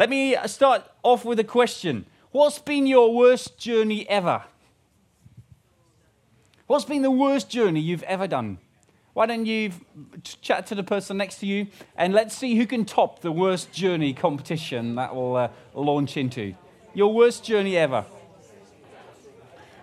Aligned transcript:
Let 0.00 0.08
me 0.08 0.34
start 0.46 0.90
off 1.02 1.26
with 1.26 1.38
a 1.40 1.44
question. 1.44 2.06
What's 2.30 2.58
been 2.58 2.86
your 2.86 3.14
worst 3.14 3.58
journey 3.58 4.08
ever? 4.08 4.44
What's 6.66 6.86
been 6.86 7.02
the 7.02 7.10
worst 7.10 7.50
journey 7.50 7.80
you've 7.80 8.02
ever 8.04 8.26
done? 8.26 8.56
Why 9.12 9.26
don't 9.26 9.44
you 9.44 9.72
chat 10.22 10.66
to 10.68 10.74
the 10.74 10.82
person 10.82 11.18
next 11.18 11.40
to 11.40 11.46
you 11.46 11.66
and 11.98 12.14
let's 12.14 12.34
see 12.34 12.56
who 12.56 12.66
can 12.66 12.86
top 12.86 13.20
the 13.20 13.30
worst 13.30 13.74
journey 13.74 14.14
competition 14.14 14.94
that 14.94 15.14
will 15.14 15.36
uh, 15.36 15.48
launch 15.74 16.16
into. 16.16 16.54
Your 16.94 17.12
worst 17.12 17.44
journey 17.44 17.76
ever. 17.76 18.06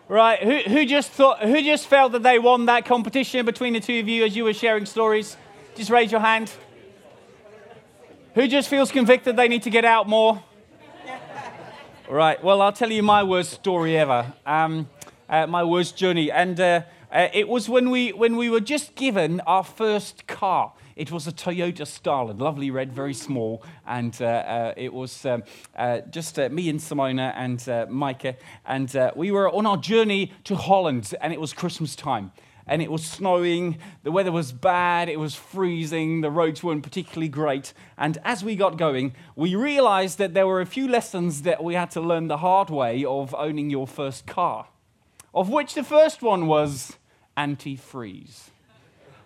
Right, 0.08 0.42
who, 0.42 0.58
who 0.62 0.88
just 0.88 1.12
thought, 1.12 1.44
who 1.44 1.62
just 1.62 1.86
felt 1.86 2.14
that 2.14 2.24
they 2.24 2.40
won 2.40 2.66
that 2.66 2.86
competition 2.86 3.46
between 3.46 3.74
the 3.74 3.82
two 3.82 4.00
of 4.00 4.08
you 4.08 4.26
as 4.26 4.36
you 4.36 4.46
were 4.46 4.54
sharing 4.54 4.88
stories? 4.88 5.38
Just 5.76 5.92
raise 5.92 6.12
your 6.12 6.22
hand. 6.22 6.52
Who 8.38 8.48
just 8.48 8.70
feels 8.70 8.92
convicted 8.92 9.36
they 9.36 9.48
need 9.48 9.64
to 9.64 9.72
get 9.72 9.84
out 9.84 10.08
more? 10.08 10.44
right, 12.08 12.44
well, 12.44 12.62
I'll 12.62 12.72
tell 12.72 12.92
you 12.92 13.02
my 13.02 13.24
worst 13.24 13.50
story 13.50 13.98
ever, 13.98 14.32
um, 14.46 14.88
uh, 15.28 15.48
my 15.48 15.64
worst 15.64 15.98
journey. 15.98 16.32
And 16.32 16.60
uh, 16.60 16.84
uh, 17.12 17.30
it 17.34 17.48
was 17.48 17.68
when 17.68 17.90
we, 17.90 18.14
when 18.14 18.38
we 18.38 18.52
were 18.52 18.60
just 18.60 18.94
given 18.94 19.40
our 19.48 19.64
first 19.64 20.28
car. 20.28 20.74
It 20.96 21.12
was 21.12 21.26
a 21.26 21.32
Toyota 21.32 21.82
Starlet, 21.82 22.40
lovely 22.40 22.70
red, 22.70 22.94
very 22.94 23.16
small, 23.16 23.64
and 23.88 24.16
uh, 24.22 24.26
uh, 24.26 24.74
it 24.78 24.94
was 24.94 25.26
um, 25.26 25.44
uh, 25.76 26.02
just 26.12 26.38
uh, 26.38 26.48
me 26.50 26.70
and 26.70 26.80
Simona 26.80 27.34
and 27.36 27.68
uh, 27.68 27.88
Micah, 27.90 28.36
and 28.68 28.96
uh, 28.96 29.14
we 29.16 29.32
were 29.32 29.52
on 29.52 29.66
our 29.66 29.78
journey 29.78 30.32
to 30.44 30.56
Holland, 30.56 31.12
and 31.22 31.34
it 31.34 31.42
was 31.42 31.54
Christmas 31.54 31.96
time. 31.96 32.32
And 32.68 32.82
it 32.82 32.92
was 32.92 33.06
snowing, 33.06 33.78
the 34.04 34.12
weather 34.12 34.32
was 34.32 34.52
bad, 34.52 35.08
it 35.08 35.20
was 35.20 35.36
freezing, 35.36 36.22
the 36.22 36.30
roads 36.30 36.64
weren't 36.64 36.84
particularly 36.84 37.30
great. 37.30 37.74
And 37.98 38.18
as 38.24 38.44
we 38.44 38.56
got 38.56 38.78
going, 38.78 39.14
we 39.36 39.56
realized 39.56 40.18
that 40.18 40.34
there 40.34 40.48
were 40.48 40.62
a 40.62 40.66
few 40.66 40.88
lessons 40.88 41.44
that 41.44 41.64
we 41.64 41.76
had 41.76 41.92
to 41.92 42.02
learn 42.02 42.28
the 42.28 42.38
hard 42.38 42.70
way 42.70 43.06
of 43.06 43.34
owning 43.36 43.70
your 43.70 43.88
first 43.88 44.26
car. 44.26 44.68
Of 45.34 45.50
which 45.50 45.76
the 45.76 45.84
first 45.84 46.22
one 46.22 46.48
was 46.48 46.98
anti 47.38 47.76
freeze. 47.76 48.52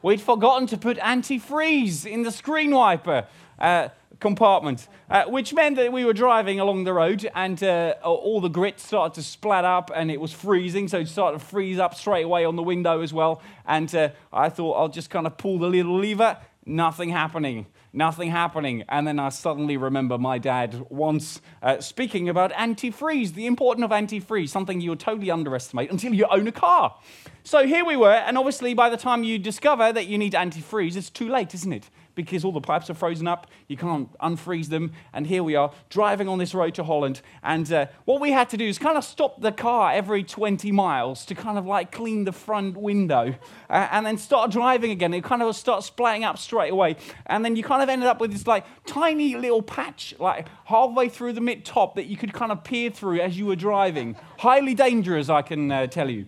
We'd 0.04 0.22
forgotten 0.22 0.68
to 0.68 0.78
put 0.78 0.98
antifreeze 0.98 2.06
in 2.06 2.24
the 2.24 2.32
screen 2.32 2.72
wiper 2.72 3.28
uh, 3.60 3.90
compartment, 4.22 4.88
uh, 5.10 5.26
which 5.26 5.54
meant 5.54 5.76
that 5.76 5.92
we 5.92 6.06
were 6.06 6.14
driving 6.14 6.62
along 6.62 6.86
the 6.86 6.94
road 6.94 7.30
and 7.36 7.62
uh, 7.62 7.96
all 8.04 8.40
the 8.40 8.50
grit 8.50 8.80
started 8.80 9.14
to 9.16 9.24
splat 9.24 9.66
up 9.66 9.92
and 9.94 10.10
it 10.10 10.22
was 10.22 10.32
freezing, 10.32 10.88
so 10.88 11.00
it 11.00 11.10
started 11.10 11.40
to 11.40 11.46
freeze 11.46 11.80
up 11.80 11.94
straight 11.96 12.24
away 12.24 12.46
on 12.46 12.56
the 12.56 12.64
window 12.64 13.02
as 13.02 13.12
well. 13.12 13.42
And 13.66 13.94
uh, 13.94 14.10
I 14.32 14.48
thought 14.48 14.74
I'll 14.74 14.88
just 14.88 15.10
kind 15.10 15.28
of 15.28 15.38
pull 15.38 15.60
the 15.60 15.68
little 15.68 15.98
lever, 15.98 16.38
nothing 16.66 17.10
happening 17.10 17.66
nothing 17.94 18.30
happening. 18.30 18.84
And 18.90 19.06
then 19.06 19.20
I 19.20 19.30
suddenly 19.30 19.78
remember 19.78 20.18
my 20.18 20.38
dad 20.38 20.86
once 20.90 21.42
uh, 21.62 21.80
speaking 21.80 22.30
about 22.30 22.52
antifreeze, 22.54 23.34
the 23.34 23.46
importance 23.46 23.84
of 23.84 23.92
antifreeze, 23.92 24.50
something 24.50 24.82
you 24.82 24.96
totally 24.96 25.32
underestimate 25.32 25.92
until 25.92 26.14
you 26.14 26.26
own 26.30 26.48
a 26.48 26.52
car. 26.52 26.98
So 27.44 27.66
here 27.66 27.84
we 27.84 27.98
were, 27.98 28.14
and 28.14 28.38
obviously 28.38 28.74
by 28.74 28.90
the 28.90 28.98
time 28.98 29.24
you 29.24 29.40
discover 29.40 29.92
that 29.92 30.08
you 30.08 30.18
need 30.18 30.34
antifreeze, 30.34 30.96
it's 30.96 31.10
too 31.10 31.30
late, 31.30 31.54
isn't 31.54 31.74
it? 31.74 31.90
Because 32.16 32.44
all 32.46 32.52
the 32.52 32.62
pipes 32.62 32.90
are 32.90 32.94
frozen 32.94 33.28
up. 33.28 33.48
You 33.68 33.78
can't 33.78 34.12
unfreeze 34.20 34.68
them. 34.68 34.94
And 35.14 35.28
here 35.28 35.44
we 35.44 35.56
are 35.56 35.72
driving 35.90 36.28
on 36.28 36.38
this 36.38 36.54
road 36.54 36.76
to 36.76 36.84
Holland. 36.84 37.22
And 37.44 37.72
uh, 37.72 37.88
what 38.06 38.22
we 38.22 38.32
had 38.32 38.50
to 38.50 38.58
do 38.58 38.66
is 38.66 38.78
kind 38.78 38.98
of 38.98 39.04
stop 39.04 39.42
the 39.42 39.52
car 39.52 39.92
every 39.92 40.24
20 40.24 40.72
miles 40.72 41.26
to 41.26 41.36
kind 41.36 41.58
of 41.58 41.66
like 41.66 41.92
clean 41.92 42.26
the 42.26 42.32
front 42.32 42.78
window 42.78 43.36
uh, 43.70 43.88
and 43.92 44.06
then 44.06 44.18
start 44.18 44.52
driving 44.52 44.92
again. 44.92 45.14
It 45.14 45.24
kind 45.24 45.42
of 45.42 45.56
start 45.56 45.84
splatting 45.84 46.24
up 46.24 46.38
straight 46.38 46.72
away. 46.72 46.98
And 47.26 47.44
then 47.44 47.56
you 47.56 47.64
kind 47.64 47.82
of 47.82 47.90
ended 47.90 48.08
up 48.08 48.20
with 48.20 48.32
this 48.32 48.48
like 48.48 48.66
tiny 48.86 49.36
little 49.36 49.62
patch, 49.62 50.14
like 50.20 50.48
halfway 50.66 51.10
through 51.10 51.34
the 51.34 51.42
mid 51.42 51.66
top 51.66 51.96
that 51.96 52.06
you 52.06 52.18
could 52.18 52.34
kind 52.34 52.52
of 52.52 52.64
peer 52.64 52.90
through 52.90 53.22
as 53.22 53.38
you 53.38 53.46
were 53.46 53.56
driving. 53.56 54.16
Highly 54.40 54.74
dangerous, 54.74 55.30
I 55.30 55.42
can 55.42 55.72
uh, 55.72 55.88
tell 55.88 56.10
you. 56.10 56.26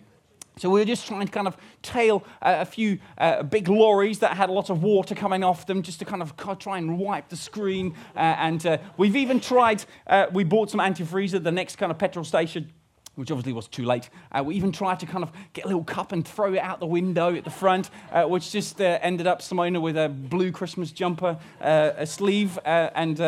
So 0.57 0.69
we 0.69 0.79
were 0.79 0.85
just 0.85 1.07
trying 1.07 1.25
to 1.25 1.31
kind 1.31 1.47
of 1.47 1.57
tail 1.81 2.23
a 2.41 2.65
few 2.65 2.99
uh, 3.17 3.43
big 3.43 3.67
lorries 3.67 4.19
that 4.19 4.37
had 4.37 4.49
lots 4.49 4.69
of 4.69 4.83
water 4.83 5.15
coming 5.15 5.43
off 5.43 5.65
them 5.65 5.81
just 5.81 5.99
to 5.99 6.05
kind 6.05 6.21
of 6.21 6.35
try 6.59 6.77
and 6.77 6.99
wipe 6.99 7.29
the 7.29 7.35
screen. 7.35 7.95
Uh, 8.15 8.19
and 8.19 8.65
uh, 8.65 8.77
we've 8.97 9.15
even 9.15 9.39
tried, 9.39 9.83
uh, 10.07 10.27
we 10.31 10.43
bought 10.43 10.69
some 10.69 10.79
antifreeze 10.79 11.33
at 11.33 11.43
the 11.43 11.51
next 11.51 11.77
kind 11.77 11.91
of 11.91 11.97
petrol 11.97 12.23
station, 12.23 12.71
which 13.15 13.31
obviously 13.31 13.51
was 13.51 13.67
too 13.67 13.83
late. 13.83 14.11
Uh, 14.31 14.43
we 14.43 14.53
even 14.55 14.71
tried 14.71 14.99
to 14.99 15.07
kind 15.07 15.23
of 15.23 15.31
get 15.53 15.65
a 15.65 15.67
little 15.67 15.83
cup 15.83 16.11
and 16.11 16.27
throw 16.27 16.53
it 16.53 16.59
out 16.59 16.79
the 16.79 16.85
window 16.85 17.35
at 17.35 17.43
the 17.43 17.49
front, 17.49 17.89
which 18.27 18.51
just 18.51 18.79
ended 18.79 19.25
up 19.25 19.41
Simona 19.41 19.81
with 19.81 19.97
a 19.97 20.07
blue 20.07 20.51
Christmas 20.51 20.91
jumper, 20.91 21.37
a 21.61 22.05
sleeve, 22.05 22.59
and 22.65 23.19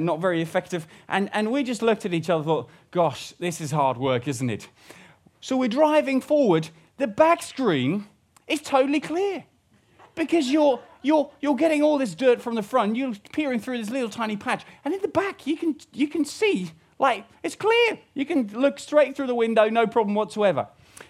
not 0.00 0.20
very 0.20 0.42
effective. 0.42 0.86
And, 1.08 1.30
and 1.32 1.50
we 1.50 1.64
just 1.64 1.80
looked 1.80 2.04
at 2.04 2.12
each 2.12 2.28
other 2.28 2.38
and 2.38 2.46
thought, 2.46 2.70
gosh, 2.90 3.32
this 3.38 3.60
is 3.60 3.70
hard 3.70 3.96
work, 3.96 4.28
isn't 4.28 4.50
it? 4.50 4.68
So 5.46 5.56
we're 5.56 5.68
driving 5.68 6.20
forward. 6.20 6.70
The 6.96 7.06
back 7.06 7.40
screen 7.40 8.08
is 8.48 8.60
totally 8.60 8.98
clear 8.98 9.44
because 10.16 10.50
you're, 10.50 10.80
you're, 11.02 11.30
you're 11.40 11.54
getting 11.54 11.84
all 11.84 11.98
this 11.98 12.16
dirt 12.16 12.42
from 12.42 12.56
the 12.56 12.64
front. 12.64 12.96
You're 12.96 13.14
peering 13.32 13.60
through 13.60 13.78
this 13.78 13.90
little 13.90 14.10
tiny 14.10 14.36
patch. 14.36 14.64
And 14.84 14.92
in 14.92 15.00
the 15.02 15.06
back, 15.06 15.46
you 15.46 15.56
can, 15.56 15.76
you 15.92 16.08
can 16.08 16.24
see, 16.24 16.72
like, 16.98 17.26
it's 17.44 17.54
clear. 17.54 18.00
You 18.12 18.26
can 18.26 18.48
look 18.54 18.80
straight 18.80 19.14
through 19.14 19.28
the 19.28 19.36
window, 19.36 19.68
no 19.68 19.86
problem 19.86 20.16
whatsoever. 20.16 20.66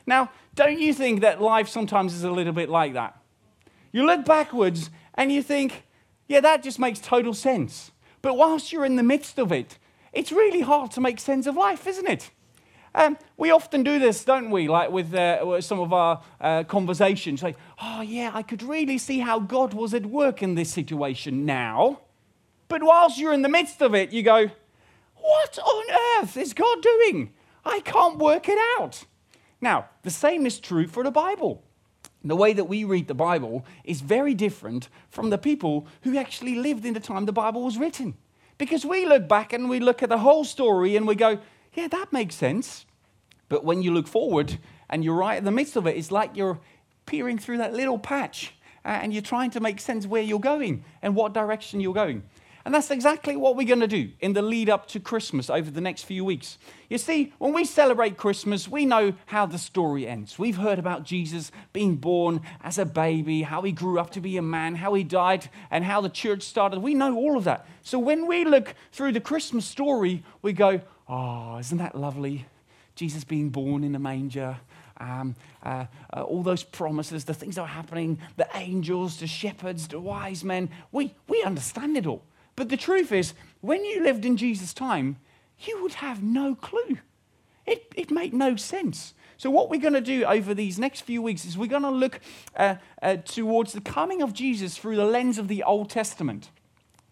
Now, 0.07 0.31
don't 0.55 0.79
you 0.79 0.93
think 0.93 1.23
that 1.23 1.41
life 1.41 1.69
sometimes 1.69 2.13
is 2.13 2.23
a 2.23 2.31
little 2.31 2.53
bit 2.53 2.69
like 2.69 2.93
that? 2.93 3.19
You 3.91 4.05
look 4.05 4.27
backwards 4.27 4.91
and 5.15 5.33
you 5.33 5.43
think, 5.43 5.87
yeah, 6.29 6.41
that 6.41 6.63
just 6.63 6.79
makes 6.79 6.99
total 6.99 7.33
sense. 7.33 7.91
But 8.21 8.37
whilst 8.37 8.71
you're 8.71 8.85
in 8.85 8.97
the 8.97 9.03
midst 9.03 9.39
of 9.39 9.51
it, 9.51 9.79
it's 10.13 10.31
really 10.31 10.61
hard 10.61 10.91
to 10.91 11.01
make 11.01 11.21
sense 11.21 11.47
of 11.47 11.57
life, 11.57 11.87
isn't 11.87 12.07
it? 12.07 12.33
Um, 12.97 13.19
we 13.37 13.51
often 13.51 13.83
do 13.83 13.99
this, 13.99 14.25
don't 14.25 14.51
we? 14.51 14.69
Like 14.69 14.91
with 14.91 15.15
uh, 15.15 15.61
some 15.61 15.81
of 15.81 15.93
our 15.93 16.23
uh, 16.41 16.65
conversations, 16.65 17.43
like, 17.43 17.59
oh, 17.81 18.01
yeah, 18.01 18.31
I 18.33 18.43
could 18.43 18.62
really 18.62 18.97
see 18.97 19.19
how 19.19 19.39
God 19.39 19.75
was 19.75 19.93
at 19.93 20.07
work 20.07 20.43
in 20.43 20.55
this 20.55 20.73
situation 20.73 21.45
now. 21.45 22.01
But 22.69 22.83
whilst 22.83 23.19
you're 23.19 23.35
in 23.35 23.43
the 23.43 23.51
midst 23.51 23.83
of 23.83 23.95
it, 23.95 24.12
you 24.12 24.23
go, 24.23 24.51
what 25.15 25.59
on 25.59 26.23
earth 26.23 26.39
is 26.39 26.55
God 26.55 26.81
doing? 26.81 27.35
I 27.67 27.81
can't 27.81 28.17
work 28.17 28.49
it 28.49 28.59
out. 28.79 29.05
Now, 29.61 29.91
the 30.03 30.11
same 30.11 30.47
is 30.47 30.59
true 30.59 30.87
for 30.87 31.05
the 31.05 31.11
Bible. 31.11 31.62
The 32.25 32.35
way 32.35 32.55
that 32.55 32.65
we 32.65 32.83
read 32.85 33.09
the 33.09 33.15
Bible 33.15 33.67
is 33.85 34.01
very 34.01 34.33
different 34.33 34.89
from 35.11 35.29
the 35.29 35.39
people 35.39 35.87
who 36.03 36.17
actually 36.17 36.55
lived 36.55 36.87
in 36.87 36.95
the 36.95 37.01
time 37.01 37.27
the 37.27 37.33
Bible 37.33 37.62
was 37.62 37.77
written. 37.77 38.15
Because 38.56 38.87
we 38.87 39.05
look 39.05 39.29
back 39.29 39.53
and 39.53 39.69
we 39.69 39.81
look 39.81 40.03
at 40.03 40.09
the 40.09 40.19
whole 40.19 40.45
story 40.45 40.97
and 40.97 41.06
we 41.06 41.15
go, 41.15 41.39
yeah, 41.75 41.89
that 41.89 42.11
makes 42.11 42.35
sense. 42.35 42.86
But 43.49 43.65
when 43.65 43.83
you 43.83 43.93
look 43.93 44.09
forward 44.09 44.59
and 44.91 45.05
you're 45.05 45.15
right 45.15 45.39
in 45.39 45.45
the 45.45 45.51
midst 45.51 45.77
of 45.77 45.87
it, 45.87 45.97
it's 45.97 46.11
like 46.11 46.37
you're 46.37 46.59
peering 47.07 47.39
through 47.39 47.59
that 47.59 47.73
little 47.73 47.99
patch 47.99 48.55
uh, 48.84 48.89
and 48.89 49.12
you're 49.12 49.23
trying 49.23 49.51
to 49.53 49.61
make 49.61 49.81
sense 49.81 50.07
where 50.07 50.23
you're 50.23 50.41
going 50.41 50.84
and 51.03 51.15
what 51.15 51.33
direction 51.33 51.81
you're 51.81 51.95
going. 51.95 52.23
And 52.67 52.75
that's 52.75 52.91
exactly 52.91 53.37
what 53.37 53.55
we're 53.55 53.65
going 53.65 53.79
to 53.79 53.87
do 53.87 54.11
in 54.19 54.33
the 54.33 54.43
lead 54.43 54.69
up 54.69 54.89
to 54.89 54.99
Christmas 54.99 55.49
over 55.49 55.71
the 55.71 55.81
next 55.81 56.03
few 56.03 56.25
weeks. 56.25 56.59
You 56.91 56.99
see, 56.99 57.33
when 57.39 57.53
we 57.53 57.65
celebrate 57.65 58.17
Christmas, 58.17 58.67
we 58.67 58.85
know 58.85 59.15
how 59.27 59.47
the 59.47 59.56
story 59.56 60.09
ends. 60.09 60.37
We've 60.37 60.56
heard 60.56 60.81
about 60.81 61.05
Jesus 61.05 61.53
being 61.73 61.95
born 61.95 62.41
as 62.65 62.77
a 62.77 62.85
baby, 62.85 63.43
how 63.43 63.62
he 63.62 63.71
grew 63.71 64.01
up 64.01 64.11
to 64.11 64.21
be 64.21 64.37
a 64.37 64.43
man, 64.43 64.75
how 64.75 64.95
he 64.95 65.05
died, 65.05 65.49
and 65.71 65.85
how 65.85 66.01
the 66.01 66.09
church 66.09 66.43
started. 66.43 66.81
We 66.81 66.95
know 66.95 67.15
all 67.15 67.37
of 67.37 67.45
that. 67.45 67.69
So 67.83 68.01
when 68.01 68.27
we 68.27 68.45
look 68.45 68.75
through 68.91 69.12
the 69.12 69.21
Christmas 69.21 69.65
story, 69.65 70.25
we 70.43 70.53
go, 70.53 70.81
oh, 71.09 71.59
isn't 71.59 71.79
that 71.79 71.95
lovely? 71.95 72.47
Jesus 72.97 73.25
being 73.25 73.51
born 73.51 73.84
in 73.84 73.95
a 73.95 73.99
manger, 73.99 74.57
um, 74.99 75.37
uh, 75.62 75.87
uh, 76.12 76.23
all 76.23 76.43
those 76.43 76.65
promises, 76.65 77.25
the 77.25 77.34
things 77.34 77.55
that 77.55 77.62
are 77.62 77.67
happening, 77.67 78.19
the 78.37 78.49
angels, 78.55 79.19
the 79.21 79.27
shepherds, 79.27 79.87
the 79.89 80.01
wise 80.01 80.43
men. 80.43 80.71
We, 80.91 81.15
we 81.29 81.43
understand 81.43 81.97
it 81.97 82.06
all. 82.06 82.25
But 82.56 82.71
the 82.71 82.77
truth 82.77 83.12
is, 83.12 83.35
when 83.61 83.85
you 83.85 84.03
lived 84.03 84.25
in 84.25 84.37
Jesus' 84.37 84.73
time, 84.73 85.19
you 85.61 85.82
would 85.82 85.94
have 85.94 86.23
no 86.23 86.55
clue. 86.55 86.99
It, 87.67 87.93
it 87.94 88.11
made 88.11 88.32
no 88.32 88.56
sense. 88.56 89.15
So, 89.38 89.50
what 89.50 89.69
we're 89.69 89.81
going 89.81 89.93
to 89.93 90.00
do 90.00 90.25
over 90.25 90.55
these 90.55 90.79
next 90.79 91.03
few 91.03 91.20
weeks 91.20 91.44
is 91.44 91.59
we're 91.59 91.67
going 91.67 91.82
to 91.82 91.91
look 91.91 92.20
uh, 92.56 92.76
uh, 93.03 93.17
towards 93.17 93.75
the 93.75 93.82
coming 93.82 94.23
of 94.23 94.32
Jesus 94.32 94.79
through 94.79 94.97
the 94.97 95.05
lens 95.05 95.37
of 95.37 95.49
the 95.49 95.62
Old 95.62 95.91
Testament 95.91 96.49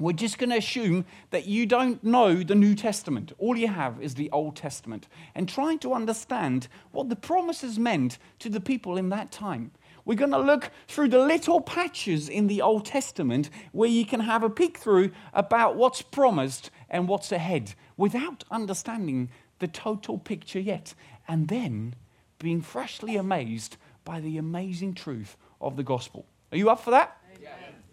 we're 0.01 0.13
just 0.13 0.39
going 0.39 0.51
to 0.51 0.57
assume 0.57 1.05
that 1.31 1.47
you 1.47 1.67
don't 1.67 2.03
know 2.03 2.43
the 2.43 2.55
New 2.55 2.75
Testament. 2.75 3.33
All 3.39 3.57
you 3.57 3.69
have 3.69 4.03
is 4.03 4.15
the 4.15 4.31
Old 4.33 4.57
Testament. 4.57 5.07
And 5.35 5.49
trying 5.49 5.79
to 5.81 5.95
understand 5.95 6.67
what 6.91 7.09
the 7.09 7.17
promises 7.17 7.79
meant 7.79 8.19
to 8.41 8.49
the 8.49 8.61
people 8.61 8.97
in 8.97 9.11
that 9.11 9.31
time. 9.31 9.71
We're 10.05 10.19
going 10.19 10.33
to 10.33 10.39
look 10.39 10.71
through 10.89 11.09
the 11.09 11.25
little 11.25 11.61
patches 11.61 12.29
in 12.29 12.49
the 12.49 12.61
Old 12.61 12.85
Testament 12.85 13.51
where 13.73 13.89
you 13.89 14.05
can 14.05 14.21
have 14.21 14.43
a 14.43 14.51
peek 14.51 14.79
through 14.79 15.13
about 15.33 15.77
what's 15.77 16.03
promised 16.03 16.71
and 16.91 17.09
what's 17.09 17.33
ahead 17.33 17.75
without 17.97 18.45
understanding 18.51 19.31
the 19.61 19.69
total 19.69 20.19
picture 20.19 20.61
yet. 20.61 20.95
And 21.29 21.49
then 21.49 21.95
being 22.39 22.61
freshly 22.61 23.17
amazed 23.17 23.77
by 24.05 24.21
the 24.21 24.37
amazing 24.39 24.95
truth 24.95 25.37
of 25.61 25.77
the 25.77 25.83
gospel. 25.83 26.27
Are 26.53 26.59
you 26.59 26.69
up 26.69 26.81
for 26.81 26.91
that? 26.91 27.17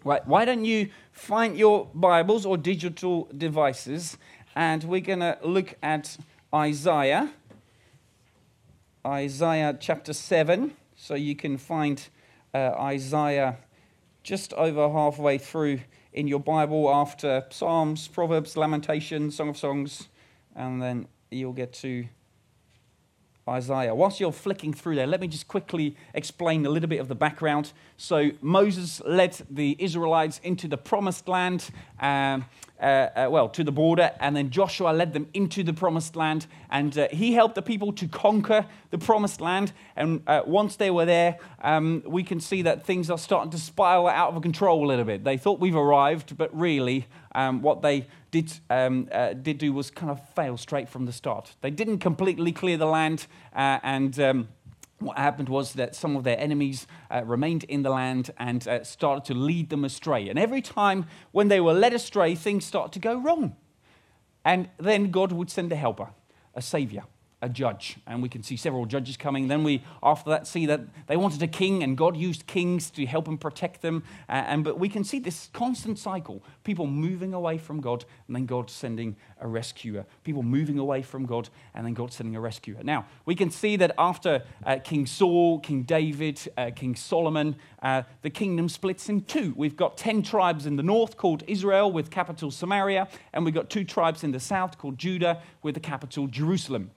Right, 0.04 0.26
why 0.26 0.44
don't 0.44 0.64
you 0.64 0.88
find 1.12 1.56
your 1.56 1.88
Bibles 1.94 2.44
or 2.44 2.56
digital 2.56 3.28
devices 3.36 4.18
and 4.56 4.82
we're 4.82 5.00
going 5.00 5.20
to 5.20 5.38
look 5.44 5.76
at 5.80 6.16
Isaiah, 6.52 7.30
Isaiah 9.06 9.76
chapter 9.78 10.12
7. 10.12 10.76
So 10.96 11.14
you 11.14 11.36
can 11.36 11.56
find 11.56 12.04
uh, 12.52 12.72
Isaiah 12.80 13.58
just 14.24 14.52
over 14.54 14.90
halfway 14.90 15.38
through 15.38 15.78
in 16.12 16.26
your 16.26 16.40
Bible 16.40 16.92
after 16.92 17.44
Psalms, 17.50 18.08
Proverbs, 18.08 18.56
Lamentations, 18.56 19.36
Song 19.36 19.50
of 19.50 19.56
Songs, 19.56 20.08
and 20.56 20.82
then 20.82 21.06
you'll 21.30 21.52
get 21.52 21.72
to 21.74 22.06
Isaiah. 23.48 23.94
Whilst 23.94 24.20
you're 24.20 24.32
flicking 24.32 24.72
through 24.72 24.94
there, 24.94 25.06
let 25.06 25.20
me 25.20 25.26
just 25.26 25.48
quickly 25.48 25.96
explain 26.14 26.64
a 26.64 26.70
little 26.70 26.88
bit 26.88 27.00
of 27.00 27.08
the 27.08 27.14
background. 27.14 27.72
So, 27.96 28.30
Moses 28.40 29.02
led 29.04 29.36
the 29.50 29.76
Israelites 29.78 30.40
into 30.44 30.68
the 30.68 30.76
promised 30.76 31.26
land. 31.26 31.70
Um, 32.00 32.44
uh, 32.82 33.08
uh, 33.14 33.28
well, 33.30 33.48
to 33.48 33.62
the 33.62 33.70
border, 33.70 34.10
and 34.18 34.34
then 34.34 34.50
Joshua 34.50 34.90
led 34.90 35.12
them 35.12 35.28
into 35.34 35.62
the 35.62 35.72
promised 35.72 36.16
land, 36.16 36.48
and 36.68 36.98
uh, 36.98 37.06
he 37.12 37.32
helped 37.32 37.54
the 37.54 37.62
people 37.62 37.92
to 37.92 38.08
conquer 38.08 38.66
the 38.90 38.98
promised 38.98 39.40
land. 39.40 39.72
And 39.94 40.20
uh, 40.26 40.42
once 40.44 40.74
they 40.74 40.90
were 40.90 41.04
there, 41.04 41.38
um, 41.62 42.02
we 42.04 42.24
can 42.24 42.40
see 42.40 42.62
that 42.62 42.84
things 42.84 43.08
are 43.08 43.18
starting 43.18 43.52
to 43.52 43.58
spiral 43.58 44.08
out 44.08 44.34
of 44.34 44.42
control 44.42 44.84
a 44.84 44.88
little 44.88 45.04
bit. 45.04 45.22
They 45.22 45.36
thought 45.36 45.60
we've 45.60 45.76
arrived, 45.76 46.36
but 46.36 46.52
really, 46.58 47.06
um, 47.34 47.62
what 47.62 47.82
they 47.82 48.06
did, 48.30 48.52
um, 48.70 49.08
uh, 49.12 49.32
did 49.32 49.58
do 49.58 49.72
was 49.72 49.90
kind 49.90 50.10
of 50.10 50.20
fail 50.30 50.56
straight 50.56 50.88
from 50.88 51.06
the 51.06 51.12
start. 51.12 51.54
They 51.60 51.70
didn't 51.70 51.98
completely 51.98 52.52
clear 52.52 52.76
the 52.76 52.86
land, 52.86 53.26
uh, 53.54 53.78
and 53.82 54.18
um, 54.20 54.48
what 54.98 55.18
happened 55.18 55.48
was 55.48 55.74
that 55.74 55.94
some 55.94 56.16
of 56.16 56.24
their 56.24 56.38
enemies 56.38 56.86
uh, 57.10 57.22
remained 57.24 57.64
in 57.64 57.82
the 57.82 57.90
land 57.90 58.30
and 58.38 58.66
uh, 58.68 58.84
started 58.84 59.24
to 59.26 59.34
lead 59.34 59.70
them 59.70 59.84
astray. 59.84 60.28
And 60.28 60.38
every 60.38 60.62
time 60.62 61.06
when 61.32 61.48
they 61.48 61.60
were 61.60 61.74
led 61.74 61.92
astray, 61.92 62.34
things 62.34 62.64
started 62.64 62.92
to 62.92 62.98
go 62.98 63.18
wrong. 63.18 63.56
And 64.44 64.68
then 64.78 65.10
God 65.10 65.32
would 65.32 65.50
send 65.50 65.72
a 65.72 65.76
helper, 65.76 66.10
a 66.54 66.62
savior 66.62 67.04
a 67.42 67.48
judge. 67.48 67.98
And 68.06 68.22
we 68.22 68.28
can 68.28 68.42
see 68.42 68.56
several 68.56 68.86
judges 68.86 69.16
coming. 69.16 69.48
Then 69.48 69.64
we, 69.64 69.82
after 70.02 70.30
that, 70.30 70.46
see 70.46 70.64
that 70.66 70.80
they 71.08 71.16
wanted 71.16 71.42
a 71.42 71.48
king, 71.48 71.82
and 71.82 71.96
God 71.96 72.16
used 72.16 72.46
kings 72.46 72.90
to 72.92 73.04
help 73.04 73.28
and 73.28 73.38
protect 73.38 73.82
them. 73.82 74.04
And 74.28 74.64
but 74.64 74.78
we 74.78 74.88
can 74.88 75.04
see 75.04 75.18
this 75.18 75.50
constant 75.52 75.98
cycle: 75.98 76.42
people 76.62 76.86
moving 76.86 77.34
away 77.34 77.58
from 77.58 77.80
God, 77.80 78.04
and 78.26 78.36
then 78.36 78.46
God 78.46 78.70
sending 78.70 79.16
a 79.40 79.48
rescuer. 79.48 80.06
People 80.22 80.42
moving 80.42 80.78
away 80.78 81.02
from 81.02 81.26
God, 81.26 81.48
and 81.74 81.84
then 81.84 81.94
God 81.94 82.12
sending 82.12 82.36
a 82.36 82.40
rescuer. 82.40 82.82
Now 82.82 83.06
we 83.26 83.34
can 83.34 83.50
see 83.50 83.76
that 83.76 83.92
after 83.98 84.44
uh, 84.64 84.78
King 84.82 85.06
Saul, 85.06 85.58
King 85.58 85.82
David, 85.82 86.40
uh, 86.56 86.70
King 86.74 86.94
Solomon, 86.94 87.56
uh, 87.82 88.02
the 88.22 88.30
kingdom 88.30 88.68
splits 88.68 89.08
in 89.08 89.22
two. 89.22 89.52
We've 89.56 89.76
got 89.76 89.96
ten 89.96 90.22
tribes 90.22 90.64
in 90.64 90.76
the 90.76 90.82
north 90.84 91.16
called 91.16 91.42
Israel, 91.48 91.90
with 91.90 92.10
capital 92.10 92.52
Samaria, 92.52 93.08
and 93.32 93.44
we've 93.44 93.54
got 93.54 93.68
two 93.68 93.84
tribes 93.84 94.22
in 94.22 94.30
the 94.30 94.40
south 94.40 94.78
called 94.78 94.96
Judah, 94.96 95.42
with 95.62 95.74
the 95.74 95.80
capital 95.80 96.28
Jerusalem. 96.28 96.92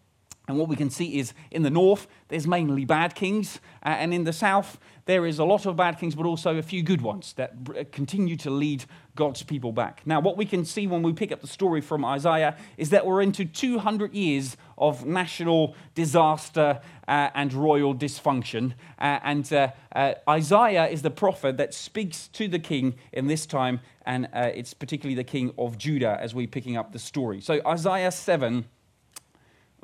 And 0.47 0.57
what 0.57 0.68
we 0.68 0.75
can 0.75 0.89
see 0.89 1.18
is 1.18 1.33
in 1.51 1.63
the 1.63 1.69
north, 1.69 2.07
there's 2.27 2.47
mainly 2.47 2.86
bad 2.86 3.15
kings, 3.15 3.59
uh, 3.83 3.89
and 3.89 4.13
in 4.13 4.25
the 4.25 4.33
south, 4.33 4.77
there 5.06 5.25
is 5.25 5.38
a 5.38 5.45
lot 5.45 5.65
of 5.65 5.75
bad 5.75 6.00
kings, 6.00 6.15
but 6.15 6.25
also 6.25 6.57
a 6.57 6.63
few 6.63 6.81
good 6.81 7.01
ones 7.01 7.33
that 7.33 7.53
uh, 7.69 7.83
continue 7.92 8.36
to 8.38 8.50
lead 8.50 8.86
God's 9.15 9.44
people 9.44 9.71
back. 9.71 10.01
Now, 10.06 10.19
what 10.19 10.36
we 10.36 10.45
can 10.45 10.65
see 10.65 10.88
when 10.88 11.03
we 11.03 11.13
pick 11.13 11.31
up 11.31 11.42
the 11.42 11.47
story 11.47 11.81
from 11.81 12.03
Isaiah 12.03 12.57
is 12.77 12.89
that 12.89 13.06
we're 13.06 13.21
into 13.21 13.45
200 13.45 14.13
years 14.13 14.57
of 14.77 15.06
national 15.06 15.75
disaster 15.94 16.81
uh, 17.07 17.30
and 17.33 17.53
royal 17.53 17.95
dysfunction. 17.95 18.74
Uh, 19.00 19.19
and 19.24 19.51
uh, 19.53 19.69
uh, 19.95 20.13
Isaiah 20.27 20.88
is 20.88 21.01
the 21.01 21.12
prophet 21.12 21.57
that 21.57 21.74
speaks 21.74 22.27
to 22.30 22.47
the 22.47 22.59
king 22.59 22.95
in 23.13 23.27
this 23.27 23.45
time, 23.45 23.80
and 24.06 24.27
it's 24.33 24.74
particularly 24.74 25.15
the 25.15 25.24
king 25.24 25.53
of 25.57 25.77
Judah 25.77 26.18
as 26.19 26.36
we're 26.36 26.47
picking 26.47 26.77
up 26.77 26.92
the 26.92 27.00
story. 27.00 27.42
So, 27.42 27.62
Isaiah 27.65 28.12
7 28.12 28.65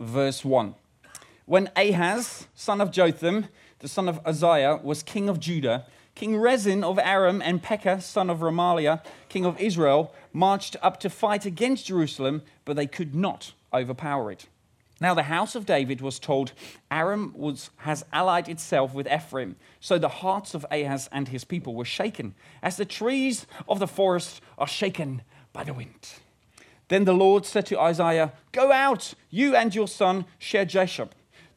verse 0.02 0.44
1. 0.44 0.76
When 1.46 1.70
Ahaz, 1.76 2.48
son 2.56 2.82
of 2.82 2.92
Jotham, 2.92 3.48
the 3.80 3.88
son 3.88 4.08
of 4.08 4.20
Uzziah, 4.26 4.80
was 4.84 5.04
king 5.04 5.30
of 5.30 5.40
Judah, 5.40 5.86
King 6.16 6.38
Rezin 6.38 6.84
of 6.84 7.00
Aram 7.00 7.42
and 7.42 7.64
Pekah, 7.64 8.02
son 8.02 8.30
of 8.30 8.40
Remaliah, 8.40 9.02
king 9.30 9.46
of 9.46 9.60
Israel, 9.60 10.14
marched 10.34 10.76
up 10.82 11.00
to 11.00 11.10
fight 11.10 11.46
against 11.46 11.88
Jerusalem, 11.88 12.42
but 12.66 12.76
they 12.76 12.88
could 12.88 13.16
not 13.16 13.54
overpower 13.74 14.32
it. 14.32 14.48
Now 15.00 15.16
the 15.16 15.24
house 15.24 15.56
of 15.56 15.66
David 15.66 16.00
was 16.00 16.20
told, 16.20 16.52
Aram 16.92 17.34
was, 17.36 17.72
has 17.78 18.06
allied 18.14 18.48
itself 18.48 18.94
with 18.94 19.12
Ephraim. 19.12 19.56
So 19.80 19.98
the 19.98 20.10
hearts 20.10 20.54
of 20.54 20.66
Ahaz 20.70 21.10
and 21.12 21.28
his 21.28 21.44
people 21.44 21.74
were 21.74 21.86
shaken, 21.86 22.36
as 22.62 22.78
the 22.78 22.86
trees 22.86 23.48
of 23.68 23.80
the 23.80 23.88
forest 23.88 24.42
are 24.60 24.68
shaken 24.68 25.24
by 25.54 25.64
the 25.64 25.74
wind. 25.74 26.14
Then 26.92 27.06
the 27.06 27.14
Lord 27.14 27.46
said 27.46 27.68
to 27.68 27.80
Isaiah, 27.80 28.34
Go 28.52 28.74
out, 28.74 29.14
you 29.30 29.56
and 29.56 29.74
your 29.74 29.88
son 29.88 30.26
Shear-jashub, 30.40 31.12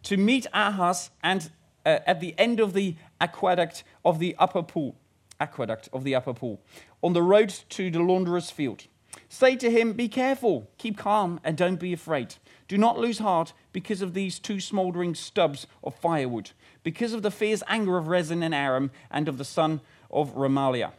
to 0.04 0.16
meet 0.16 0.46
Ahaz 0.54 1.10
and 1.25 1.50
uh, 1.84 1.98
at 2.06 2.20
the 2.20 2.38
end 2.38 2.60
of 2.60 2.72
the 2.72 2.94
aqueduct 3.20 3.82
of 4.04 4.20
the 4.20 4.36
upper 4.38 4.62
pool, 4.62 4.94
aqueduct 5.40 5.88
of 5.92 6.04
the 6.04 6.14
upper 6.14 6.34
pool, 6.34 6.62
on 7.02 7.14
the 7.14 7.22
road 7.22 7.52
to 7.70 7.90
the 7.90 7.98
launderer's 7.98 8.52
field. 8.52 8.84
Say 9.28 9.56
to 9.56 9.72
him, 9.72 9.94
Be 9.94 10.06
careful, 10.06 10.70
keep 10.78 10.96
calm, 10.96 11.40
and 11.42 11.56
don't 11.56 11.80
be 11.80 11.92
afraid. 11.92 12.37
Do 12.69 12.78
not 12.78 13.00
lose 13.00 13.19
heart 13.19 13.52
because 13.72 14.02
of 14.02 14.14
these 14.14 14.38
two 14.38 14.60
smoldering 14.60 15.16
stubs 15.16 15.66
of 15.82 15.96
firewood, 15.96 16.52
because 16.84 17.12
of 17.12 17.22
the 17.22 17.32
fierce 17.32 17.64
anger 17.66 17.98
of 17.98 18.06
Rezin 18.06 18.44
and 18.44 18.54
Aram, 18.54 18.92
and 19.10 19.26
of 19.26 19.38
the 19.38 19.44
son 19.44 19.80
of 20.12 20.37
Remaliah. 20.37 20.92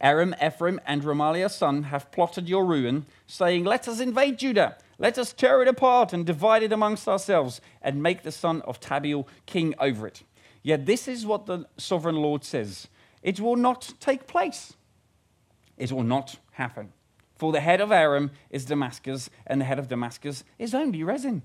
Aram, 0.00 0.34
Ephraim, 0.42 0.80
and 0.86 1.02
Remaliah's 1.02 1.54
son 1.54 1.84
have 1.84 2.10
plotted 2.10 2.48
your 2.48 2.64
ruin, 2.64 3.06
saying, 3.26 3.64
Let 3.64 3.86
us 3.86 4.00
invade 4.00 4.38
Judah. 4.38 4.78
Let 4.98 5.18
us 5.18 5.32
tear 5.32 5.62
it 5.62 5.68
apart 5.68 6.12
and 6.12 6.24
divide 6.24 6.62
it 6.62 6.72
amongst 6.72 7.08
ourselves, 7.08 7.60
and 7.82 8.02
make 8.02 8.22
the 8.22 8.32
son 8.32 8.62
of 8.62 8.80
Tabiel 8.80 9.26
king 9.46 9.74
over 9.78 10.06
it. 10.06 10.22
Yet 10.62 10.86
this 10.86 11.08
is 11.08 11.26
what 11.26 11.46
the 11.46 11.66
sovereign 11.76 12.16
Lord 12.16 12.44
says 12.44 12.88
it 13.22 13.40
will 13.40 13.56
not 13.56 13.94
take 14.00 14.26
place. 14.26 14.74
It 15.76 15.92
will 15.92 16.02
not 16.02 16.36
happen. 16.52 16.92
For 17.36 17.52
the 17.52 17.60
head 17.60 17.80
of 17.80 17.90
Aram 17.90 18.30
is 18.50 18.66
Damascus, 18.66 19.30
and 19.46 19.60
the 19.60 19.64
head 19.64 19.78
of 19.78 19.88
Damascus 19.88 20.44
is 20.58 20.74
only 20.74 21.02
Rezin. 21.02 21.42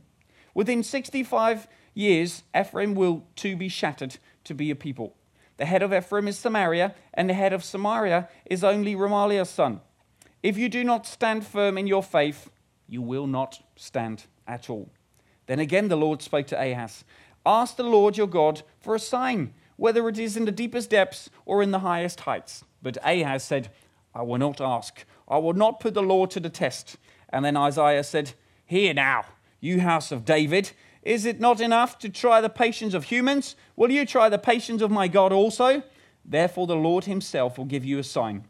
Within 0.53 0.83
65 0.83 1.67
years, 1.93 2.43
Ephraim 2.57 2.95
will 2.95 3.25
too 3.35 3.55
be 3.55 3.69
shattered 3.69 4.17
to 4.45 4.53
be 4.53 4.71
a 4.71 4.75
people 4.75 5.15
the 5.57 5.65
head 5.65 5.81
of 5.81 5.93
Ephraim 5.93 6.27
is 6.27 6.37
Samaria, 6.37 6.93
and 7.13 7.29
the 7.29 7.33
head 7.33 7.53
of 7.53 7.63
Samaria 7.63 8.29
is 8.45 8.63
only 8.63 8.95
Remaliah's 8.95 9.49
son. 9.49 9.81
If 10.43 10.57
you 10.57 10.69
do 10.69 10.83
not 10.83 11.07
stand 11.07 11.45
firm 11.45 11.77
in 11.77 11.87
your 11.87 12.03
faith, 12.03 12.49
you 12.87 13.01
will 13.01 13.27
not 13.27 13.63
stand 13.75 14.25
at 14.47 14.69
all. 14.69 14.89
Then 15.47 15.59
again 15.59 15.87
the 15.87 15.95
Lord 15.95 16.21
spoke 16.21 16.47
to 16.47 16.59
Ahaz 16.59 17.03
Ask 17.45 17.75
the 17.75 17.83
Lord 17.83 18.17
your 18.17 18.27
God 18.27 18.63
for 18.79 18.95
a 18.95 18.99
sign, 18.99 19.53
whether 19.77 20.07
it 20.09 20.17
is 20.17 20.35
in 20.35 20.45
the 20.45 20.51
deepest 20.51 20.89
depths 20.89 21.29
or 21.45 21.61
in 21.61 21.71
the 21.71 21.79
highest 21.79 22.21
heights. 22.21 22.63
But 22.81 22.97
Ahaz 23.03 23.43
said, 23.43 23.69
I 24.13 24.23
will 24.23 24.37
not 24.37 24.59
ask. 24.59 25.05
I 25.27 25.37
will 25.37 25.53
not 25.53 25.79
put 25.79 25.93
the 25.93 26.01
Lord 26.01 26.31
to 26.31 26.39
the 26.39 26.49
test. 26.49 26.97
And 27.29 27.45
then 27.45 27.57
Isaiah 27.57 28.03
said, 28.03 28.33
Hear 28.65 28.93
now, 28.93 29.25
you 29.59 29.81
house 29.81 30.11
of 30.11 30.25
David. 30.25 30.71
Is 31.05 31.27
it 31.27 31.39
not 31.39 31.61
enough 31.61 31.99
to 31.99 32.09
try 32.09 32.41
the 32.41 32.49
patience 32.49 32.95
of 32.95 33.05
humans? 33.05 33.55
Will 33.75 33.91
you 33.91 34.07
try 34.07 34.27
the 34.27 34.39
patience 34.39 34.81
of 34.81 34.89
my 34.89 35.07
God 35.07 35.31
also? 35.31 35.83
Therefore, 36.25 36.65
the 36.65 36.75
Lord 36.75 37.05
himself 37.05 37.59
will 37.59 37.65
give 37.65 37.85
you 37.85 37.99
a 37.99 38.03
sign. 38.03 38.45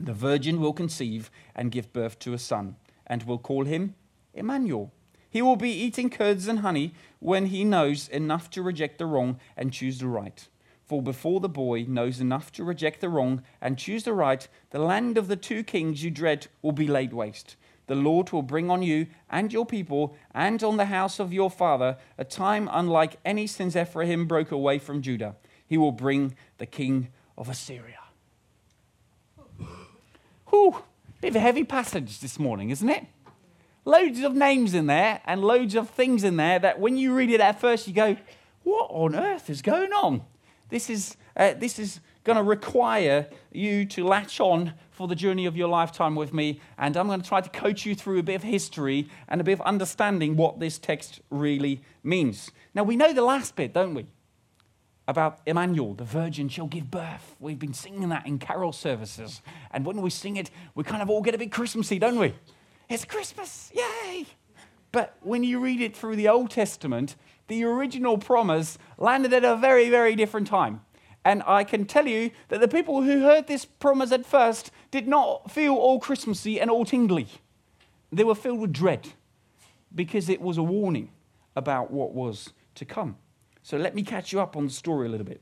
The 0.00 0.12
virgin 0.12 0.60
will 0.60 0.72
conceive 0.72 1.30
and 1.54 1.70
give 1.70 1.92
birth 1.92 2.18
to 2.18 2.34
a 2.34 2.38
son, 2.38 2.74
and 3.06 3.22
will 3.22 3.38
call 3.38 3.64
him 3.64 3.94
Emmanuel. 4.34 4.92
He 5.30 5.40
will 5.40 5.54
be 5.54 5.70
eating 5.70 6.10
curds 6.10 6.48
and 6.48 6.58
honey 6.60 6.94
when 7.20 7.46
he 7.46 7.62
knows 7.62 8.08
enough 8.08 8.50
to 8.50 8.62
reject 8.62 8.98
the 8.98 9.06
wrong 9.06 9.38
and 9.56 9.72
choose 9.72 9.98
the 9.98 10.08
right. 10.08 10.48
For 10.84 11.00
before 11.00 11.38
the 11.38 11.48
boy 11.48 11.84
knows 11.86 12.20
enough 12.20 12.50
to 12.52 12.64
reject 12.64 13.00
the 13.00 13.08
wrong 13.08 13.42
and 13.60 13.78
choose 13.78 14.02
the 14.02 14.12
right, 14.12 14.46
the 14.70 14.80
land 14.80 15.16
of 15.16 15.28
the 15.28 15.36
two 15.36 15.62
kings 15.62 16.02
you 16.02 16.10
dread 16.10 16.48
will 16.60 16.72
be 16.72 16.88
laid 16.88 17.12
waste 17.12 17.54
the 17.86 17.94
Lord 17.94 18.32
will 18.32 18.42
bring 18.42 18.70
on 18.70 18.82
you 18.82 19.06
and 19.30 19.52
your 19.52 19.66
people 19.66 20.16
and 20.34 20.62
on 20.62 20.76
the 20.76 20.86
house 20.86 21.18
of 21.18 21.32
your 21.32 21.50
father 21.50 21.98
a 22.16 22.24
time 22.24 22.68
unlike 22.72 23.18
any 23.24 23.46
since 23.46 23.76
Ephraim 23.76 24.26
broke 24.26 24.50
away 24.50 24.78
from 24.78 25.02
Judah. 25.02 25.36
He 25.66 25.76
will 25.76 25.92
bring 25.92 26.34
the 26.58 26.66
king 26.66 27.08
of 27.36 27.48
Assyria. 27.48 27.98
Whew, 30.48 30.76
bit 31.20 31.28
of 31.28 31.36
a 31.36 31.40
heavy 31.40 31.64
passage 31.64 32.20
this 32.20 32.38
morning, 32.38 32.70
isn't 32.70 32.88
it? 32.88 33.06
Loads 33.84 34.20
of 34.20 34.34
names 34.34 34.72
in 34.72 34.86
there 34.86 35.20
and 35.26 35.42
loads 35.42 35.74
of 35.74 35.90
things 35.90 36.24
in 36.24 36.36
there 36.36 36.58
that 36.58 36.80
when 36.80 36.96
you 36.96 37.14
read 37.14 37.30
it 37.30 37.40
at 37.40 37.60
first, 37.60 37.86
you 37.86 37.92
go, 37.92 38.16
What 38.62 38.86
on 38.90 39.14
earth 39.14 39.50
is 39.50 39.60
going 39.60 39.92
on? 39.92 40.22
This 40.70 40.88
is, 40.88 41.16
uh, 41.36 41.54
this 41.54 41.78
is 41.78 42.00
going 42.24 42.36
to 42.36 42.42
require 42.42 43.28
you 43.52 43.84
to 43.84 44.04
latch 44.04 44.40
on 44.40 44.72
for 44.90 45.06
the 45.06 45.14
journey 45.14 45.46
of 45.46 45.56
your 45.56 45.68
lifetime 45.68 46.14
with 46.14 46.32
me, 46.32 46.60
and 46.78 46.96
I'm 46.96 47.06
going 47.06 47.20
to 47.20 47.28
try 47.28 47.40
to 47.40 47.50
coach 47.50 47.84
you 47.84 47.94
through 47.94 48.18
a 48.18 48.22
bit 48.22 48.36
of 48.36 48.42
history 48.42 49.08
and 49.28 49.40
a 49.40 49.44
bit 49.44 49.52
of 49.52 49.60
understanding 49.62 50.36
what 50.36 50.58
this 50.58 50.78
text 50.78 51.20
really 51.30 51.82
means. 52.02 52.50
Now, 52.74 52.82
we 52.82 52.96
know 52.96 53.12
the 53.12 53.22
last 53.22 53.56
bit, 53.56 53.74
don't 53.74 53.94
we? 53.94 54.06
About 55.06 55.40
Emmanuel, 55.44 55.92
the 55.92 56.04
virgin 56.04 56.48
shall 56.48 56.66
give 56.66 56.90
birth. 56.90 57.36
We've 57.38 57.58
been 57.58 57.74
singing 57.74 58.08
that 58.08 58.26
in 58.26 58.38
carol 58.38 58.72
services. 58.72 59.42
And 59.70 59.84
when 59.84 60.00
we 60.00 60.08
sing 60.08 60.36
it, 60.36 60.50
we 60.74 60.82
kind 60.82 61.02
of 61.02 61.10
all 61.10 61.20
get 61.20 61.34
a 61.34 61.38
bit 61.38 61.52
Christmassy, 61.52 61.98
don't 61.98 62.18
we? 62.18 62.34
It's 62.88 63.04
Christmas, 63.04 63.70
yay! 63.74 64.26
But 64.92 65.16
when 65.20 65.44
you 65.44 65.60
read 65.60 65.82
it 65.82 65.94
through 65.94 66.16
the 66.16 66.28
Old 66.28 66.50
Testament, 66.50 67.16
the 67.48 67.64
original 67.64 68.16
promise 68.16 68.78
landed 68.96 69.34
at 69.34 69.44
a 69.44 69.56
very, 69.56 69.90
very 69.90 70.14
different 70.14 70.46
time. 70.46 70.80
And 71.24 71.42
I 71.46 71.64
can 71.64 71.86
tell 71.86 72.06
you 72.06 72.30
that 72.48 72.60
the 72.60 72.68
people 72.68 73.02
who 73.02 73.20
heard 73.22 73.46
this 73.46 73.64
promise 73.64 74.12
at 74.12 74.26
first 74.26 74.70
did 74.90 75.08
not 75.08 75.50
feel 75.50 75.74
all 75.74 75.98
Christmassy 75.98 76.60
and 76.60 76.70
all 76.70 76.84
tingly. 76.84 77.28
They 78.12 78.24
were 78.24 78.34
filled 78.34 78.60
with 78.60 78.72
dread 78.72 79.08
because 79.94 80.28
it 80.28 80.40
was 80.40 80.58
a 80.58 80.62
warning 80.62 81.10
about 81.56 81.90
what 81.90 82.12
was 82.12 82.52
to 82.74 82.84
come. 82.84 83.16
So 83.62 83.78
let 83.78 83.94
me 83.94 84.02
catch 84.02 84.32
you 84.32 84.40
up 84.40 84.56
on 84.56 84.66
the 84.66 84.72
story 84.72 85.06
a 85.06 85.10
little 85.10 85.26
bit. 85.26 85.40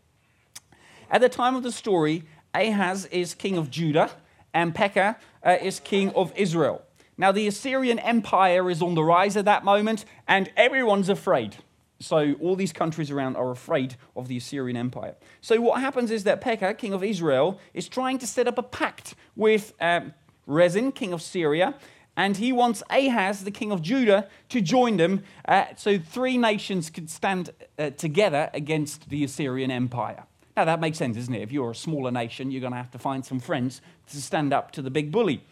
At 1.10 1.20
the 1.20 1.28
time 1.28 1.56
of 1.56 1.62
the 1.62 1.72
story, 1.72 2.24
Ahaz 2.54 3.06
is 3.06 3.34
king 3.34 3.58
of 3.58 3.70
Judah 3.70 4.10
and 4.54 4.74
Pekah 4.74 5.18
uh, 5.44 5.56
is 5.60 5.80
king 5.80 6.10
of 6.10 6.32
Israel. 6.36 6.82
Now, 7.18 7.32
the 7.32 7.46
Assyrian 7.46 7.98
Empire 7.98 8.70
is 8.70 8.80
on 8.80 8.94
the 8.94 9.04
rise 9.04 9.36
at 9.36 9.44
that 9.44 9.64
moment, 9.64 10.04
and 10.26 10.50
everyone's 10.56 11.08
afraid. 11.08 11.56
So, 12.02 12.34
all 12.40 12.56
these 12.56 12.72
countries 12.72 13.10
around 13.10 13.36
are 13.36 13.50
afraid 13.50 13.96
of 14.16 14.28
the 14.28 14.36
Assyrian 14.36 14.76
Empire. 14.76 15.14
So, 15.40 15.60
what 15.60 15.80
happens 15.80 16.10
is 16.10 16.24
that 16.24 16.40
Pekah, 16.40 16.74
king 16.74 16.92
of 16.92 17.02
Israel, 17.02 17.60
is 17.74 17.88
trying 17.88 18.18
to 18.18 18.26
set 18.26 18.46
up 18.48 18.58
a 18.58 18.62
pact 18.62 19.14
with 19.36 19.72
um, 19.80 20.12
Rezin, 20.46 20.92
king 20.92 21.12
of 21.12 21.22
Syria, 21.22 21.74
and 22.16 22.36
he 22.36 22.52
wants 22.52 22.82
Ahaz, 22.90 23.44
the 23.44 23.50
king 23.50 23.72
of 23.72 23.80
Judah, 23.80 24.28
to 24.50 24.60
join 24.60 24.96
them 24.96 25.22
uh, 25.46 25.66
so 25.76 25.98
three 25.98 26.36
nations 26.36 26.90
could 26.90 27.08
stand 27.08 27.50
uh, 27.78 27.90
together 27.90 28.50
against 28.52 29.08
the 29.08 29.24
Assyrian 29.24 29.70
Empire. 29.70 30.24
Now, 30.56 30.66
that 30.66 30.80
makes 30.80 30.98
sense, 30.98 31.16
doesn't 31.16 31.34
it? 31.34 31.40
If 31.40 31.52
you're 31.52 31.70
a 31.70 31.74
smaller 31.74 32.10
nation, 32.10 32.50
you're 32.50 32.60
going 32.60 32.72
to 32.72 32.76
have 32.76 32.90
to 32.90 32.98
find 32.98 33.24
some 33.24 33.40
friends 33.40 33.80
to 34.10 34.20
stand 34.20 34.52
up 34.52 34.70
to 34.72 34.82
the 34.82 34.90
big 34.90 35.10
bully. 35.10 35.42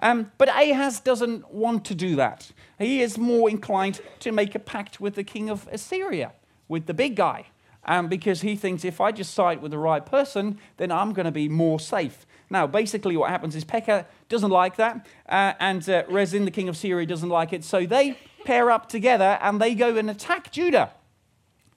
Um, 0.00 0.30
but 0.38 0.48
Ahaz 0.48 1.00
doesn't 1.00 1.52
want 1.52 1.84
to 1.86 1.94
do 1.94 2.16
that. 2.16 2.50
He 2.78 3.02
is 3.02 3.18
more 3.18 3.50
inclined 3.50 4.00
to 4.20 4.32
make 4.32 4.54
a 4.54 4.58
pact 4.58 5.00
with 5.00 5.14
the 5.14 5.24
king 5.24 5.50
of 5.50 5.68
Assyria, 5.72 6.32
with 6.68 6.86
the 6.86 6.94
big 6.94 7.16
guy, 7.16 7.46
um, 7.84 8.08
because 8.08 8.42
he 8.42 8.54
thinks 8.54 8.84
if 8.84 9.00
I 9.00 9.10
just 9.12 9.34
side 9.34 9.60
with 9.60 9.72
the 9.72 9.78
right 9.78 10.04
person, 10.04 10.58
then 10.76 10.92
I'm 10.92 11.12
going 11.12 11.26
to 11.26 11.32
be 11.32 11.48
more 11.48 11.80
safe. 11.80 12.26
Now, 12.50 12.66
basically, 12.66 13.16
what 13.16 13.30
happens 13.30 13.54
is 13.56 13.64
Pekah 13.64 14.06
doesn't 14.28 14.50
like 14.50 14.76
that, 14.76 15.06
uh, 15.28 15.54
and 15.58 15.86
uh, 15.88 16.04
Rezin, 16.08 16.44
the 16.44 16.50
king 16.50 16.68
of 16.68 16.76
Syria, 16.76 17.06
doesn't 17.06 17.28
like 17.28 17.52
it. 17.52 17.64
So 17.64 17.84
they 17.84 18.16
pair 18.44 18.70
up 18.70 18.88
together 18.88 19.38
and 19.42 19.60
they 19.60 19.74
go 19.74 19.96
and 19.96 20.08
attack 20.08 20.50
Judah 20.52 20.92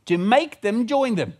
to 0.06 0.18
make 0.18 0.62
them 0.62 0.88
join 0.88 1.16
them. 1.16 1.34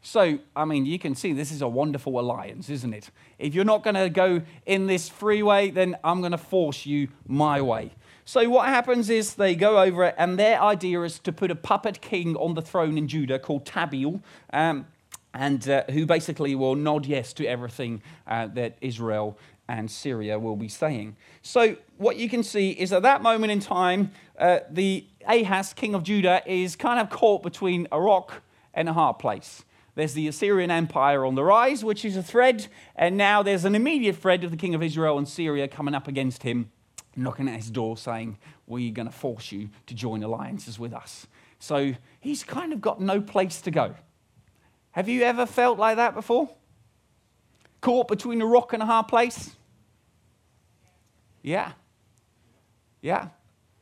So, 0.00 0.38
I 0.54 0.64
mean, 0.64 0.86
you 0.86 0.98
can 0.98 1.14
see 1.14 1.32
this 1.32 1.50
is 1.50 1.60
a 1.60 1.68
wonderful 1.68 2.18
alliance, 2.20 2.70
isn't 2.70 2.94
it? 2.94 3.10
If 3.38 3.54
you're 3.54 3.64
not 3.64 3.82
going 3.82 3.96
to 3.96 4.08
go 4.08 4.42
in 4.64 4.86
this 4.86 5.08
freeway, 5.08 5.70
then 5.70 5.96
I'm 6.04 6.20
going 6.20 6.32
to 6.32 6.38
force 6.38 6.86
you 6.86 7.08
my 7.26 7.60
way. 7.60 7.90
So, 8.24 8.48
what 8.48 8.68
happens 8.68 9.10
is 9.10 9.34
they 9.34 9.54
go 9.54 9.80
over 9.80 10.04
it, 10.04 10.14
and 10.16 10.38
their 10.38 10.60
idea 10.60 11.02
is 11.02 11.18
to 11.20 11.32
put 11.32 11.50
a 11.50 11.56
puppet 11.56 12.00
king 12.00 12.36
on 12.36 12.54
the 12.54 12.62
throne 12.62 12.96
in 12.96 13.08
Judah 13.08 13.38
called 13.38 13.64
Tabiel. 13.64 14.20
um, 14.52 14.86
and 15.34 15.68
uh, 15.68 15.84
who 15.90 16.06
basically 16.06 16.54
will 16.54 16.74
nod 16.74 17.06
yes 17.06 17.32
to 17.34 17.46
everything 17.46 18.02
uh, 18.26 18.46
that 18.48 18.76
Israel 18.80 19.38
and 19.68 19.90
Syria 19.90 20.38
will 20.38 20.56
be 20.56 20.68
saying. 20.68 21.16
So, 21.42 21.76
what 21.98 22.16
you 22.16 22.28
can 22.28 22.42
see 22.42 22.70
is 22.70 22.92
at 22.92 23.02
that 23.02 23.22
moment 23.22 23.52
in 23.52 23.60
time, 23.60 24.10
uh, 24.38 24.60
the 24.70 25.04
Ahaz, 25.26 25.74
king 25.74 25.94
of 25.94 26.02
Judah, 26.02 26.42
is 26.46 26.74
kind 26.74 26.98
of 26.98 27.10
caught 27.10 27.42
between 27.42 27.86
a 27.92 28.00
rock 28.00 28.42
and 28.72 28.88
a 28.88 28.92
hard 28.92 29.18
place. 29.18 29.64
There's 29.98 30.12
the 30.12 30.28
Assyrian 30.28 30.70
Empire 30.70 31.26
on 31.26 31.34
the 31.34 31.42
rise, 31.42 31.84
which 31.84 32.04
is 32.04 32.16
a 32.16 32.22
threat, 32.22 32.68
and 32.94 33.16
now 33.16 33.42
there's 33.42 33.64
an 33.64 33.74
immediate 33.74 34.14
threat 34.14 34.44
of 34.44 34.52
the 34.52 34.56
king 34.56 34.72
of 34.76 34.80
Israel 34.80 35.18
and 35.18 35.26
Syria 35.26 35.66
coming 35.66 35.92
up 35.92 36.06
against 36.06 36.44
him, 36.44 36.70
knocking 37.16 37.48
at 37.48 37.56
his 37.56 37.68
door 37.68 37.96
saying, 37.96 38.38
We're 38.68 38.92
going 38.92 39.08
to 39.08 39.12
force 39.12 39.50
you 39.50 39.70
to 39.88 39.94
join 39.96 40.22
alliances 40.22 40.78
with 40.78 40.94
us. 40.94 41.26
So 41.58 41.94
he's 42.20 42.44
kind 42.44 42.72
of 42.72 42.80
got 42.80 43.00
no 43.00 43.20
place 43.20 43.60
to 43.62 43.72
go. 43.72 43.96
Have 44.92 45.08
you 45.08 45.22
ever 45.22 45.46
felt 45.46 45.80
like 45.80 45.96
that 45.96 46.14
before? 46.14 46.48
Caught 47.80 48.06
between 48.06 48.40
a 48.40 48.46
rock 48.46 48.72
and 48.72 48.84
a 48.84 48.86
hard 48.86 49.08
place? 49.08 49.56
Yeah. 51.42 51.72
Yeah. 53.02 53.30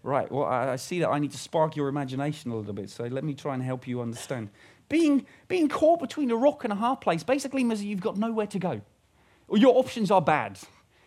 Right. 0.02 0.32
Well, 0.32 0.44
I 0.44 0.76
see 0.76 1.00
that 1.00 1.10
I 1.10 1.18
need 1.18 1.32
to 1.32 1.38
spark 1.38 1.76
your 1.76 1.88
imagination 1.88 2.52
a 2.52 2.56
little 2.56 2.72
bit, 2.72 2.88
so 2.88 3.04
let 3.04 3.22
me 3.22 3.34
try 3.34 3.52
and 3.52 3.62
help 3.62 3.86
you 3.86 4.00
understand. 4.00 4.48
Being, 4.88 5.26
being 5.48 5.68
caught 5.68 6.00
between 6.00 6.30
a 6.30 6.36
rock 6.36 6.64
and 6.64 6.72
a 6.72 6.76
hard 6.76 7.00
place 7.00 7.24
basically 7.24 7.64
means 7.64 7.80
that 7.80 7.86
you've 7.86 8.00
got 8.00 8.16
nowhere 8.16 8.46
to 8.46 8.58
go. 8.58 8.80
Or 9.48 9.58
your 9.58 9.76
options 9.76 10.10
are 10.10 10.22
bad. 10.22 10.58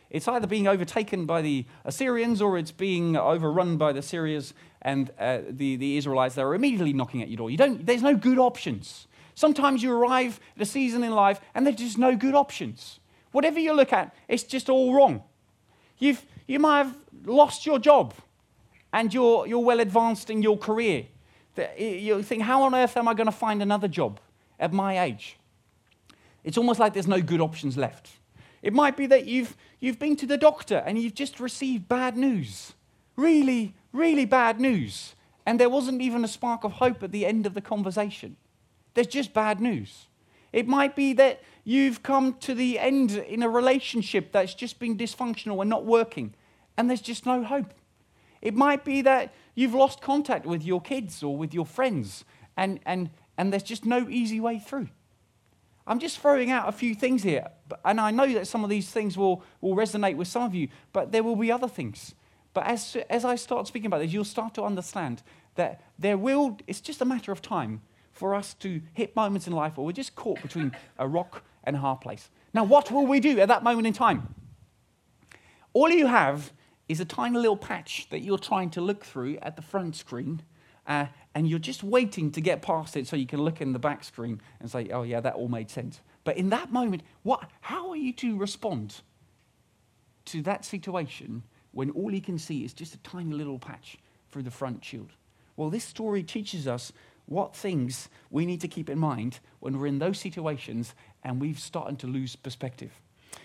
It's 0.10 0.28
either 0.28 0.48
being 0.48 0.68
overtaken 0.68 1.26
by 1.26 1.42
the 1.42 1.66
Assyrians 1.86 2.42
or 2.42 2.58
it's 2.58 2.72
being 2.72 3.16
overrun 3.16 3.78
by 3.78 3.94
the 3.94 4.02
Syrians 4.02 4.54
and 4.82 5.12
uh, 5.20 5.40
the, 5.48 5.76
the 5.76 5.98
Israelites 5.98 6.36
that 6.36 6.42
are 6.42 6.56
immediately 6.56 6.94
knocking 6.94 7.22
at 7.22 7.30
your 7.30 7.38
door. 7.38 7.52
You 7.52 7.58
don't, 7.58 7.86
there's 7.86 8.02
no 8.02 8.16
good 8.16 8.40
options. 8.40 9.08
Sometimes 9.36 9.84
you 9.84 9.94
arrive 9.94 10.40
at 10.56 10.62
a 10.64 10.66
season 10.66 11.04
in 11.04 11.12
life 11.12 11.40
and 11.54 11.66
there's 11.66 11.78
just 11.78 11.98
no 11.98 12.16
good 12.16 12.34
options. 12.34 13.00
Whatever 13.32 13.60
you 13.60 13.74
look 13.74 13.94
at, 13.94 14.14
it's 14.28 14.44
just 14.44 14.68
all 14.68 14.94
wrong. 14.94 15.24
You've, 16.00 16.26
you 16.48 16.60
might 16.60 16.80
have 16.80 16.96
lost 17.26 17.66
your 17.66 17.78
job 17.78 18.14
and 18.92 19.14
you're, 19.14 19.46
you're 19.46 19.60
well 19.60 19.80
advanced 19.80 20.30
in 20.30 20.42
your 20.42 20.58
career 20.58 21.06
you 21.78 22.22
think, 22.24 22.44
how 22.44 22.64
on 22.64 22.76
earth 22.76 22.98
am 22.98 23.08
I 23.08 23.14
going 23.14 23.28
to 23.28 23.32
find 23.32 23.62
another 23.62 23.88
job 23.88 24.20
at 24.60 24.74
my 24.74 25.00
age? 25.00 25.38
It's 26.44 26.58
almost 26.58 26.80
like 26.80 26.94
there's 26.94 27.08
no 27.08 27.22
good 27.22 27.42
options 27.42 27.78
left. 27.78 28.10
It 28.62 28.74
might 28.74 28.98
be 28.98 29.06
that 29.08 29.26
you've, 29.26 29.56
you've 29.80 30.00
been 30.00 30.16
to 30.18 30.26
the 30.26 30.38
doctor 30.38 30.84
and 30.86 30.98
you've 30.98 31.16
just 31.16 31.40
received 31.40 31.88
bad 31.88 32.18
news. 32.18 32.74
Really, 33.16 33.74
really 33.94 34.26
bad 34.26 34.60
news. 34.60 35.16
And 35.46 35.60
there 35.60 35.70
wasn't 35.70 36.02
even 36.02 36.24
a 36.24 36.28
spark 36.28 36.64
of 36.64 36.74
hope 36.74 37.04
at 37.04 37.12
the 37.12 37.26
end 37.26 37.46
of 37.46 37.54
the 37.54 37.62
conversation. 37.62 38.36
There's 38.94 39.08
just 39.08 39.34
bad 39.34 39.60
news. 39.60 40.08
It 40.52 40.68
might 40.68 40.96
be 40.96 41.14
that 41.14 41.42
you've 41.64 42.04
come 42.04 42.34
to 42.40 42.54
the 42.54 42.80
end 42.80 43.12
in 43.12 43.44
a 43.44 43.50
relationship 43.50 44.32
that's 44.32 44.54
just 44.54 44.80
been 44.80 44.98
dysfunctional 44.98 45.62
and 45.62 45.70
not 45.70 45.86
working, 45.86 46.34
and 46.78 46.90
there's 46.90 47.02
just 47.02 47.26
no 47.26 47.44
hope. 47.44 47.74
It 48.42 48.56
might 48.56 48.86
be 48.86 49.02
that 49.02 49.34
you've 49.56 49.74
lost 49.74 50.02
contact 50.02 50.46
with 50.46 50.64
your 50.64 50.82
kids 50.82 51.24
or 51.24 51.36
with 51.38 51.54
your 51.54 51.66
friends, 51.66 52.26
and, 52.56 52.80
and, 52.86 53.10
and 53.38 53.52
there's 53.52 53.64
just 53.64 53.86
no 53.86 54.08
easy 54.10 54.40
way 54.40 54.60
through. 54.60 54.90
I'm 55.86 56.00
just 56.00 56.20
throwing 56.20 56.52
out 56.52 56.70
a 56.70 56.72
few 56.72 56.94
things 56.94 57.24
here, 57.24 57.48
and 57.84 58.00
I 58.00 58.12
know 58.12 58.32
that 58.34 58.48
some 58.48 58.64
of 58.64 58.70
these 58.70 58.92
things 58.92 59.18
will, 59.18 59.44
will 59.60 59.76
resonate 59.76 60.16
with 60.16 60.28
some 60.28 60.44
of 60.44 60.54
you, 60.54 60.70
but 60.94 61.12
there 61.12 61.24
will 61.24 61.36
be 61.36 61.52
other 61.52 61.68
things. 61.68 62.14
But 62.54 62.66
as, 62.68 62.96
as 63.10 63.26
I 63.26 63.36
start 63.36 63.68
speaking 63.68 63.88
about 63.88 64.00
this, 64.00 64.14
you'll 64.14 64.24
start 64.24 64.54
to 64.56 64.64
understand 64.64 65.24
that 65.56 65.82
there 65.98 66.18
will, 66.18 66.58
it's 66.68 66.82
just 66.82 67.02
a 67.02 67.06
matter 67.06 67.32
of 67.32 67.42
time 67.42 67.82
for 68.12 68.36
us 68.36 68.54
to 68.56 68.82
hit 68.94 69.16
moments 69.16 69.48
in 69.48 69.54
life 69.54 69.78
where 69.78 69.86
we're 69.86 69.92
just 69.92 70.16
caught 70.16 70.42
between 70.42 70.72
a 70.98 71.08
rock 71.08 71.44
and 71.64 71.76
a 71.76 71.80
hard 71.80 72.02
place. 72.02 72.30
Now, 72.54 72.64
what 72.64 72.92
will 72.92 73.06
we 73.06 73.20
do 73.20 73.40
at 73.40 73.48
that 73.48 73.64
moment 73.64 73.88
in 73.88 73.94
time? 73.94 74.36
All 75.74 75.90
you 75.90 76.08
have 76.08 76.52
is 76.90 77.00
a 77.00 77.06
tiny 77.06 77.38
little 77.38 77.56
patch 77.56 78.08
that 78.10 78.20
you're 78.20 78.40
trying 78.40 78.72
to 78.72 78.82
look 78.82 79.06
through 79.06 79.38
at 79.42 79.56
the 79.56 79.62
front 79.62 79.96
screen, 79.96 80.42
uh, 80.88 81.06
and 81.36 81.48
you're 81.48 81.60
just 81.60 81.84
waiting 81.84 82.32
to 82.32 82.42
get 82.42 82.64
past 82.64 82.98
it 82.98 83.08
so 83.08 83.16
you 83.16 83.28
can 83.28 83.42
look 83.42 83.62
in 83.62 83.72
the 83.72 83.80
back 83.80 84.04
screen 84.04 84.42
and 84.60 84.70
say, 84.70 84.90
oh, 84.90 85.04
yeah, 85.04 85.22
that 85.22 85.36
all 85.36 85.48
made 85.48 85.70
sense. 85.70 86.02
But 86.24 86.36
in 86.36 86.50
that 86.50 86.72
moment, 86.72 87.04
what, 87.22 87.48
how 87.62 87.90
are 87.90 87.96
you 87.96 88.12
to 88.14 88.36
respond 88.36 89.02
to 90.26 90.42
that 90.42 90.66
situation 90.66 91.44
when 91.72 91.92
all 91.92 92.12
you 92.12 92.22
can 92.22 92.40
see 92.40 92.66
is 92.66 92.74
just 92.74 92.96
a 92.96 92.98
tiny 93.00 93.34
little 93.34 93.60
patch 93.60 93.98
through 94.32 94.44
the 94.44 94.52
front 94.52 94.84
shield? 94.84 95.12
Well, 95.56 95.70
this 95.70 95.84
story 95.84 96.24
teaches 96.24 96.68
us 96.68 96.92
what 97.28 97.56
things 97.56 98.10
we 98.32 98.48
need 98.48 98.62
to 98.62 98.68
keep 98.68 98.90
in 98.90 98.98
mind 98.98 99.40
when 99.60 99.78
we're 99.78 99.86
in 99.86 100.00
those 100.00 100.18
situations 100.18 100.96
and 101.24 101.40
we've 101.40 101.60
started 101.60 102.00
to 102.00 102.08
lose 102.08 102.36
perspective. 102.36 102.92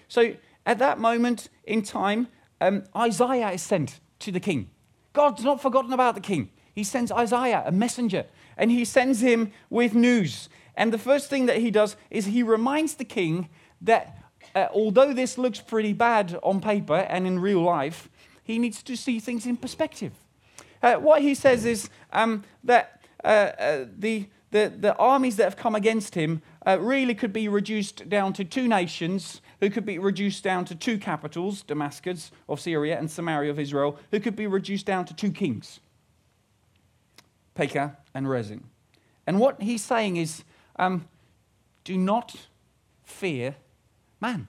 So, 0.09 0.35
at 0.65 0.79
that 0.79 0.99
moment 0.99 1.51
in 1.65 1.83
time, 1.83 2.29
um, 2.61 2.85
Isaiah 2.97 3.51
is 3.51 3.63
sent 3.63 4.01
to 4.21 4.33
the 4.33 4.41
king. 4.41 4.71
God's 5.13 5.45
not 5.45 5.61
forgotten 5.61 5.93
about 5.93 6.15
the 6.15 6.21
king. 6.21 6.51
He 6.75 6.85
sends 6.85 7.13
Isaiah, 7.13 7.63
a 7.65 7.73
messenger, 7.73 8.27
and 8.57 8.71
he 8.71 8.85
sends 8.85 9.21
him 9.21 9.53
with 9.71 9.95
news. 9.95 10.49
And 10.77 10.93
the 10.93 10.99
first 10.99 11.31
thing 11.31 11.47
that 11.47 11.59
he 11.59 11.71
does 11.71 11.97
is 12.11 12.27
he 12.27 12.43
reminds 12.43 12.95
the 12.95 13.05
king 13.05 13.49
that 13.81 14.19
uh, 14.55 14.67
although 14.73 15.13
this 15.13 15.39
looks 15.39 15.61
pretty 15.61 15.93
bad 15.93 16.39
on 16.43 16.61
paper 16.61 16.97
and 16.97 17.27
in 17.27 17.39
real 17.39 17.63
life, 17.63 18.09
he 18.43 18.59
needs 18.59 18.83
to 18.83 18.97
see 18.97 19.21
things 19.21 19.47
in 19.47 19.57
perspective. 19.57 20.13
Uh, 20.83 20.95
what 20.95 21.23
he 21.23 21.35
says 21.35 21.65
is 21.65 21.89
um, 22.13 22.45
that 22.63 23.01
uh, 23.23 23.53
uh 23.59 23.85
the, 23.97 24.27
the, 24.51 24.73
the 24.77 24.95
armies 24.97 25.37
that 25.37 25.45
have 25.45 25.57
come 25.57 25.75
against 25.75 26.15
him 26.15 26.43
uh, 26.67 26.77
really 26.81 27.15
could 27.15 27.33
be 27.33 27.49
reduced 27.49 28.09
down 28.09 28.33
to 28.33 28.45
two 28.45 28.69
nations 28.69 29.41
who 29.61 29.71
could 29.71 29.85
be 29.85 29.99
reduced 29.99 30.43
down 30.43 30.65
to 30.67 30.75
two 30.75 30.99
capitals, 30.99 31.63
Damascus 31.63 32.31
of 32.49 32.61
Syria 32.61 32.99
and 32.99 33.11
Samaria 33.11 33.51
of 33.51 33.59
Israel, 33.59 33.99
who 34.11 34.21
could 34.21 34.37
be 34.37 34.47
reduced 34.47 34.87
down 34.87 35.05
to 35.07 35.15
two 35.15 35.31
kings, 35.31 35.81
Pekah 37.55 37.97
and 38.15 38.29
Rezin. 38.29 38.65
And 39.27 39.41
what 39.41 39.63
he's 39.63 39.83
saying 39.83 40.17
is 40.17 40.45
um, 40.77 41.09
do 41.85 41.97
not 41.97 42.35
fear 43.05 43.57
man. 44.21 44.49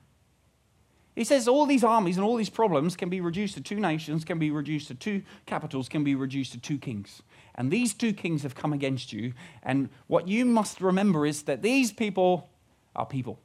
He 1.16 1.24
says 1.24 1.48
all 1.48 1.66
these 1.66 1.84
armies 1.84 2.18
and 2.18 2.26
all 2.26 2.36
these 2.36 2.50
problems 2.50 2.98
can 2.98 3.10
be 3.10 3.22
reduced 3.22 3.54
to 3.54 3.62
two 3.62 3.80
nations, 3.80 4.26
can 4.26 4.38
be 4.38 4.52
reduced 4.52 4.90
to 4.90 4.96
two 4.96 5.24
capitals, 5.46 5.88
can 5.88 6.04
be 6.04 6.14
reduced 6.14 6.52
to 6.52 6.60
two 6.60 6.78
kings. 6.78 7.22
And 7.56 7.72
these 7.72 7.94
two 7.94 8.12
kings 8.12 8.44
have 8.44 8.54
come 8.54 8.74
against 8.74 9.14
you. 9.14 9.34
And 9.64 9.90
what 10.08 10.28
you 10.28 10.44
must 10.44 10.82
remember 10.82 11.26
is 11.26 11.44
that 11.44 11.62
these 11.62 11.94
people 11.94 12.50
are 12.98 13.06
people. 13.06 13.40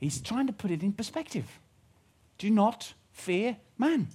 He's 0.00 0.20
trying 0.20 0.46
to 0.46 0.52
put 0.52 0.70
it 0.70 0.82
in 0.82 0.92
perspective. 0.92 1.60
Do 2.38 2.50
not 2.50 2.94
fear 3.12 3.58
man. 3.76 4.08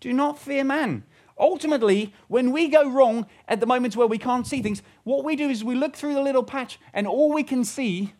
Do 0.00 0.12
not 0.12 0.38
fear 0.38 0.62
man. 0.62 1.04
Ultimately, 1.38 2.14
when 2.28 2.52
we 2.52 2.68
go 2.68 2.88
wrong 2.88 3.26
at 3.48 3.60
the 3.60 3.66
moments 3.66 3.96
where 3.96 4.06
we 4.06 4.18
can't 4.18 4.46
see 4.46 4.62
things, 4.62 4.82
what 5.04 5.24
we 5.24 5.36
do 5.36 5.50
is 5.50 5.64
we 5.64 5.74
look 5.74 5.96
through 5.96 6.14
the 6.14 6.22
little 6.22 6.44
patch 6.44 6.78
and 6.94 7.06
all 7.06 7.32
we 7.32 7.42
can 7.42 7.64
see 7.64 8.14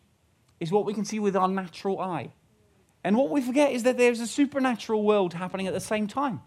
is 0.59 0.71
what 0.71 0.85
we 0.85 0.93
can 0.93 1.05
see 1.05 1.19
with 1.19 1.35
our 1.35 1.47
natural 1.47 1.99
eye. 1.99 2.33
And 3.03 3.15
what 3.15 3.29
we 3.29 3.41
forget 3.41 3.71
is 3.71 3.83
that 3.83 3.97
there's 3.97 4.19
a 4.19 4.27
supernatural 4.27 5.03
world 5.03 5.33
happening 5.33 5.65
at 5.65 5.73
the 5.73 5.79
same 5.79 6.07
time. 6.07 6.41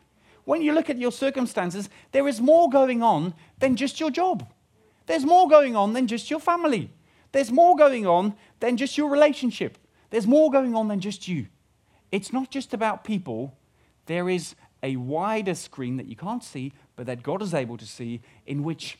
When 0.45 0.63
you 0.63 0.73
look 0.73 0.91
at 0.91 0.99
your 0.99 1.13
circumstances, 1.13 1.89
there 2.13 2.29
is 2.29 2.41
more 2.41 2.69
going 2.69 3.03
on 3.03 3.35
than 3.59 3.77
just 3.77 3.99
your 3.99 4.11
job. 4.11 4.47
There's 5.07 5.25
more 5.25 5.49
going 5.49 5.75
on 5.75 5.93
than 5.93 6.07
just 6.07 6.31
your 6.31 6.41
family. 6.41 6.93
There's 7.33 7.51
more 7.51 7.77
going 7.77 8.07
on 8.07 8.35
than 8.61 8.77
just 8.77 8.99
your 8.99 9.11
relationship. 9.11 9.79
There's 10.11 10.27
more 10.27 10.51
going 10.51 10.75
on 10.75 10.89
than 10.89 11.01
just 11.01 11.29
you. 11.29 11.47
It's 12.13 12.33
not 12.33 12.51
just 12.51 12.75
about 12.75 13.05
people, 13.05 13.57
there 14.07 14.29
is 14.29 14.55
a 14.83 14.97
wider 14.97 15.55
screen 15.55 15.97
that 15.97 16.07
you 16.07 16.17
can't 16.17 16.43
see, 16.43 16.73
but 16.97 17.07
that 17.07 17.23
God 17.23 17.43
is 17.43 17.55
able 17.55 17.77
to 17.77 17.87
see, 17.87 18.21
in 18.47 18.65
which 18.65 18.99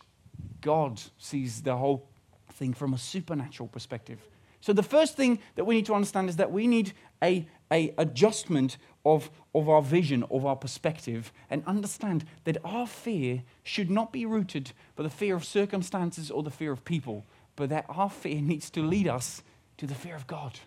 God 0.61 1.01
sees 1.19 1.63
the 1.63 1.77
whole 1.77 2.09
thing 2.53 2.75
from 2.75 2.95
a 2.95 2.99
supernatural 2.99 3.69
perspective. 3.69 4.21
So 4.61 4.73
the 4.73 4.83
first 4.83 5.17
thing 5.17 5.39
that 5.57 5.65
we 5.65 5.75
need 5.77 5.87
to 5.87 5.95
understand 5.95 6.29
is 6.29 6.37
that 6.37 6.53
we 6.53 6.67
need 6.67 6.93
a, 7.23 7.49
a 7.73 7.95
adjustment 7.97 8.77
of, 9.07 9.31
of 9.55 9.69
our 9.69 9.81
vision, 9.81 10.23
of 10.31 10.45
our 10.45 10.57
perspective, 10.57 11.33
and 11.49 11.65
understand 11.67 12.27
that 12.45 12.59
our 12.63 12.87
fear 12.87 13.43
should 13.63 13.91
not 13.91 14.13
be 14.13 14.27
rooted 14.27 14.73
by 14.97 15.03
the 15.03 15.11
fear 15.11 15.35
of 15.35 15.45
circumstances 15.45 16.31
or 16.31 16.43
the 16.43 16.51
fear 16.51 16.73
of 16.73 16.85
people, 16.85 17.25
but 17.57 17.71
that 17.71 17.87
our 17.89 18.11
fear 18.11 18.41
needs 18.43 18.69
to 18.71 18.83
lead 18.83 19.09
us 19.09 19.43
to 19.79 19.87
the 19.87 19.95
fear 19.95 20.15
of 20.15 20.27
God. 20.27 20.61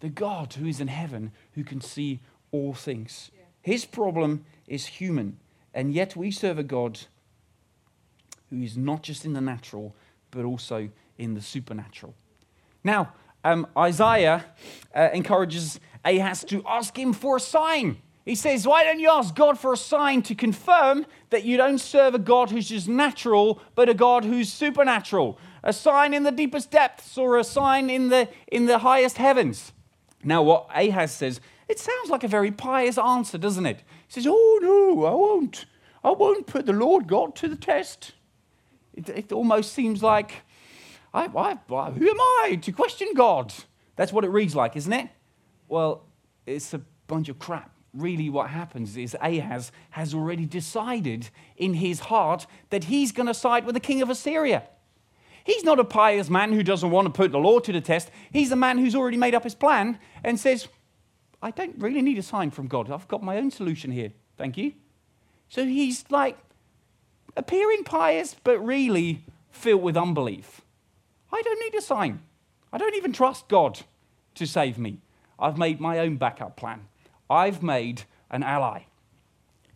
The 0.00 0.08
God 0.08 0.54
who 0.54 0.66
is 0.66 0.80
in 0.80 0.88
heaven, 0.88 1.32
who 1.52 1.64
can 1.64 1.80
see 1.80 2.20
all 2.52 2.74
things. 2.74 3.30
His 3.62 3.84
problem 3.84 4.44
is 4.66 4.86
human, 4.86 5.38
and 5.74 5.92
yet 5.92 6.16
we 6.16 6.30
serve 6.30 6.58
a 6.58 6.62
God 6.62 7.00
who 8.48 8.62
is 8.62 8.76
not 8.76 9.02
just 9.02 9.24
in 9.24 9.32
the 9.34 9.40
natural, 9.40 9.94
but 10.30 10.44
also 10.44 10.88
in 11.18 11.34
the 11.34 11.40
supernatural. 11.40 12.14
Now, 12.82 13.12
um, 13.44 13.66
Isaiah 13.76 14.44
uh, 14.94 15.08
encourages 15.12 15.80
Ahaz 16.04 16.44
to 16.44 16.62
ask 16.66 16.98
him 16.98 17.12
for 17.12 17.36
a 17.36 17.40
sign. 17.40 17.98
He 18.24 18.34
says, 18.34 18.66
Why 18.66 18.84
don't 18.84 19.00
you 19.00 19.10
ask 19.10 19.34
God 19.34 19.58
for 19.58 19.72
a 19.72 19.76
sign 19.76 20.22
to 20.22 20.34
confirm 20.34 21.06
that 21.30 21.44
you 21.44 21.56
don't 21.56 21.78
serve 21.78 22.14
a 22.14 22.18
God 22.18 22.50
who's 22.50 22.68
just 22.68 22.88
natural, 22.88 23.60
but 23.74 23.88
a 23.88 23.94
God 23.94 24.24
who's 24.24 24.52
supernatural? 24.52 25.38
A 25.62 25.72
sign 25.72 26.14
in 26.14 26.22
the 26.22 26.32
deepest 26.32 26.70
depths 26.70 27.18
or 27.18 27.38
a 27.38 27.44
sign 27.44 27.90
in 27.90 28.08
the, 28.08 28.28
in 28.46 28.66
the 28.66 28.78
highest 28.78 29.16
heavens? 29.18 29.72
Now, 30.22 30.42
what 30.42 30.68
Ahaz 30.74 31.12
says, 31.12 31.40
it 31.68 31.78
sounds 31.78 32.10
like 32.10 32.24
a 32.24 32.28
very 32.28 32.50
pious 32.50 32.98
answer, 32.98 33.38
doesn't 33.38 33.66
it? 33.66 33.78
He 34.06 34.12
says, 34.14 34.26
Oh, 34.28 34.58
no, 34.62 35.04
I 35.04 35.14
won't. 35.14 35.66
I 36.02 36.10
won't 36.10 36.46
put 36.46 36.66
the 36.66 36.72
Lord 36.72 37.06
God 37.06 37.34
to 37.36 37.48
the 37.48 37.56
test. 37.56 38.12
It, 38.94 39.08
it 39.08 39.32
almost 39.32 39.72
seems 39.72 40.02
like 40.02 40.42
I, 41.12 41.24
I, 41.24 41.90
who 41.90 42.08
am 42.08 42.20
I 42.20 42.58
to 42.62 42.72
question 42.72 43.08
God? 43.14 43.52
That's 43.96 44.12
what 44.12 44.24
it 44.24 44.30
reads 44.30 44.54
like, 44.54 44.76
isn't 44.76 44.92
it? 44.92 45.08
Well, 45.68 46.06
it's 46.46 46.72
a 46.74 46.80
bunch 47.06 47.28
of 47.28 47.38
crap. 47.38 47.70
Really, 47.92 48.30
what 48.30 48.50
happens 48.50 48.96
is 48.96 49.16
Ahaz 49.20 49.72
has 49.90 50.14
already 50.14 50.46
decided 50.46 51.28
in 51.56 51.74
his 51.74 52.00
heart 52.00 52.46
that 52.70 52.84
he's 52.84 53.10
going 53.10 53.26
to 53.26 53.34
side 53.34 53.64
with 53.66 53.74
the 53.74 53.80
king 53.80 54.00
of 54.00 54.08
Assyria. 54.08 54.62
He's 55.44 55.64
not 55.64 55.78
a 55.80 55.84
pious 55.84 56.28
man 56.30 56.52
who 56.52 56.62
doesn't 56.62 56.90
want 56.90 57.06
to 57.06 57.10
put 57.10 57.32
the 57.32 57.38
law 57.38 57.58
to 57.60 57.72
the 57.72 57.80
test. 57.80 58.10
He's 58.32 58.52
a 58.52 58.56
man 58.56 58.78
who's 58.78 58.94
already 58.94 59.16
made 59.16 59.34
up 59.34 59.44
his 59.44 59.54
plan 59.54 59.98
and 60.22 60.38
says, 60.38 60.68
I 61.42 61.50
don't 61.50 61.78
really 61.78 62.02
need 62.02 62.18
a 62.18 62.22
sign 62.22 62.50
from 62.50 62.68
God. 62.68 62.90
I've 62.90 63.08
got 63.08 63.22
my 63.22 63.38
own 63.38 63.50
solution 63.50 63.90
here. 63.90 64.12
Thank 64.36 64.56
you. 64.56 64.72
So 65.48 65.64
he's 65.64 66.04
like 66.10 66.38
appearing 67.36 67.84
pious, 67.84 68.36
but 68.44 68.58
really 68.58 69.24
filled 69.50 69.82
with 69.82 69.96
unbelief. 69.96 70.60
I 71.32 71.42
don't 71.42 71.60
need 71.60 71.78
a 71.78 71.82
sign. 71.82 72.20
I 72.72 72.78
don't 72.78 72.94
even 72.94 73.12
trust 73.12 73.48
God 73.48 73.80
to 74.34 74.46
save 74.46 74.78
me. 74.78 74.98
I've 75.38 75.58
made 75.58 75.80
my 75.80 75.98
own 75.98 76.16
backup 76.16 76.56
plan. 76.56 76.86
I've 77.28 77.62
made 77.62 78.02
an 78.30 78.42
ally. 78.42 78.82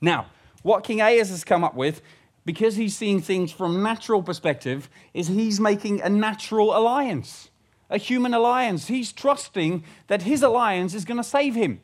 Now, 0.01 0.27
what 0.63 0.85
King 0.85 1.01
Ahaz 1.01 1.31
has 1.31 1.45
come 1.45 1.65
up 1.65 1.75
with, 1.75 2.03
because 2.45 2.77
he's 2.77 2.97
seeing 2.97 3.21
things 3.21 3.53
from 3.53 3.83
natural 3.83 4.23
perspective, 4.23 4.89
is 5.13 5.29
he's 5.29 5.61
making 5.61 6.01
a 6.03 6.09
natural 6.09 6.77
alliance, 6.77 7.51
a 7.89 7.99
human 7.99 8.35
alliance. 8.35 8.89
He's 8.89 9.13
trusting 9.13 9.85
that 10.09 10.23
his 10.23 10.43
alliance 10.43 10.95
is 10.95 11.05
going 11.05 11.17
to 11.17 11.25
save 11.25 11.55
him. 11.55 11.81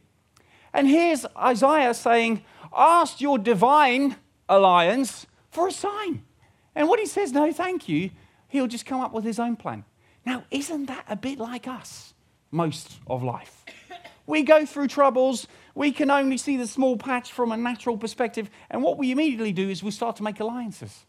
And 0.73 0.88
here's 0.88 1.27
Isaiah 1.37 1.94
saying, 1.94 2.44
Ask 2.73 3.20
your 3.20 3.38
divine 3.38 4.16
alliance 4.49 5.27
for 5.51 5.68
a 5.68 5.73
sign. 5.73 6.23
And 6.75 6.88
what 6.88 7.01
he 7.01 7.07
says, 7.07 7.33
no, 7.33 7.53
thank 7.53 7.88
you, 7.88 8.11
He'll 8.51 8.66
just 8.66 8.85
come 8.85 9.01
up 9.01 9.12
with 9.12 9.25
his 9.25 9.38
own 9.38 9.57
plan. 9.57 9.85
Now, 10.27 10.44
isn't 10.51 10.87
that 10.87 11.05
a 11.09 11.16
bit 11.16 11.38
like 11.38 11.68
us 11.68 12.14
most 12.51 12.99
of 13.07 13.23
life? 13.23 13.64
We 14.27 14.42
go 14.42 14.66
through 14.66 14.88
troubles. 14.88 15.46
We 15.75 15.93
can 15.93 16.11
only 16.11 16.37
see 16.37 16.57
the 16.57 16.67
small 16.67 16.97
patch 16.97 17.33
from 17.33 17.53
a 17.53 17.57
natural 17.57 17.97
perspective. 17.97 18.51
And 18.71 18.83
what 18.83 18.99
we 18.99 19.13
immediately 19.13 19.53
do 19.53 19.69
is 19.69 19.83
we 19.83 19.91
start 19.91 20.17
to 20.17 20.23
make 20.23 20.41
alliances. 20.41 21.05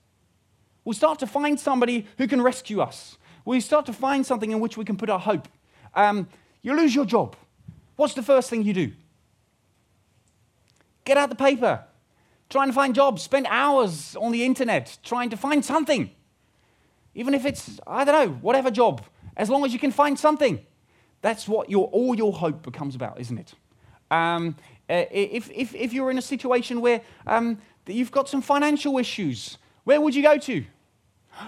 We 0.86 0.96
start 0.96 1.20
to 1.20 1.28
find 1.28 1.60
somebody 1.60 2.08
who 2.18 2.28
can 2.28 2.42
rescue 2.42 2.82
us. 2.82 3.18
We 3.46 3.60
start 3.60 3.86
to 3.88 3.94
find 3.94 4.26
something 4.26 4.52
in 4.52 4.60
which 4.60 4.78
we 4.78 4.86
can 4.86 4.98
put 4.98 5.10
our 5.10 5.20
hope. 5.20 5.48
Um, 5.96 6.28
you 6.62 6.76
lose 6.76 6.94
your 6.94 7.06
job. 7.06 7.36
What's 7.96 8.14
the 8.14 8.24
first 8.24 8.50
thing 8.50 8.64
you 8.64 8.74
do? 8.74 8.92
Get 11.06 11.18
out 11.18 11.30
the 11.30 11.36
paper, 11.36 11.84
trying 12.50 12.68
to 12.68 12.74
find 12.74 12.94
jobs, 12.94 13.24
spend 13.24 13.48
hours 13.50 14.16
on 14.16 14.32
the 14.32 14.44
internet 14.46 14.98
trying 15.04 15.30
to 15.32 15.38
find 15.38 15.66
something. 15.66 16.12
Even 17.16 17.34
if 17.34 17.46
it's, 17.46 17.80
I 17.86 18.06
don't 18.06 18.16
know, 18.16 18.36
whatever 18.42 18.72
job, 18.72 19.04
as 19.36 19.50
long 19.50 19.66
as 19.66 19.74
you 19.74 19.80
can 19.80 19.92
find 19.92 20.18
something. 20.18 20.66
That's 21.22 21.48
what 21.48 21.70
your, 21.70 21.88
all 21.88 22.16
your 22.16 22.34
hope 22.34 22.64
becomes 22.64 22.96
about, 22.96 23.20
isn't 23.20 23.38
it? 23.38 23.54
Um, 24.12 24.56
uh, 24.90 25.06
if, 25.10 25.50
if, 25.52 25.74
if 25.74 25.94
you're 25.94 26.12
in 26.12 26.18
a 26.18 26.22
situation 26.22 26.82
where 26.82 27.02
um, 27.26 27.58
you've 27.88 28.12
got 28.12 28.30
some 28.30 28.42
financial 28.42 28.98
issues, 28.98 29.58
where 29.86 30.00
would 30.00 30.14
you 30.14 30.22
go 30.22 30.38
to? 30.38 30.64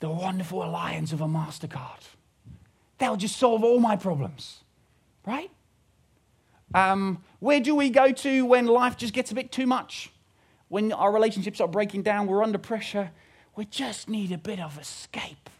the 0.00 0.10
wonderful 0.10 0.64
alliance 0.64 1.12
of 1.12 1.20
a 1.20 1.26
MasterCard. 1.26 2.02
They'll 2.98 3.16
just 3.16 3.36
solve 3.36 3.64
all 3.64 3.78
my 3.78 3.96
problems, 3.96 4.64
right? 5.24 5.50
Um, 6.74 7.22
where 7.38 7.60
do 7.60 7.74
we 7.74 7.90
go 7.90 8.12
to 8.12 8.44
when 8.44 8.66
life 8.66 8.96
just 8.96 9.12
gets 9.14 9.30
a 9.30 9.34
bit 9.34 9.52
too 9.52 9.66
much? 9.66 10.10
When 10.68 10.92
our 10.92 11.12
relationships 11.12 11.60
are 11.60 11.68
breaking 11.68 12.02
down, 12.02 12.26
we're 12.26 12.42
under 12.42 12.58
pressure, 12.58 13.10
we 13.54 13.66
just 13.66 14.08
need 14.08 14.32
a 14.32 14.38
bit 14.38 14.58
of 14.58 14.78
escape. 14.78 15.50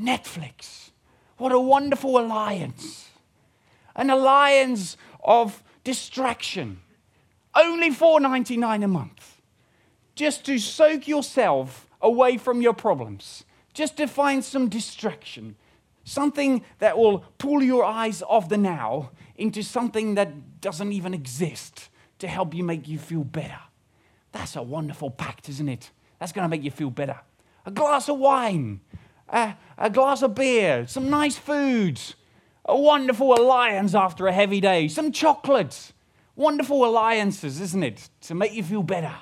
Netflix. 0.00 0.90
What 1.36 1.52
a 1.52 1.58
wonderful 1.58 2.18
alliance. 2.18 3.08
An 3.96 4.10
alliance 4.10 4.96
of 5.22 5.62
distraction. 5.84 6.80
Only 7.54 7.90
$4.99 7.90 8.84
a 8.84 8.88
month. 8.88 9.40
Just 10.14 10.44
to 10.46 10.58
soak 10.58 11.08
yourself 11.08 11.88
away 12.00 12.36
from 12.36 12.60
your 12.60 12.74
problems. 12.74 13.44
Just 13.74 13.96
to 13.96 14.06
find 14.06 14.44
some 14.44 14.68
distraction. 14.68 15.56
Something 16.04 16.64
that 16.78 16.96
will 16.96 17.24
pull 17.38 17.62
your 17.62 17.84
eyes 17.84 18.22
off 18.22 18.48
the 18.48 18.56
now 18.58 19.10
into 19.36 19.62
something 19.62 20.14
that 20.14 20.60
doesn't 20.60 20.92
even 20.92 21.14
exist 21.14 21.88
to 22.18 22.28
help 22.28 22.54
you 22.54 22.64
make 22.64 22.88
you 22.88 22.98
feel 22.98 23.24
better. 23.24 23.60
That's 24.32 24.56
a 24.56 24.62
wonderful 24.62 25.10
pact, 25.10 25.48
isn't 25.48 25.68
it? 25.68 25.90
That's 26.18 26.32
going 26.32 26.44
to 26.44 26.48
make 26.48 26.64
you 26.64 26.70
feel 26.70 26.90
better. 26.90 27.20
A 27.64 27.70
glass 27.70 28.08
of 28.08 28.18
wine, 28.18 28.80
a, 29.28 29.54
a 29.76 29.90
glass 29.90 30.22
of 30.22 30.34
beer, 30.34 30.86
some 30.86 31.10
nice 31.10 31.36
food, 31.36 32.00
a 32.68 32.78
wonderful 32.78 33.34
alliance 33.34 33.94
after 33.94 34.26
a 34.26 34.32
heavy 34.32 34.60
day, 34.60 34.86
some 34.88 35.10
chocolates. 35.10 35.94
Wonderful 36.36 36.84
alliances, 36.84 37.60
isn't 37.60 37.82
it? 37.82 38.08
To 38.22 38.34
make 38.34 38.54
you 38.54 38.62
feel 38.62 38.84
better. 38.84 39.14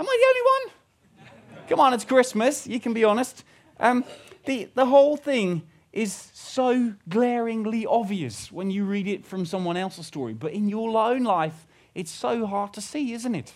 Am 0.00 0.08
I 0.08 0.18
the 0.20 0.26
only 0.28 0.42
one? 0.56 1.68
Come 1.68 1.78
on, 1.78 1.94
it's 1.94 2.04
Christmas. 2.04 2.66
You 2.66 2.80
can 2.80 2.92
be 2.92 3.04
honest. 3.04 3.44
Um, 3.78 4.04
the, 4.46 4.68
the 4.74 4.86
whole 4.86 5.16
thing 5.16 5.62
is 5.92 6.30
so 6.32 6.94
glaringly 7.08 7.86
obvious 7.86 8.50
when 8.50 8.70
you 8.70 8.84
read 8.84 9.06
it 9.06 9.24
from 9.24 9.44
someone 9.44 9.76
else's 9.76 10.06
story, 10.06 10.32
but 10.32 10.52
in 10.52 10.68
your 10.68 10.98
own 10.98 11.22
life, 11.22 11.66
it's 11.94 12.10
so 12.10 12.46
hard 12.46 12.72
to 12.72 12.80
see, 12.80 13.12
isn't 13.12 13.34
it? 13.34 13.52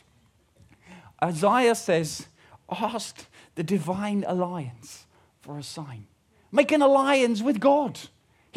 Isaiah 1.25 1.75
says, 1.75 2.27
ask 2.71 3.27
the 3.55 3.65
divine 3.65 4.25
alliance 4.29 5.07
for 5.41 5.59
a 5.59 5.63
sign. 5.63 6.07
Make 6.53 6.71
an 6.71 6.83
alliance 6.83 7.43
with 7.43 7.59
God. 7.59 7.99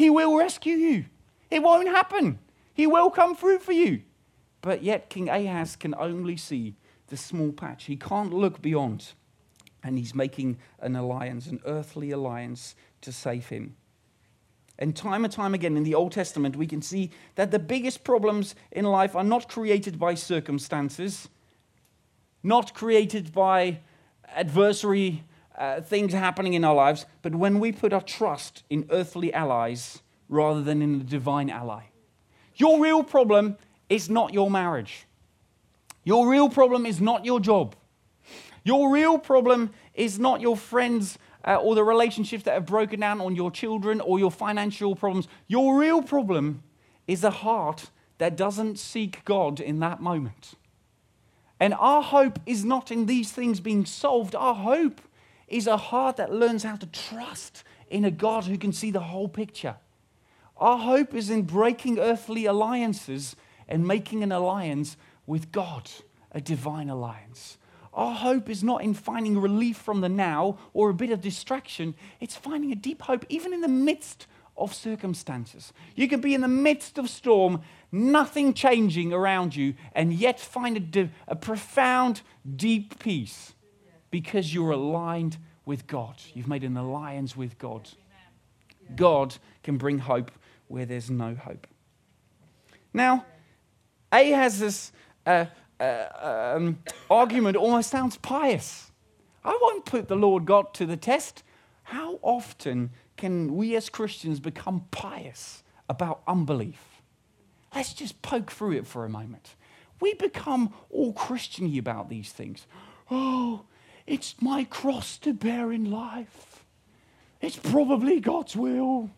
He 0.00 0.08
will 0.08 0.34
rescue 0.34 0.76
you. 0.76 1.04
It 1.50 1.62
won't 1.62 1.86
happen. 1.86 2.38
He 2.72 2.86
will 2.86 3.10
come 3.10 3.36
through 3.36 3.58
for 3.58 3.72
you. 3.72 4.00
But 4.62 4.82
yet, 4.82 5.10
King 5.10 5.28
Ahaz 5.28 5.76
can 5.76 5.94
only 5.94 6.38
see 6.38 6.74
the 7.08 7.18
small 7.18 7.52
patch. 7.52 7.84
He 7.84 7.96
can't 7.96 8.32
look 8.32 8.62
beyond. 8.62 9.12
And 9.84 9.98
he's 9.98 10.14
making 10.14 10.56
an 10.80 10.96
alliance, 10.96 11.48
an 11.48 11.60
earthly 11.66 12.12
alliance, 12.12 12.76
to 13.02 13.12
save 13.12 13.50
him. 13.50 13.76
And 14.78 14.96
time 14.96 15.22
and 15.22 15.30
time 15.30 15.52
again 15.52 15.76
in 15.76 15.82
the 15.82 15.94
Old 15.94 16.12
Testament, 16.12 16.56
we 16.56 16.66
can 16.66 16.80
see 16.80 17.10
that 17.34 17.50
the 17.50 17.58
biggest 17.58 18.02
problems 18.02 18.54
in 18.72 18.86
life 18.86 19.14
are 19.14 19.22
not 19.22 19.50
created 19.50 19.98
by 19.98 20.14
circumstances, 20.14 21.28
not 22.42 22.72
created 22.72 23.34
by 23.34 23.80
adversary 24.34 25.24
uh, 25.60 25.80
things 25.82 26.12
happening 26.14 26.54
in 26.54 26.64
our 26.64 26.74
lives, 26.74 27.04
but 27.20 27.34
when 27.34 27.60
we 27.60 27.70
put 27.70 27.92
our 27.92 28.00
trust 28.00 28.64
in 28.70 28.86
earthly 28.90 29.32
allies 29.32 30.00
rather 30.28 30.62
than 30.62 30.80
in 30.80 30.94
a 31.02 31.04
divine 31.04 31.50
ally. 31.50 31.82
Your 32.56 32.80
real 32.80 33.04
problem 33.04 33.58
is 33.88 34.08
not 34.08 34.32
your 34.32 34.50
marriage. 34.50 35.06
Your 36.02 36.28
real 36.28 36.48
problem 36.48 36.86
is 36.86 37.00
not 37.00 37.26
your 37.26 37.40
job. 37.40 37.76
Your 38.64 38.90
real 38.90 39.18
problem 39.18 39.70
is 39.94 40.18
not 40.18 40.40
your 40.40 40.56
friends 40.56 41.18
uh, 41.44 41.56
or 41.56 41.74
the 41.74 41.84
relationships 41.84 42.44
that 42.44 42.54
have 42.54 42.66
broken 42.66 43.00
down 43.00 43.20
on 43.20 43.36
your 43.36 43.50
children 43.50 44.00
or 44.00 44.18
your 44.18 44.30
financial 44.30 44.94
problems. 44.94 45.28
Your 45.46 45.78
real 45.78 46.00
problem 46.00 46.62
is 47.06 47.22
a 47.22 47.30
heart 47.30 47.90
that 48.18 48.36
doesn't 48.36 48.78
seek 48.78 49.24
God 49.24 49.60
in 49.60 49.80
that 49.80 50.00
moment. 50.00 50.54
And 51.58 51.74
our 51.74 52.02
hope 52.02 52.38
is 52.46 52.64
not 52.64 52.90
in 52.90 53.06
these 53.06 53.32
things 53.32 53.60
being 53.60 53.84
solved. 53.84 54.34
Our 54.34 54.54
hope 54.54 55.00
is 55.50 55.66
a 55.66 55.76
heart 55.76 56.16
that 56.16 56.32
learns 56.32 56.62
how 56.62 56.76
to 56.76 56.86
trust 56.86 57.64
in 57.90 58.04
a 58.04 58.10
God 58.10 58.44
who 58.44 58.56
can 58.56 58.72
see 58.72 58.90
the 58.90 59.00
whole 59.00 59.28
picture. 59.28 59.76
Our 60.56 60.78
hope 60.78 61.14
is 61.14 61.28
in 61.28 61.42
breaking 61.42 61.98
earthly 61.98 62.46
alliances 62.46 63.34
and 63.68 63.86
making 63.86 64.22
an 64.22 64.32
alliance 64.32 64.96
with 65.26 65.50
God, 65.52 65.90
a 66.32 66.40
divine 66.40 66.88
alliance. 66.88 67.58
Our 67.92 68.14
hope 68.14 68.48
is 68.48 68.62
not 68.62 68.82
in 68.82 68.94
finding 68.94 69.38
relief 69.38 69.76
from 69.76 70.00
the 70.00 70.08
now 70.08 70.58
or 70.72 70.90
a 70.90 70.94
bit 70.94 71.10
of 71.10 71.20
distraction, 71.20 71.94
it's 72.20 72.36
finding 72.36 72.70
a 72.70 72.76
deep 72.76 73.02
hope 73.02 73.26
even 73.28 73.52
in 73.52 73.60
the 73.60 73.68
midst 73.68 74.28
of 74.56 74.72
circumstances. 74.72 75.72
You 75.96 76.06
can 76.06 76.20
be 76.20 76.34
in 76.34 76.42
the 76.42 76.48
midst 76.48 76.98
of 76.98 77.10
storm, 77.10 77.62
nothing 77.90 78.54
changing 78.54 79.12
around 79.12 79.56
you, 79.56 79.74
and 79.94 80.12
yet 80.12 80.38
find 80.38 80.96
a, 80.96 81.10
a 81.26 81.34
profound, 81.34 82.20
deep 82.56 83.00
peace 83.00 83.54
because 84.10 84.52
you're 84.52 84.72
aligned 84.72 85.38
with 85.64 85.86
God. 85.86 86.16
You've 86.34 86.48
made 86.48 86.64
an 86.64 86.76
alliance 86.76 87.36
with 87.36 87.58
God. 87.58 87.88
God 88.96 89.36
can 89.62 89.76
bring 89.76 89.98
hope 89.98 90.30
where 90.68 90.84
there's 90.84 91.10
no 91.10 91.34
hope. 91.34 91.66
Now, 92.92 93.24
Ahaz's 94.12 94.92
uh, 95.26 95.46
uh, 95.78 96.54
um, 96.56 96.78
argument 97.08 97.56
almost 97.56 97.90
sounds 97.90 98.16
pious. 98.16 98.90
I 99.44 99.56
won't 99.60 99.84
put 99.84 100.08
the 100.08 100.16
Lord 100.16 100.44
God 100.44 100.74
to 100.74 100.86
the 100.86 100.96
test. 100.96 101.42
How 101.84 102.18
often 102.22 102.90
can 103.16 103.54
we 103.54 103.76
as 103.76 103.88
Christians 103.88 104.40
become 104.40 104.86
pious 104.90 105.62
about 105.88 106.22
unbelief? 106.26 107.02
Let's 107.74 107.92
just 107.92 108.20
poke 108.22 108.50
through 108.50 108.72
it 108.72 108.86
for 108.86 109.04
a 109.04 109.08
moment. 109.08 109.54
We 110.00 110.14
become 110.14 110.74
all 110.90 111.12
Christiany 111.12 111.78
about 111.78 112.08
these 112.08 112.32
things. 112.32 112.66
Oh, 113.10 113.64
it's 114.06 114.34
my 114.40 114.64
cross 114.64 115.18
to 115.18 115.32
bear 115.32 115.72
in 115.72 115.90
life. 115.90 116.64
It's 117.40 117.56
probably 117.56 118.20
God's 118.20 118.56
will. 118.56 119.10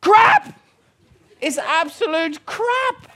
Crap! 0.00 0.58
It's 1.40 1.58
absolute 1.58 2.44
crap. 2.46 3.08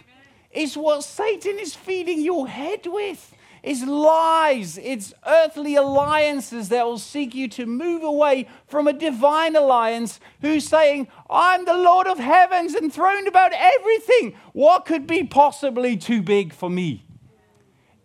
It's 0.50 0.76
what 0.76 1.04
Satan 1.04 1.58
is 1.58 1.74
feeding 1.74 2.20
your 2.20 2.48
head 2.48 2.86
with. 2.86 3.34
It's 3.62 3.84
lies, 3.84 4.78
it's 4.78 5.12
earthly 5.26 5.74
alliances 5.74 6.70
that 6.70 6.86
will 6.86 6.98
seek 6.98 7.34
you 7.34 7.46
to 7.48 7.66
move 7.66 8.02
away 8.02 8.48
from 8.66 8.88
a 8.88 8.92
divine 8.92 9.54
alliance 9.54 10.18
who's 10.40 10.66
saying, 10.66 11.08
I'm 11.28 11.66
the 11.66 11.76
Lord 11.76 12.06
of 12.06 12.18
heavens 12.18 12.74
and 12.74 12.90
throned 12.90 13.28
about 13.28 13.52
everything. 13.52 14.34
What 14.54 14.86
could 14.86 15.06
be 15.06 15.24
possibly 15.24 15.98
too 15.98 16.22
big 16.22 16.54
for 16.54 16.70
me? 16.70 17.04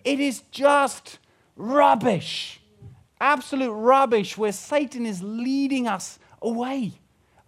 It 0.04 0.20
is 0.20 0.44
just 0.52 1.20
rubbish, 1.56 2.60
absolute 3.20 3.72
rubbish, 3.72 4.38
where 4.38 4.52
Satan 4.52 5.06
is 5.06 5.22
leading 5.24 5.88
us 5.88 6.20
away, 6.42 6.94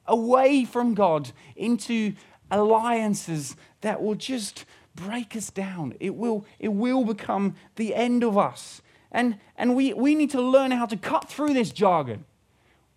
away 0.05 0.65
from 0.65 0.93
God 0.93 1.31
into 1.55 2.13
alliances 2.49 3.55
that 3.81 4.01
will 4.01 4.15
just 4.15 4.65
break 4.95 5.35
us 5.35 5.49
down. 5.49 5.95
It 5.99 6.15
will, 6.15 6.45
it 6.59 6.69
will 6.69 7.05
become 7.05 7.55
the 7.75 7.93
end 7.93 8.23
of 8.23 8.37
us. 8.37 8.81
And, 9.11 9.37
and 9.57 9.75
we, 9.75 9.93
we 9.93 10.15
need 10.15 10.31
to 10.31 10.41
learn 10.41 10.71
how 10.71 10.85
to 10.85 10.97
cut 10.97 11.29
through 11.29 11.53
this 11.53 11.71
jargon. 11.71 12.25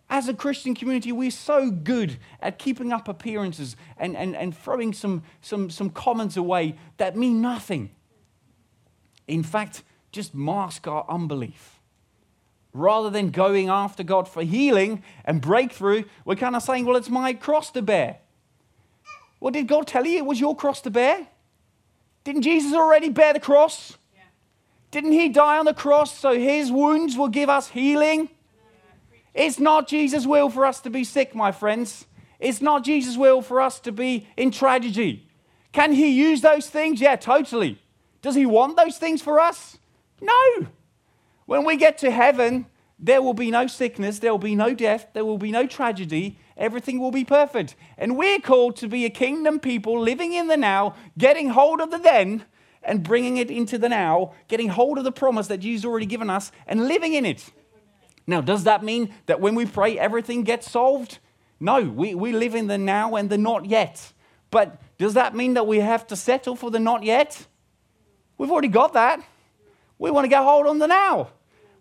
As 0.09 0.27
a 0.27 0.35
Christian 0.35 0.75
community, 0.75 1.13
we're 1.13 1.31
so 1.31 1.71
good 1.71 2.19
at 2.41 2.59
keeping 2.59 2.93
up 2.93 3.07
appearances 3.07 3.77
and, 3.97 4.17
and, 4.17 4.35
and 4.35 4.57
throwing 4.57 4.93
some, 4.93 5.23
some, 5.41 5.71
some 5.71 5.91
comments 5.91 6.37
away 6.37 6.75
that 6.97 7.17
mean 7.17 7.41
nothing. 7.41 7.91
In 9.29 9.45
fact, 9.45 9.85
just 10.13 10.35
mask 10.35 10.87
our 10.87 11.05
unbelief. 11.09 11.81
Rather 12.73 13.11
than 13.11 13.31
going 13.31 13.69
after 13.69 14.03
God 14.03 14.29
for 14.29 14.43
healing 14.43 15.03
and 15.25 15.41
breakthrough, 15.41 16.05
we're 16.25 16.37
kind 16.37 16.55
of 16.55 16.63
saying, 16.63 16.85
well, 16.85 16.97
it's 16.97 17.09
my 17.09 17.33
cross 17.33 17.71
to 17.73 17.83
bear. 17.83 18.19
Well, 19.41 19.51
did 19.51 19.67
God 19.67 19.87
tell 19.87 20.07
you 20.07 20.19
it 20.19 20.27
was 20.27 20.39
your 20.39 20.55
cross 20.55 20.81
to 20.83 20.91
bear? 20.91 21.27
Didn't 22.25 22.43
Jesus 22.43 22.73
already 22.73 23.09
bear 23.09 23.33
the 23.33 23.41
cross? 23.41 23.97
Yeah. 24.15 24.23
Didn't 24.91 25.13
he 25.13 25.31
die 25.31 25.59
on 25.59 25.65
the 25.65 25.75
cross 25.75 26.17
so 26.17 26.39
his 26.39 26.71
wounds 26.71 27.17
will 27.17 27.29
give 27.29 27.49
us 27.49 27.69
healing? 27.69 28.29
It's 29.35 29.59
not 29.59 29.89
Jesus' 29.89 30.27
will 30.27 30.51
for 30.51 30.67
us 30.67 30.81
to 30.81 30.91
be 30.91 31.05
sick, 31.05 31.35
my 31.35 31.53
friends. 31.53 32.07
It's 32.39 32.61
not 32.61 32.85
Jesus' 32.85 33.17
will 33.17 33.43
for 33.43 33.61
us 33.61 33.81
to 33.81 33.93
be 33.93 34.27
in 34.37 34.51
tragedy. 34.51 35.29
Can 35.73 35.93
he 35.93 36.09
use 36.11 36.41
those 36.41 36.69
things? 36.69 37.01
Yeah, 37.01 37.17
totally. 37.17 37.81
Does 38.23 38.35
he 38.35 38.45
want 38.45 38.77
those 38.77 38.99
things 38.99 39.23
for 39.23 39.41
us? 39.41 39.79
No. 40.21 40.67
When 41.47 41.65
we 41.65 41.77
get 41.77 41.99
to 41.99 42.11
heaven, 42.11 42.67
there 42.99 43.23
will 43.23 43.35
be 43.35 43.51
no 43.51 43.67
sickness, 43.67 44.19
there 44.19 44.31
will 44.31 44.39
be 44.39 44.55
no 44.55 44.75
death, 44.75 45.09
there 45.15 45.25
will 45.25 45.39
be 45.39 45.51
no 45.51 45.67
tragedy, 45.67 46.39
everything 46.57 47.01
will 47.01 47.11
be 47.11 47.25
perfect. 47.25 47.75
And 47.97 48.17
we're 48.17 48.41
called 48.41 48.77
to 48.77 48.89
be 48.89 49.05
a 49.05 49.11
kingdom 49.11 49.59
people 49.59 49.99
living 49.99 50.35
in 50.35 50.49
the 50.49 50.57
now, 50.57 50.95
getting 51.17 51.49
hold 51.51 51.81
of 51.81 51.91
the 51.91 51.99
then 51.99 52.45
and 52.83 53.03
bringing 53.03 53.39
it 53.39 53.51
into 53.51 53.79
the 53.79 53.89
now, 53.89 54.35
getting 54.49 54.69
hold 54.69 54.99
of 54.99 55.05
the 55.05 55.13
promise 55.13 55.47
that 55.49 55.59
Jesus 55.59 55.87
already 55.87 56.07
given 56.07 56.29
us 56.31 56.53
and 56.67 56.89
living 56.89 57.15
in 57.15 57.25
it. 57.25 57.51
Now, 58.27 58.41
does 58.41 58.65
that 58.65 58.85
mean 58.85 59.15
that 59.27 59.41
when 59.41 59.55
we 59.55 59.67
pray, 59.67 59.99
everything 59.99 60.45
gets 60.45 60.71
solved? 60.71 61.19
No, 61.59 61.83
we, 61.83 62.15
we 62.15 62.33
live 62.33 62.55
in 62.55 62.69
the 62.69 62.79
now 62.79 63.17
and 63.17 63.29
the 63.29 63.39
not 63.39 63.65
yet. 63.65 64.13
But 64.51 64.81
does 64.99 65.15
that 65.15 65.35
mean 65.35 65.55
that 65.55 65.67
we 65.67 65.81
have 65.81 66.07
to 66.09 66.17
settle 66.17 66.55
for 66.55 66.71
the 66.71 66.79
not 66.79 67.03
yet? 67.03 67.47
We've 68.39 68.51
already 68.51 68.69
got 68.69 68.93
that. 68.93 69.23
We 70.01 70.11
want 70.11 70.25
to 70.25 70.29
get 70.29 70.43
hold 70.43 70.67
on 70.67 70.81
the 70.81 70.89
now. 70.89 71.31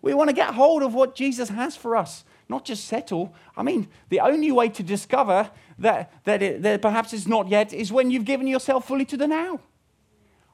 We 0.04 0.14
want 0.14 0.30
to 0.30 0.36
get 0.36 0.54
hold 0.54 0.84
of 0.84 0.94
what 0.94 1.16
Jesus 1.16 1.50
has 1.50 1.76
for 1.76 1.96
us 1.96 2.24
not 2.50 2.66
just 2.66 2.86
settle. 2.86 3.34
I 3.56 3.64
mean, 3.64 3.88
the 4.10 4.20
only 4.20 4.52
way 4.52 4.70
to 4.70 4.84
discover 4.84 5.52
that, 5.78 6.12
that, 6.26 6.42
it, 6.42 6.64
that 6.64 6.82
perhaps 6.82 7.14
it's 7.14 7.28
not 7.28 7.48
yet 7.48 7.72
is 7.72 7.92
when 7.92 8.10
you've 8.10 8.26
given 8.26 8.48
yourself 8.48 8.88
fully 8.88 9.06
to 9.06 9.18
the 9.18 9.28
now. 9.28 9.60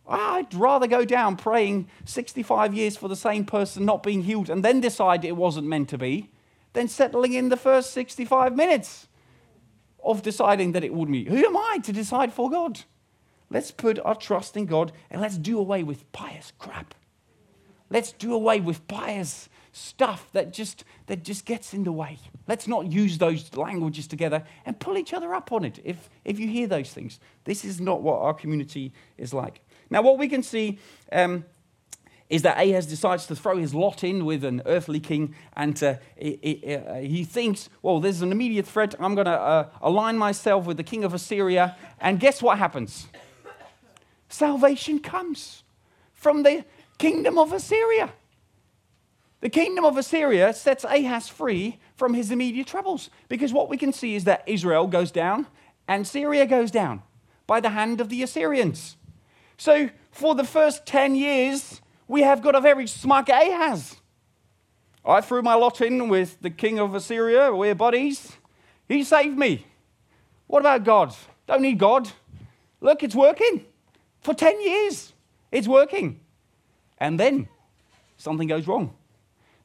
I'd 0.07 0.53
rather 0.53 0.85
go 0.85 1.03
down 1.03 1.37
praying 1.37 1.87
65 2.03 2.75
years 2.75 2.95
for 2.95 3.07
the 3.07 3.15
same 3.15 3.45
person 3.45 3.85
not 3.85 4.03
being 4.03 4.23
healed 4.23 4.49
and 4.49 4.63
then 4.63 4.81
decide 4.81 5.25
it 5.25 5.35
wasn't 5.35 5.67
meant 5.67 5.89
to 5.89 5.97
be 5.97 6.29
than 6.73 6.87
settling 6.87 7.33
in 7.33 7.49
the 7.49 7.57
first 7.57 7.91
65 7.91 8.55
minutes 8.55 9.07
of 10.03 10.21
deciding 10.21 10.73
that 10.73 10.83
it 10.83 10.93
wouldn't 10.93 11.13
be. 11.13 11.23
Who 11.23 11.43
am 11.43 11.57
I 11.57 11.79
to 11.83 11.93
decide 11.93 12.33
for 12.33 12.51
God? 12.51 12.81
Let's 13.49 13.71
put 13.71 13.97
our 13.99 14.15
trust 14.15 14.57
in 14.57 14.65
God 14.65 14.91
and 15.09 15.21
let's 15.21 15.37
do 15.37 15.57
away 15.57 15.81
with 15.81 16.11
pious 16.11 16.51
crap. 16.59 16.93
Let's 17.89 18.11
do 18.11 18.33
away 18.33 18.59
with 18.59 18.87
pious 18.87 19.49
stuff 19.71 20.29
that 20.31 20.53
just, 20.53 20.85
that 21.07 21.23
just 21.23 21.45
gets 21.45 21.73
in 21.73 21.83
the 21.83 21.91
way. 21.91 22.17
Let's 22.47 22.67
not 22.67 22.91
use 22.91 23.17
those 23.17 23.55
languages 23.55 24.07
together 24.07 24.43
and 24.65 24.79
pull 24.79 24.97
each 24.97 25.13
other 25.13 25.33
up 25.33 25.51
on 25.51 25.65
it 25.65 25.79
if, 25.83 26.09
if 26.23 26.39
you 26.39 26.47
hear 26.47 26.67
those 26.67 26.91
things. 26.91 27.19
This 27.43 27.65
is 27.65 27.81
not 27.81 28.01
what 28.01 28.21
our 28.21 28.33
community 28.33 28.93
is 29.17 29.33
like. 29.33 29.61
Now, 29.89 30.01
what 30.01 30.17
we 30.17 30.29
can 30.29 30.43
see 30.43 30.79
um, 31.11 31.45
is 32.29 32.41
that 32.41 32.57
Ahaz 32.57 32.87
decides 32.87 33.27
to 33.27 33.35
throw 33.35 33.57
his 33.57 33.73
lot 33.73 34.03
in 34.03 34.25
with 34.25 34.43
an 34.43 34.61
earthly 34.65 34.99
king, 34.99 35.35
and 35.53 35.81
uh, 35.83 35.95
he, 36.17 36.75
uh, 36.75 36.95
he, 36.95 37.23
thinks, 37.23 37.69
well, 37.81 37.99
there's 37.99 38.21
an 38.21 38.31
immediate 38.31 38.65
threat. 38.65 38.95
I'm 38.99 39.13
going 39.13 39.25
to 39.25 39.31
uh, 39.31 39.69
align 39.81 40.17
myself 40.17 40.65
with 40.65 40.77
the 40.77 40.83
king 40.83 41.03
of 41.03 41.13
Assyria. 41.13 41.75
And 41.99 42.19
guess 42.19 42.41
what 42.41 42.57
happens? 42.57 43.07
Salvation 44.29 44.99
comes 44.99 45.63
from 46.13 46.43
the 46.43 46.65
kingdom 46.97 47.37
of 47.37 47.51
Assyria. 47.53 48.11
The 49.41 49.49
kingdom 49.49 49.85
of 49.85 49.97
Assyria 49.97 50.53
sets 50.53 50.83
Ahaz 50.83 51.27
free 51.29 51.77
from 51.95 52.13
his 52.13 52.31
immediate 52.31 52.67
troubles 52.67 53.09
because 53.29 53.53
what 53.53 53.69
we 53.69 53.77
can 53.77 53.93
see 53.93 54.15
is 54.15 54.23
that 54.23 54.43
Israel 54.47 54.87
goes 54.87 55.11
down 55.11 55.47
and 55.87 56.07
Syria 56.07 56.45
goes 56.45 56.71
down 56.71 57.03
by 57.45 57.59
the 57.59 57.69
hand 57.69 58.01
of 58.01 58.09
the 58.09 58.23
Assyrians. 58.23 58.97
So, 59.57 59.89
for 60.11 60.35
the 60.35 60.43
first 60.43 60.85
10 60.85 61.15
years, 61.15 61.81
we 62.07 62.21
have 62.21 62.41
got 62.41 62.55
a 62.55 62.61
very 62.61 62.87
smug 62.87 63.29
Ahaz. 63.29 63.97
I 65.05 65.21
threw 65.21 65.41
my 65.41 65.53
lot 65.53 65.81
in 65.81 66.09
with 66.09 66.41
the 66.41 66.49
king 66.49 66.79
of 66.79 66.95
Assyria, 66.95 67.53
we're 67.53 67.75
buddies. 67.75 68.37
He 68.87 69.03
saved 69.03 69.37
me. 69.37 69.65
What 70.47 70.59
about 70.59 70.83
God? 70.83 71.15
Don't 71.47 71.61
need 71.61 71.77
God. 71.77 72.09
Look, 72.81 73.03
it's 73.03 73.15
working. 73.15 73.65
For 74.21 74.33
10 74.33 74.61
years, 74.61 75.13
it's 75.51 75.67
working. 75.67 76.19
And 76.97 77.19
then 77.19 77.47
something 78.17 78.47
goes 78.47 78.67
wrong. 78.67 78.95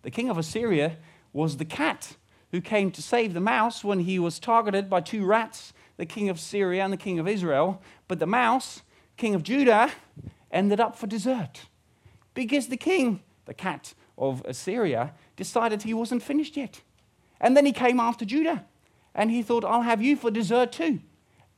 The 0.03 0.11
king 0.11 0.31
of 0.31 0.39
Assyria 0.39 0.97
was 1.33 1.57
the 1.57 1.65
cat 1.65 2.17
who 2.51 2.61
came 2.61 2.91
to 2.91 3.03
save 3.03 3.35
the 3.35 3.41
mouse 3.41 3.85
when 3.85 4.01
he 4.01 4.19
was 4.19 4.39
targeted 4.39 4.91
by 4.91 5.01
two 5.01 5.25
rats, 5.25 5.73
the 5.97 6.07
king 6.07 6.29
of 6.29 6.41
Syria 6.41 6.83
and 6.83 6.93
the 6.93 6.97
king 6.97 7.19
of 7.19 7.29
Israel. 7.29 7.81
But 8.09 8.19
the 8.19 8.27
mouse, 8.27 8.83
king 9.17 9.35
of 9.35 9.43
Judah, 9.43 9.93
ended 10.51 10.81
up 10.81 10.97
for 10.97 11.07
dessert 11.07 11.67
because 12.35 12.69
the 12.69 12.77
king, 12.77 13.21
the 13.45 13.55
cat 13.55 13.95
of 14.19 14.43
Assyria, 14.45 15.13
decided 15.37 15.83
he 15.83 15.95
wasn't 15.95 16.23
finished 16.23 16.57
yet. 16.57 16.81
And 17.41 17.57
then 17.57 17.67
he 17.67 17.73
came 17.73 18.01
after 18.01 18.25
Judah 18.25 18.65
and 19.15 19.31
he 19.31 19.43
thought, 19.43 19.65
I'll 19.65 19.83
have 19.83 20.03
you 20.03 20.17
for 20.17 20.31
dessert 20.31 20.73
too. 20.73 21.01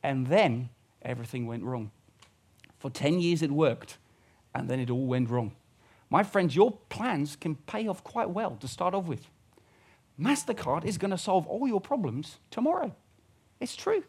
And 0.01 0.27
then 0.27 0.69
everything 1.01 1.47
went 1.47 1.63
wrong. 1.63 1.91
For 2.77 2.89
10 2.89 3.19
years 3.19 3.41
it 3.41 3.51
worked, 3.51 3.97
and 4.53 4.69
then 4.69 4.79
it 4.79 4.89
all 4.89 5.05
went 5.05 5.29
wrong. 5.29 5.53
My 6.13 6.21
friends, 6.21 6.55
your 6.55 6.73
plans 6.89 7.35
can 7.35 7.55
pay 7.55 7.87
off 7.87 8.03
quite 8.03 8.29
well 8.29 8.55
to 8.57 8.67
start 8.67 8.93
off 8.93 9.05
with. 9.05 9.25
MasterCard 10.21 10.85
is 10.85 10.99
going 10.99 11.09
to 11.09 11.17
solve 11.17 11.47
all 11.47 11.67
your 11.67 11.81
problems 11.81 12.37
tomorrow. 12.51 12.95
It's 13.59 13.75
true. 13.75 14.03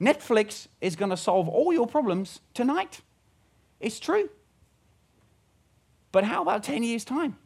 Netflix 0.00 0.68
is 0.80 0.94
going 0.94 1.10
to 1.10 1.16
solve 1.16 1.48
all 1.48 1.72
your 1.72 1.88
problems 1.88 2.38
tonight. 2.54 3.00
It's 3.80 3.98
true. 3.98 4.30
But 6.12 6.22
how 6.22 6.40
about 6.40 6.62
10 6.62 6.84
years' 6.84 7.04
time? 7.04 7.36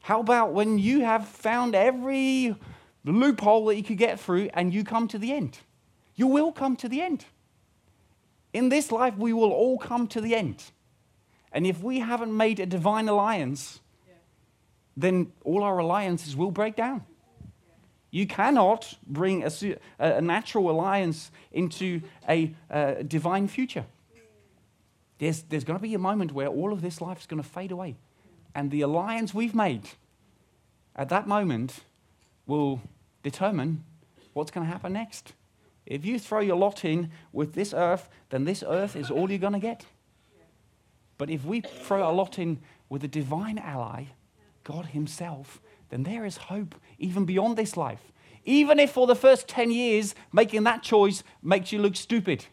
How 0.00 0.20
about 0.20 0.54
when 0.54 0.78
you 0.78 1.04
have 1.04 1.28
found 1.28 1.74
every 1.74 2.56
loophole 3.04 3.66
that 3.66 3.76
you 3.76 3.82
could 3.82 3.98
get 3.98 4.18
through 4.18 4.48
and 4.54 4.72
you 4.72 4.82
come 4.82 5.06
to 5.08 5.18
the 5.18 5.34
end? 5.34 5.58
You 6.14 6.26
will 6.26 6.52
come 6.52 6.74
to 6.76 6.88
the 6.88 7.02
end. 7.02 7.26
In 8.54 8.70
this 8.70 8.90
life, 8.90 9.18
we 9.18 9.34
will 9.34 9.52
all 9.52 9.76
come 9.76 10.06
to 10.08 10.22
the 10.22 10.34
end. 10.34 10.64
And 11.58 11.66
if 11.66 11.82
we 11.82 11.98
haven't 11.98 12.36
made 12.36 12.60
a 12.60 12.66
divine 12.66 13.08
alliance, 13.08 13.80
then 14.96 15.32
all 15.44 15.64
our 15.64 15.78
alliances 15.78 16.36
will 16.36 16.52
break 16.52 16.76
down. 16.76 17.04
You 18.12 18.28
cannot 18.28 18.94
bring 19.04 19.42
a, 19.42 19.50
a 19.98 20.20
natural 20.20 20.70
alliance 20.70 21.32
into 21.50 22.00
a, 22.28 22.54
a 22.70 23.02
divine 23.02 23.48
future. 23.48 23.86
There's, 25.18 25.42
there's 25.42 25.64
going 25.64 25.76
to 25.76 25.82
be 25.82 25.94
a 25.94 25.98
moment 25.98 26.30
where 26.30 26.46
all 26.46 26.72
of 26.72 26.80
this 26.80 27.00
life 27.00 27.18
is 27.18 27.26
going 27.26 27.42
to 27.42 27.48
fade 27.48 27.72
away. 27.72 27.96
And 28.54 28.70
the 28.70 28.82
alliance 28.82 29.34
we've 29.34 29.52
made 29.52 29.82
at 30.94 31.08
that 31.08 31.26
moment 31.26 31.80
will 32.46 32.80
determine 33.24 33.82
what's 34.32 34.52
going 34.52 34.64
to 34.64 34.72
happen 34.72 34.92
next. 34.92 35.32
If 35.86 36.04
you 36.04 36.20
throw 36.20 36.38
your 36.38 36.54
lot 36.54 36.84
in 36.84 37.10
with 37.32 37.54
this 37.54 37.74
earth, 37.74 38.08
then 38.30 38.44
this 38.44 38.62
earth 38.64 38.94
is 38.94 39.10
all 39.10 39.28
you're 39.28 39.40
going 39.40 39.54
to 39.54 39.58
get. 39.58 39.86
But 41.18 41.30
if 41.30 41.44
we 41.44 41.60
throw 41.60 42.08
a 42.08 42.12
lot 42.12 42.38
in 42.38 42.60
with 42.88 43.04
a 43.04 43.08
divine 43.08 43.58
ally, 43.58 44.04
God 44.64 44.86
Himself, 44.86 45.60
then 45.90 46.04
there 46.04 46.24
is 46.24 46.36
hope 46.36 46.74
even 46.98 47.24
beyond 47.24 47.56
this 47.56 47.76
life. 47.76 48.12
Even 48.44 48.78
if 48.78 48.92
for 48.92 49.06
the 49.06 49.16
first 49.16 49.48
10 49.48 49.70
years 49.70 50.14
making 50.32 50.64
that 50.64 50.82
choice 50.82 51.22
makes 51.42 51.72
you 51.72 51.80
look 51.80 51.96
stupid. 51.96 52.46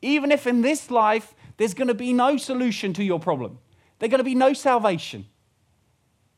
Even 0.00 0.30
if 0.30 0.46
in 0.46 0.60
this 0.60 0.90
life 0.90 1.34
there's 1.56 1.74
going 1.74 1.88
to 1.88 1.94
be 1.94 2.12
no 2.12 2.36
solution 2.36 2.92
to 2.92 3.02
your 3.02 3.18
problem, 3.18 3.58
there's 3.98 4.10
going 4.10 4.18
to 4.18 4.24
be 4.24 4.34
no 4.34 4.52
salvation. 4.52 5.26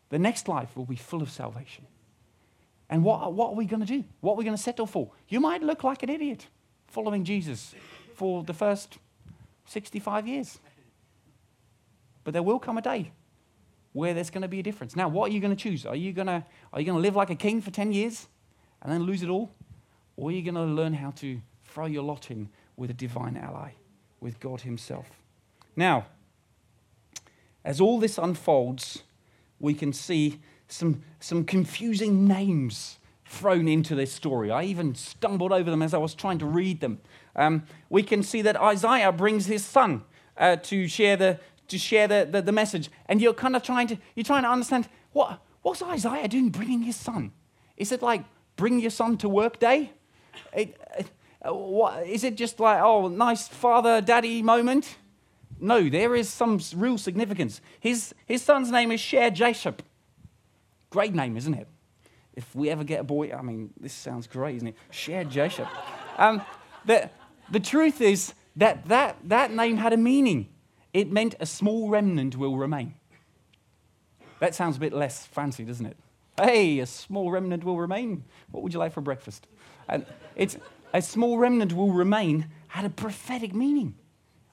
The 0.08 0.18
next 0.18 0.48
life 0.48 0.76
will 0.76 0.86
be 0.86 0.96
full 0.96 1.20
of 1.20 1.30
salvation. 1.30 1.86
And 2.88 3.04
what, 3.04 3.32
what 3.32 3.50
are 3.50 3.54
we 3.54 3.66
going 3.66 3.80
to 3.80 3.86
do? 3.86 4.04
What 4.20 4.32
are 4.32 4.36
we 4.36 4.44
going 4.44 4.56
to 4.56 4.62
settle 4.62 4.86
for? 4.86 5.10
You 5.28 5.40
might 5.40 5.62
look 5.62 5.84
like 5.84 6.02
an 6.02 6.08
idiot 6.08 6.46
following 6.88 7.24
Jesus 7.24 7.74
for 8.14 8.42
the 8.42 8.54
first 8.54 8.98
65 9.66 10.26
years. 10.26 10.58
But 12.24 12.32
there 12.32 12.42
will 12.42 12.58
come 12.58 12.78
a 12.78 12.82
day 12.82 13.12
where 13.92 14.14
there's 14.14 14.30
going 14.30 14.42
to 14.42 14.48
be 14.48 14.60
a 14.60 14.62
difference. 14.62 14.94
Now, 14.94 15.08
what 15.08 15.30
are 15.30 15.34
you 15.34 15.40
going 15.40 15.54
to 15.54 15.60
choose? 15.60 15.84
Are 15.84 15.96
you 15.96 16.12
going 16.12 16.28
to, 16.28 16.44
are 16.72 16.80
you 16.80 16.86
going 16.86 16.98
to 16.98 17.02
live 17.02 17.16
like 17.16 17.30
a 17.30 17.34
king 17.34 17.60
for 17.60 17.70
10 17.70 17.92
years 17.92 18.28
and 18.82 18.92
then 18.92 19.02
lose 19.02 19.22
it 19.22 19.28
all? 19.28 19.50
Or 20.16 20.28
are 20.28 20.32
you 20.32 20.42
going 20.42 20.54
to 20.54 20.62
learn 20.62 20.94
how 20.94 21.10
to 21.12 21.40
throw 21.64 21.86
your 21.86 22.02
lot 22.02 22.30
in 22.30 22.48
with 22.76 22.90
a 22.90 22.94
divine 22.94 23.36
ally, 23.36 23.72
with 24.20 24.38
God 24.38 24.60
Himself? 24.62 25.06
Now, 25.76 26.06
as 27.64 27.80
all 27.80 27.98
this 27.98 28.18
unfolds, 28.18 29.02
we 29.58 29.74
can 29.74 29.92
see 29.92 30.40
some, 30.68 31.02
some 31.18 31.44
confusing 31.44 32.26
names 32.26 32.98
thrown 33.24 33.68
into 33.68 33.94
this 33.94 34.12
story. 34.12 34.50
I 34.50 34.64
even 34.64 34.94
stumbled 34.94 35.52
over 35.52 35.70
them 35.70 35.82
as 35.82 35.94
I 35.94 35.98
was 35.98 36.14
trying 36.14 36.38
to 36.38 36.46
read 36.46 36.80
them. 36.80 37.00
Um, 37.36 37.64
we 37.88 38.02
can 38.02 38.22
see 38.22 38.42
that 38.42 38.56
Isaiah 38.56 39.12
brings 39.12 39.46
his 39.46 39.64
son 39.64 40.02
uh, 40.36 40.56
to 40.56 40.88
share 40.88 41.16
the, 41.16 41.38
to 41.70 41.78
share 41.78 42.06
the, 42.06 42.28
the, 42.30 42.42
the, 42.42 42.52
message. 42.52 42.90
And 43.06 43.20
you're 43.20 43.34
kind 43.34 43.56
of 43.56 43.62
trying 43.62 43.88
to, 43.88 43.98
you're 44.14 44.24
trying 44.24 44.42
to 44.42 44.50
understand 44.50 44.88
what, 45.12 45.40
what's 45.62 45.82
Isaiah 45.82 46.28
doing 46.28 46.50
bringing 46.50 46.82
his 46.82 46.96
son? 46.96 47.32
Is 47.76 47.92
it 47.92 48.02
like 48.02 48.24
bring 48.56 48.80
your 48.80 48.90
son 48.90 49.16
to 49.18 49.28
work 49.28 49.58
day? 49.58 49.92
It, 50.52 50.76
what, 51.42 52.06
is 52.06 52.24
it 52.24 52.36
just 52.36 52.60
like, 52.60 52.80
oh, 52.82 53.08
nice 53.08 53.48
father 53.48 54.00
daddy 54.00 54.42
moment? 54.42 54.96
No, 55.58 55.88
there 55.88 56.14
is 56.14 56.28
some 56.28 56.60
real 56.74 56.98
significance. 56.98 57.60
His, 57.80 58.14
his 58.26 58.42
son's 58.42 58.70
name 58.70 58.92
is 58.92 59.00
Shear-Jashub. 59.00 59.78
Great 60.90 61.14
name, 61.14 61.36
isn't 61.36 61.54
it? 61.54 61.68
If 62.34 62.54
we 62.54 62.70
ever 62.70 62.84
get 62.84 63.00
a 63.00 63.04
boy, 63.04 63.32
I 63.32 63.42
mean, 63.42 63.70
this 63.78 63.92
sounds 63.92 64.26
great, 64.26 64.56
isn't 64.56 64.68
it? 64.68 64.76
Shear-Jashub. 64.90 65.68
Um, 66.16 66.42
the, 66.86 67.10
the 67.50 67.60
truth 67.60 68.00
is 68.00 68.32
that, 68.56 68.86
that 68.88 69.16
that 69.24 69.52
name 69.52 69.76
had 69.76 69.92
a 69.92 69.96
meaning. 69.96 70.48
It 70.92 71.10
meant 71.10 71.34
a 71.40 71.46
small 71.46 71.88
remnant 71.88 72.36
will 72.36 72.56
remain. 72.56 72.94
That 74.40 74.54
sounds 74.54 74.76
a 74.76 74.80
bit 74.80 74.92
less 74.92 75.26
fancy, 75.26 75.64
doesn't 75.64 75.86
it? 75.86 75.96
Hey, 76.40 76.80
a 76.80 76.86
small 76.86 77.30
remnant 77.30 77.64
will 77.64 77.76
remain. 77.76 78.24
What 78.50 78.62
would 78.62 78.72
you 78.72 78.78
like 78.78 78.92
for 78.92 79.02
breakfast? 79.02 79.46
And 79.88 80.06
it's 80.34 80.56
a 80.92 81.02
small 81.02 81.38
remnant 81.38 81.72
will 81.72 81.92
remain 81.92 82.46
had 82.68 82.84
a 82.84 82.90
prophetic 82.90 83.54
meaning. 83.54 83.94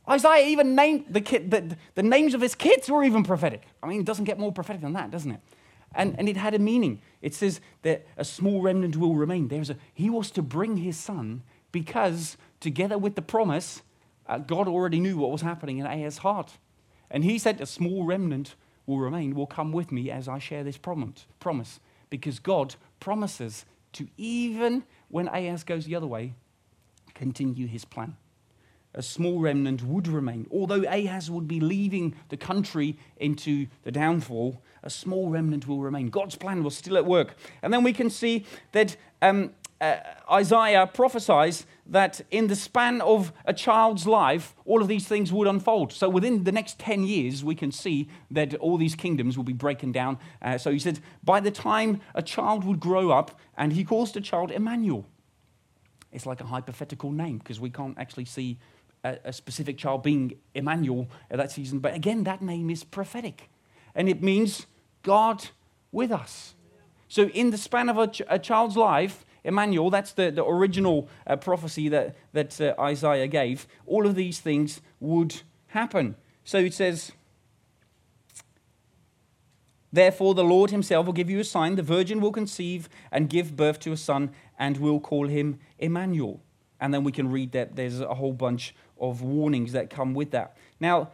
Isaiah 0.10 0.48
even 0.48 0.76
named 0.76 1.06
the, 1.10 1.22
kid, 1.22 1.52
the, 1.52 1.78
the 1.96 2.04
names 2.04 2.34
of 2.34 2.42
his 2.42 2.56
kids 2.56 2.90
were 2.90 3.04
even 3.04 3.24
prophetic. 3.24 3.64
I 3.84 3.88
mean, 3.88 4.00
it 4.00 4.06
doesn't 4.06 4.26
get 4.26 4.40
more 4.40 4.52
prophetic 4.52 4.82
than 4.82 4.94
that, 4.94 5.12
doesn't 5.12 5.32
it? 5.32 5.40
And, 5.94 6.16
and 6.18 6.30
it 6.30 6.38
had 6.38 6.54
a 6.54 6.60
meaning. 6.60 7.02
It 7.22 7.34
says 7.34 7.60
that 7.82 8.06
a 8.18 8.26
small 8.26 8.62
remnant 8.62 8.98
will 8.98 9.16
remain. 9.16 9.48
There's 9.48 9.70
a, 9.70 9.78
he 9.94 10.10
was 10.10 10.32
to 10.32 10.42
bring 10.42 10.78
his 10.78 10.98
son 10.98 11.44
because, 11.72 12.38
together 12.60 12.98
with 12.98 13.16
the 13.16 13.22
promise, 13.22 13.82
uh, 14.28 14.40
God 14.40 14.68
already 14.68 15.00
knew 15.00 15.18
what 15.18 15.32
was 15.32 15.42
happening 15.42 15.78
in 15.78 15.86
Ahaz's 15.86 16.20
heart. 16.20 16.58
And 17.10 17.24
he 17.24 17.38
said, 17.40 17.62
A 17.62 17.66
small 17.66 18.04
remnant 18.04 18.56
will 18.86 19.00
remain, 19.00 19.36
will 19.36 19.48
come 19.48 19.72
with 19.72 19.92
me 19.92 20.12
as 20.12 20.28
I 20.28 20.40
share 20.40 20.64
this 20.64 20.78
promise. 20.78 21.80
Because 22.10 22.40
God 22.40 22.76
promises 23.00 23.66
to, 23.94 24.08
even 24.18 24.84
when 25.10 25.28
Ahaz 25.28 25.64
goes 25.64 25.86
the 25.86 25.96
other 25.96 26.08
way, 26.08 26.34
continue 27.14 27.68
his 27.68 27.86
plan. 27.86 28.16
A 28.94 29.04
small 29.04 29.40
remnant 29.40 29.84
would 29.84 30.08
remain. 30.08 30.48
Although 30.52 30.84
Ahaz 30.84 31.30
would 31.30 31.48
be 31.48 31.60
leaving 31.60 32.16
the 32.30 32.38
country 32.38 32.98
into 33.18 33.68
the 33.84 33.92
downfall, 33.92 34.62
a 34.82 34.90
small 34.90 35.30
remnant 35.30 35.68
will 35.68 35.80
remain. 35.80 36.10
God's 36.10 36.36
plan 36.36 36.64
was 36.64 36.76
still 36.76 36.98
at 36.98 37.06
work. 37.06 37.36
And 37.62 37.72
then 37.72 37.84
we 37.84 37.94
can 37.94 38.10
see 38.10 38.46
that 38.72 38.96
um, 39.22 39.52
uh, 39.80 39.98
Isaiah 40.32 40.88
prophesies 40.88 41.66
that 41.90 42.22
in 42.32 42.48
the 42.48 42.56
span 42.56 43.02
of 43.02 43.32
a 43.46 43.54
child's 43.54 44.06
life, 44.06 44.56
all 44.66 44.82
of 44.82 44.88
these 44.88 45.08
things 45.08 45.32
would 45.32 45.48
unfold. 45.48 45.94
So 45.94 46.10
within 46.10 46.44
the 46.44 46.52
next 46.52 46.80
10 46.80 47.04
years, 47.04 47.44
we 47.44 47.56
can 47.56 47.72
see 47.72 48.10
that 48.32 48.54
all 48.56 48.78
these 48.78 48.96
kingdoms 48.96 49.38
will 49.38 49.44
be 49.44 49.54
breaking 49.54 49.94
down. 49.94 50.18
Uh, 50.42 50.58
so 50.58 50.72
he 50.72 50.80
said, 50.80 51.00
by 51.24 51.40
the 51.40 51.52
time 51.52 52.02
a 52.14 52.22
child 52.22 52.64
would 52.64 52.80
grow 52.80 53.12
up, 53.12 53.40
and 53.58 53.74
he 53.74 53.84
calls 53.84 54.12
the 54.12 54.22
child 54.22 54.52
Emmanuel. 54.52 55.06
It's 56.12 56.26
like 56.26 56.42
a 56.42 56.46
hypothetical 56.46 57.12
name 57.12 57.38
because 57.40 57.60
we 57.60 57.70
can't 57.70 57.98
actually 57.98 58.26
see 58.26 58.58
a, 59.04 59.18
a 59.26 59.34
specific 59.34 59.78
child 59.78 60.04
being 60.04 60.38
Emmanuel 60.54 61.08
at 61.30 61.38
that 61.38 61.52
season. 61.52 61.80
But 61.80 61.96
again, 61.96 62.24
that 62.26 62.42
name 62.42 62.70
is 62.70 62.84
prophetic. 62.84 63.50
And 63.96 64.08
it 64.08 64.22
means 64.22 64.68
God 65.04 65.48
with 65.92 66.12
us. 66.12 66.54
So, 67.10 67.30
in 67.30 67.52
the 67.52 67.58
span 67.58 67.88
of 67.88 67.98
a, 67.98 68.08
ch- 68.08 68.22
a 68.28 68.38
child's 68.38 68.76
life, 68.76 69.26
Emmanuel, 69.48 69.90
that's 69.90 70.12
the, 70.12 70.30
the 70.30 70.46
original 70.46 71.08
uh, 71.26 71.38
prophecy 71.38 71.88
that, 71.88 72.18
that 72.34 72.60
uh, 72.60 72.76
Isaiah 72.80 73.28
gave, 73.28 73.66
all 73.86 74.06
of 74.06 74.16
these 74.16 74.40
things 74.40 74.82
would 75.00 75.42
happen. 75.68 76.16
So 76.44 76.58
it 76.60 76.74
says, 76.74 77.14
Therefore, 79.92 80.36
the 80.36 80.44
Lord 80.44 80.70
himself 80.70 81.06
will 81.06 81.14
give 81.14 81.30
you 81.30 81.40
a 81.40 81.46
sign. 81.46 81.76
The 81.76 81.82
virgin 81.82 82.20
will 82.20 82.34
conceive 82.34 82.90
and 83.10 83.30
give 83.30 83.56
birth 83.56 83.80
to 83.80 83.94
a 83.94 83.98
son, 83.98 84.32
and 84.60 84.78
will 84.78 85.00
call 85.00 85.30
him 85.30 85.60
Emmanuel. 85.80 86.42
And 86.82 86.94
then 86.94 87.06
we 87.06 87.14
can 87.14 87.32
read 87.32 87.54
that 87.54 87.78
there's 87.78 88.02
a 88.02 88.16
whole 88.16 88.34
bunch 88.34 88.76
of 89.00 89.22
warnings 89.22 89.72
that 89.72 89.90
come 89.90 90.14
with 90.14 90.32
that. 90.32 90.58
Now, 90.82 91.12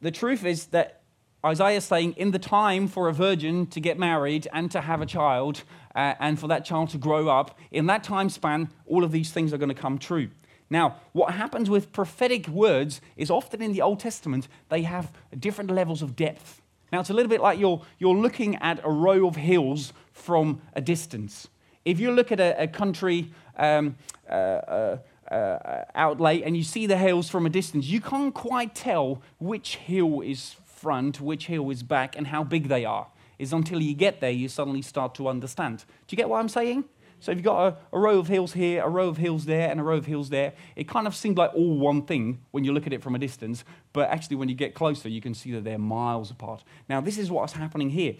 the 0.00 0.10
truth 0.10 0.44
is 0.46 0.66
that 0.68 1.01
Isaiah 1.44 1.78
is 1.78 1.84
saying, 1.84 2.12
in 2.12 2.30
the 2.30 2.38
time 2.38 2.86
for 2.86 3.08
a 3.08 3.12
virgin 3.12 3.66
to 3.68 3.80
get 3.80 3.98
married 3.98 4.46
and 4.52 4.70
to 4.70 4.80
have 4.80 5.00
a 5.00 5.06
child, 5.06 5.64
uh, 5.94 6.14
and 6.20 6.38
for 6.38 6.46
that 6.46 6.64
child 6.64 6.90
to 6.90 6.98
grow 6.98 7.28
up, 7.28 7.58
in 7.72 7.86
that 7.86 8.04
time 8.04 8.28
span, 8.28 8.68
all 8.86 9.02
of 9.02 9.10
these 9.10 9.32
things 9.32 9.52
are 9.52 9.58
going 9.58 9.68
to 9.68 9.74
come 9.74 9.98
true. 9.98 10.28
Now, 10.70 10.96
what 11.12 11.34
happens 11.34 11.68
with 11.68 11.92
prophetic 11.92 12.46
words 12.46 13.00
is 13.16 13.28
often 13.28 13.60
in 13.60 13.72
the 13.72 13.82
Old 13.82 13.98
Testament, 13.98 14.46
they 14.68 14.82
have 14.82 15.10
different 15.38 15.70
levels 15.70 16.00
of 16.00 16.14
depth. 16.14 16.62
Now, 16.92 17.00
it's 17.00 17.10
a 17.10 17.14
little 17.14 17.28
bit 17.28 17.40
like 17.40 17.58
you're, 17.58 17.82
you're 17.98 18.14
looking 18.14 18.56
at 18.56 18.80
a 18.84 18.90
row 18.90 19.26
of 19.26 19.36
hills 19.36 19.92
from 20.12 20.62
a 20.74 20.80
distance. 20.80 21.48
If 21.84 21.98
you 21.98 22.12
look 22.12 22.30
at 22.30 22.38
a, 22.38 22.62
a 22.62 22.68
country 22.68 23.32
um, 23.56 23.96
uh, 24.30 24.32
uh, 24.32 24.98
uh, 25.30 25.84
outlay 25.94 26.42
and 26.42 26.56
you 26.56 26.62
see 26.62 26.86
the 26.86 26.96
hills 26.96 27.28
from 27.28 27.46
a 27.46 27.50
distance, 27.50 27.86
you 27.86 28.00
can't 28.00 28.32
quite 28.32 28.74
tell 28.74 29.20
which 29.40 29.76
hill 29.76 30.20
is 30.20 30.56
front, 30.82 31.20
which 31.20 31.46
hill 31.46 31.70
is 31.70 31.84
back, 31.84 32.16
and 32.16 32.26
how 32.26 32.42
big 32.42 32.68
they 32.68 32.84
are. 32.84 33.06
Is 33.38 33.52
until 33.52 33.80
you 33.80 33.94
get 33.94 34.20
there, 34.20 34.30
you 34.30 34.48
suddenly 34.48 34.82
start 34.82 35.14
to 35.14 35.28
understand. 35.28 35.78
Do 35.78 36.14
you 36.14 36.16
get 36.16 36.28
what 36.28 36.40
I'm 36.40 36.48
saying? 36.48 36.84
So 37.20 37.30
if 37.30 37.38
you've 37.38 37.44
got 37.44 37.66
a, 37.68 37.96
a, 37.96 37.98
row 38.00 38.18
of 38.18 38.26
hills 38.26 38.52
here, 38.52 38.82
a 38.82 38.88
row 38.88 39.08
of 39.08 39.16
hills 39.16 39.44
there, 39.44 39.70
and 39.70 39.78
a 39.78 39.84
row 39.84 39.96
of 39.96 40.06
hills 40.06 40.28
there, 40.28 40.54
it 40.74 40.88
kind 40.88 41.06
of 41.06 41.14
seems 41.14 41.36
like 41.38 41.54
all 41.54 41.78
one 41.78 42.02
thing 42.02 42.40
when 42.50 42.64
you 42.64 42.72
look 42.72 42.84
at 42.86 42.92
it 42.92 43.00
from 43.00 43.14
a 43.14 43.18
distance, 43.18 43.62
but 43.92 44.08
actually 44.10 44.36
when 44.36 44.48
you 44.48 44.56
get 44.56 44.74
closer, 44.74 45.08
you 45.08 45.20
can 45.20 45.32
see 45.32 45.52
that 45.52 45.62
they're 45.62 45.78
miles 45.78 46.32
apart. 46.32 46.64
Now, 46.88 47.00
this 47.00 47.18
is 47.18 47.30
what's 47.30 47.52
happening 47.52 47.90
here. 47.90 48.14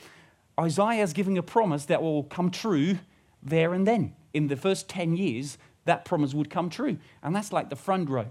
Isaiah 0.58 1.02
is 1.02 1.12
giving 1.12 1.36
a 1.36 1.42
promise 1.42 1.86
that 1.86 2.00
will 2.00 2.22
come 2.22 2.50
true 2.50 3.00
there 3.42 3.74
and 3.74 3.86
then. 3.86 4.14
In 4.32 4.46
the 4.46 4.56
first 4.56 4.88
10 4.88 5.16
years, 5.16 5.58
that 5.84 6.04
promise 6.04 6.32
would 6.32 6.48
come 6.48 6.70
true. 6.70 6.98
And 7.24 7.34
that's 7.34 7.52
like 7.52 7.70
the 7.70 7.76
front 7.76 8.08
row. 8.08 8.26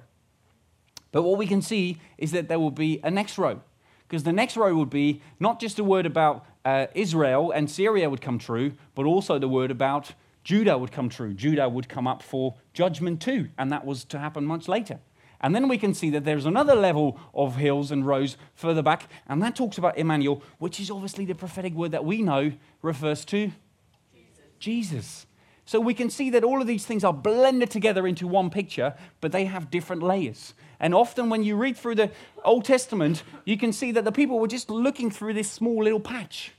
But 1.12 1.24
what 1.24 1.38
we 1.38 1.48
can 1.48 1.62
see 1.62 2.00
is 2.18 2.32
that 2.32 2.48
there 2.48 2.60
will 2.60 2.72
be 2.72 3.02
a 3.04 3.12
next 3.12 3.38
row 3.38 3.62
because 4.12 4.24
the 4.24 4.34
next 4.34 4.58
row 4.58 4.76
would 4.76 4.90
be 4.90 5.22
not 5.40 5.58
just 5.62 5.80
a 5.80 5.84
word 5.86 6.06
about 6.06 6.46
uh, 6.66 6.88
Israel 6.94 7.52
and 7.52 7.72
Syria 7.72 8.10
would 8.10 8.20
come 8.20 8.38
true, 8.38 8.74
but 8.94 9.06
also 9.06 9.40
the 9.40 9.48
word 9.48 9.72
about 9.72 10.12
Judah 10.44 10.78
would 10.78 10.92
come 10.92 11.08
true. 11.08 11.34
Judah 11.34 11.70
would 11.70 11.88
come 11.88 12.08
up 12.08 12.22
for 12.22 12.56
judgment 12.74 13.22
too, 13.22 13.48
and 13.58 13.72
that 13.72 13.86
was 13.86 14.04
to 14.04 14.20
happen 14.20 14.46
much 14.46 14.68
later. 14.68 15.00
And 15.40 15.56
then 15.56 15.70
we 15.70 15.78
can 15.78 15.94
see 15.94 16.10
that 16.10 16.26
there's 16.26 16.46
another 16.46 16.76
level 16.76 17.18
of 17.34 17.56
hills 17.56 17.90
and 17.90 18.06
rows 18.06 18.36
further 18.54 18.82
back, 18.82 19.10
and 19.30 19.42
that 19.44 19.56
talks 19.56 19.78
about 19.78 19.98
Emmanuel, 19.98 20.44
which 20.60 20.82
is 20.82 20.92
obviously 20.92 21.24
the 21.24 21.34
prophetic 21.34 21.74
word 21.74 21.92
that 21.92 22.04
we 22.04 22.22
know 22.22 22.52
refers 22.82 23.24
to 23.26 23.54
Jesus. 24.14 24.44
Jesus. 24.60 25.26
So 25.64 25.80
we 25.80 25.94
can 25.94 26.10
see 26.10 26.30
that 26.32 26.44
all 26.44 26.60
of 26.60 26.68
these 26.68 26.86
things 26.86 27.06
are 27.06 27.14
blended 27.14 27.72
together 27.72 28.06
into 28.06 28.28
one 28.28 28.50
picture, 28.50 28.94
but 29.22 29.32
they 29.32 29.46
have 29.46 29.72
different 29.72 30.04
layers. 30.04 30.54
And 30.82 30.96
often 30.96 31.30
when 31.30 31.44
you 31.44 31.56
read 31.56 31.78
through 31.78 31.96
the 31.96 32.12
Old 32.44 32.66
Testament, 32.66 33.22
you 33.46 33.56
can 33.56 33.72
see 33.72 33.92
that 33.92 34.04
the 34.04 34.12
people 34.12 34.40
were 34.40 34.48
just 34.48 34.70
looking 34.72 35.12
through 35.12 35.36
this 35.36 35.50
small 35.50 35.84
little 35.84 36.00
patch. 36.00 36.54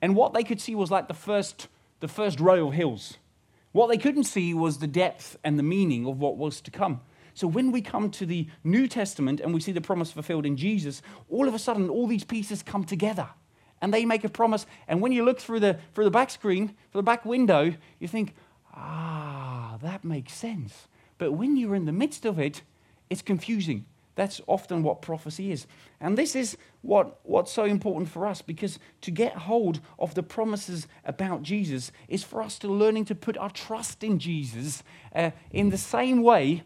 And 0.00 0.14
what 0.14 0.32
they 0.32 0.44
could 0.44 0.60
see 0.60 0.76
was 0.76 0.90
like 0.90 1.08
the 1.08 1.14
first, 1.14 1.66
the 1.98 2.06
first 2.06 2.38
row 2.38 2.68
of 2.68 2.74
hills. 2.74 3.18
What 3.72 3.88
they 3.88 3.98
couldn't 3.98 4.24
see 4.24 4.54
was 4.54 4.78
the 4.78 4.86
depth 4.86 5.36
and 5.42 5.58
the 5.58 5.64
meaning 5.64 6.06
of 6.06 6.20
what 6.20 6.36
was 6.36 6.60
to 6.60 6.70
come. 6.70 7.00
So 7.34 7.48
when 7.48 7.72
we 7.72 7.82
come 7.82 8.10
to 8.12 8.24
the 8.24 8.46
New 8.62 8.86
Testament 8.86 9.40
and 9.40 9.52
we 9.52 9.60
see 9.60 9.72
the 9.72 9.80
promise 9.80 10.12
fulfilled 10.12 10.46
in 10.46 10.56
Jesus, 10.56 11.02
all 11.28 11.48
of 11.48 11.54
a 11.54 11.58
sudden 11.58 11.90
all 11.90 12.06
these 12.06 12.24
pieces 12.24 12.62
come 12.62 12.84
together 12.84 13.28
and 13.82 13.92
they 13.92 14.04
make 14.04 14.22
a 14.22 14.28
promise. 14.28 14.64
And 14.86 15.02
when 15.02 15.10
you 15.10 15.24
look 15.24 15.40
through 15.40 15.60
the, 15.60 15.80
through 15.92 16.04
the 16.04 16.10
back 16.10 16.30
screen, 16.30 16.68
through 16.92 17.00
the 17.00 17.02
back 17.02 17.24
window, 17.24 17.74
you 17.98 18.06
think, 18.06 18.36
ah, 18.72 19.76
that 19.82 20.04
makes 20.04 20.34
sense. 20.34 20.86
But 21.18 21.32
when 21.32 21.56
you're 21.56 21.74
in 21.74 21.84
the 21.84 21.92
midst 21.92 22.24
of 22.24 22.38
it, 22.38 22.62
it's 23.10 23.22
confusing. 23.22 23.86
That's 24.16 24.40
often 24.46 24.82
what 24.82 25.02
prophecy 25.02 25.52
is. 25.52 25.66
And 26.00 26.16
this 26.16 26.34
is 26.34 26.56
what, 26.80 27.20
what's 27.22 27.52
so 27.52 27.64
important 27.64 28.08
for 28.08 28.26
us 28.26 28.40
because 28.40 28.78
to 29.02 29.10
get 29.10 29.34
hold 29.34 29.80
of 29.98 30.14
the 30.14 30.22
promises 30.22 30.88
about 31.04 31.42
Jesus 31.42 31.92
is 32.08 32.24
for 32.24 32.42
us 32.42 32.58
to 32.60 32.68
learning 32.68 33.04
to 33.06 33.14
put 33.14 33.36
our 33.36 33.50
trust 33.50 34.02
in 34.02 34.18
Jesus 34.18 34.82
uh, 35.14 35.32
in 35.50 35.68
the 35.68 35.78
same 35.78 36.22
way 36.22 36.62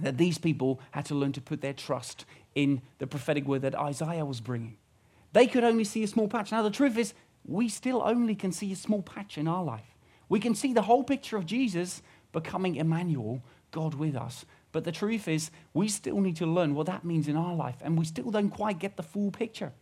that 0.00 0.16
these 0.16 0.38
people 0.38 0.80
had 0.92 1.04
to 1.04 1.14
learn 1.14 1.32
to 1.32 1.40
put 1.42 1.60
their 1.60 1.74
trust 1.74 2.24
in 2.54 2.80
the 2.98 3.06
prophetic 3.06 3.46
word 3.46 3.62
that 3.62 3.74
Isaiah 3.74 4.24
was 4.24 4.40
bringing. 4.40 4.78
They 5.34 5.46
could 5.46 5.64
only 5.64 5.84
see 5.84 6.02
a 6.02 6.08
small 6.08 6.28
patch. 6.28 6.50
Now, 6.50 6.62
the 6.62 6.70
truth 6.70 6.96
is, 6.96 7.12
we 7.44 7.68
still 7.68 8.02
only 8.04 8.34
can 8.34 8.52
see 8.52 8.72
a 8.72 8.76
small 8.76 9.02
patch 9.02 9.38
in 9.38 9.46
our 9.46 9.62
life. 9.62 9.96
We 10.28 10.40
can 10.40 10.54
see 10.54 10.72
the 10.72 10.82
whole 10.82 11.04
picture 11.04 11.36
of 11.36 11.46
Jesus 11.46 12.02
becoming 12.32 12.76
Emmanuel, 12.76 13.42
God 13.70 13.94
with 13.94 14.16
us. 14.16 14.44
But 14.72 14.84
the 14.84 14.92
truth 14.92 15.26
is, 15.26 15.50
we 15.74 15.88
still 15.88 16.20
need 16.20 16.36
to 16.36 16.46
learn 16.46 16.74
what 16.74 16.86
that 16.86 17.04
means 17.04 17.28
in 17.28 17.36
our 17.36 17.54
life, 17.54 17.76
and 17.80 17.98
we 17.98 18.04
still 18.04 18.30
don't 18.30 18.50
quite 18.50 18.78
get 18.78 18.96
the 18.96 19.02
full 19.02 19.30
picture. 19.30 19.72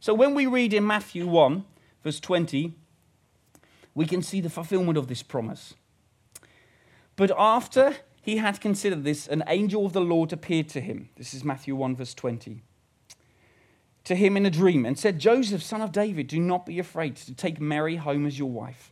So 0.00 0.14
when 0.14 0.34
we 0.34 0.46
read 0.46 0.72
in 0.72 0.86
Matthew 0.86 1.26
1, 1.26 1.64
verse 2.02 2.18
20, 2.18 2.74
we 3.94 4.06
can 4.06 4.22
see 4.22 4.40
the 4.40 4.50
fulfillment 4.50 4.98
of 4.98 5.06
this 5.06 5.22
promise. 5.22 5.74
But 7.14 7.30
after 7.38 7.96
he 8.20 8.38
had 8.38 8.60
considered 8.60 9.04
this, 9.04 9.28
an 9.28 9.44
angel 9.46 9.86
of 9.86 9.92
the 9.92 10.00
Lord 10.00 10.32
appeared 10.32 10.68
to 10.70 10.80
him. 10.80 11.10
This 11.16 11.34
is 11.34 11.44
Matthew 11.44 11.76
1, 11.76 11.94
verse 11.96 12.14
20. 12.14 12.62
To 14.04 14.14
him 14.16 14.36
in 14.36 14.44
a 14.44 14.50
dream, 14.50 14.84
and 14.84 14.98
said, 14.98 15.20
Joseph, 15.20 15.62
son 15.62 15.80
of 15.80 15.92
David, 15.92 16.26
do 16.26 16.40
not 16.40 16.66
be 16.66 16.80
afraid 16.80 17.14
to 17.16 17.34
take 17.34 17.60
Mary 17.60 17.96
home 17.96 18.26
as 18.26 18.38
your 18.38 18.50
wife 18.50 18.91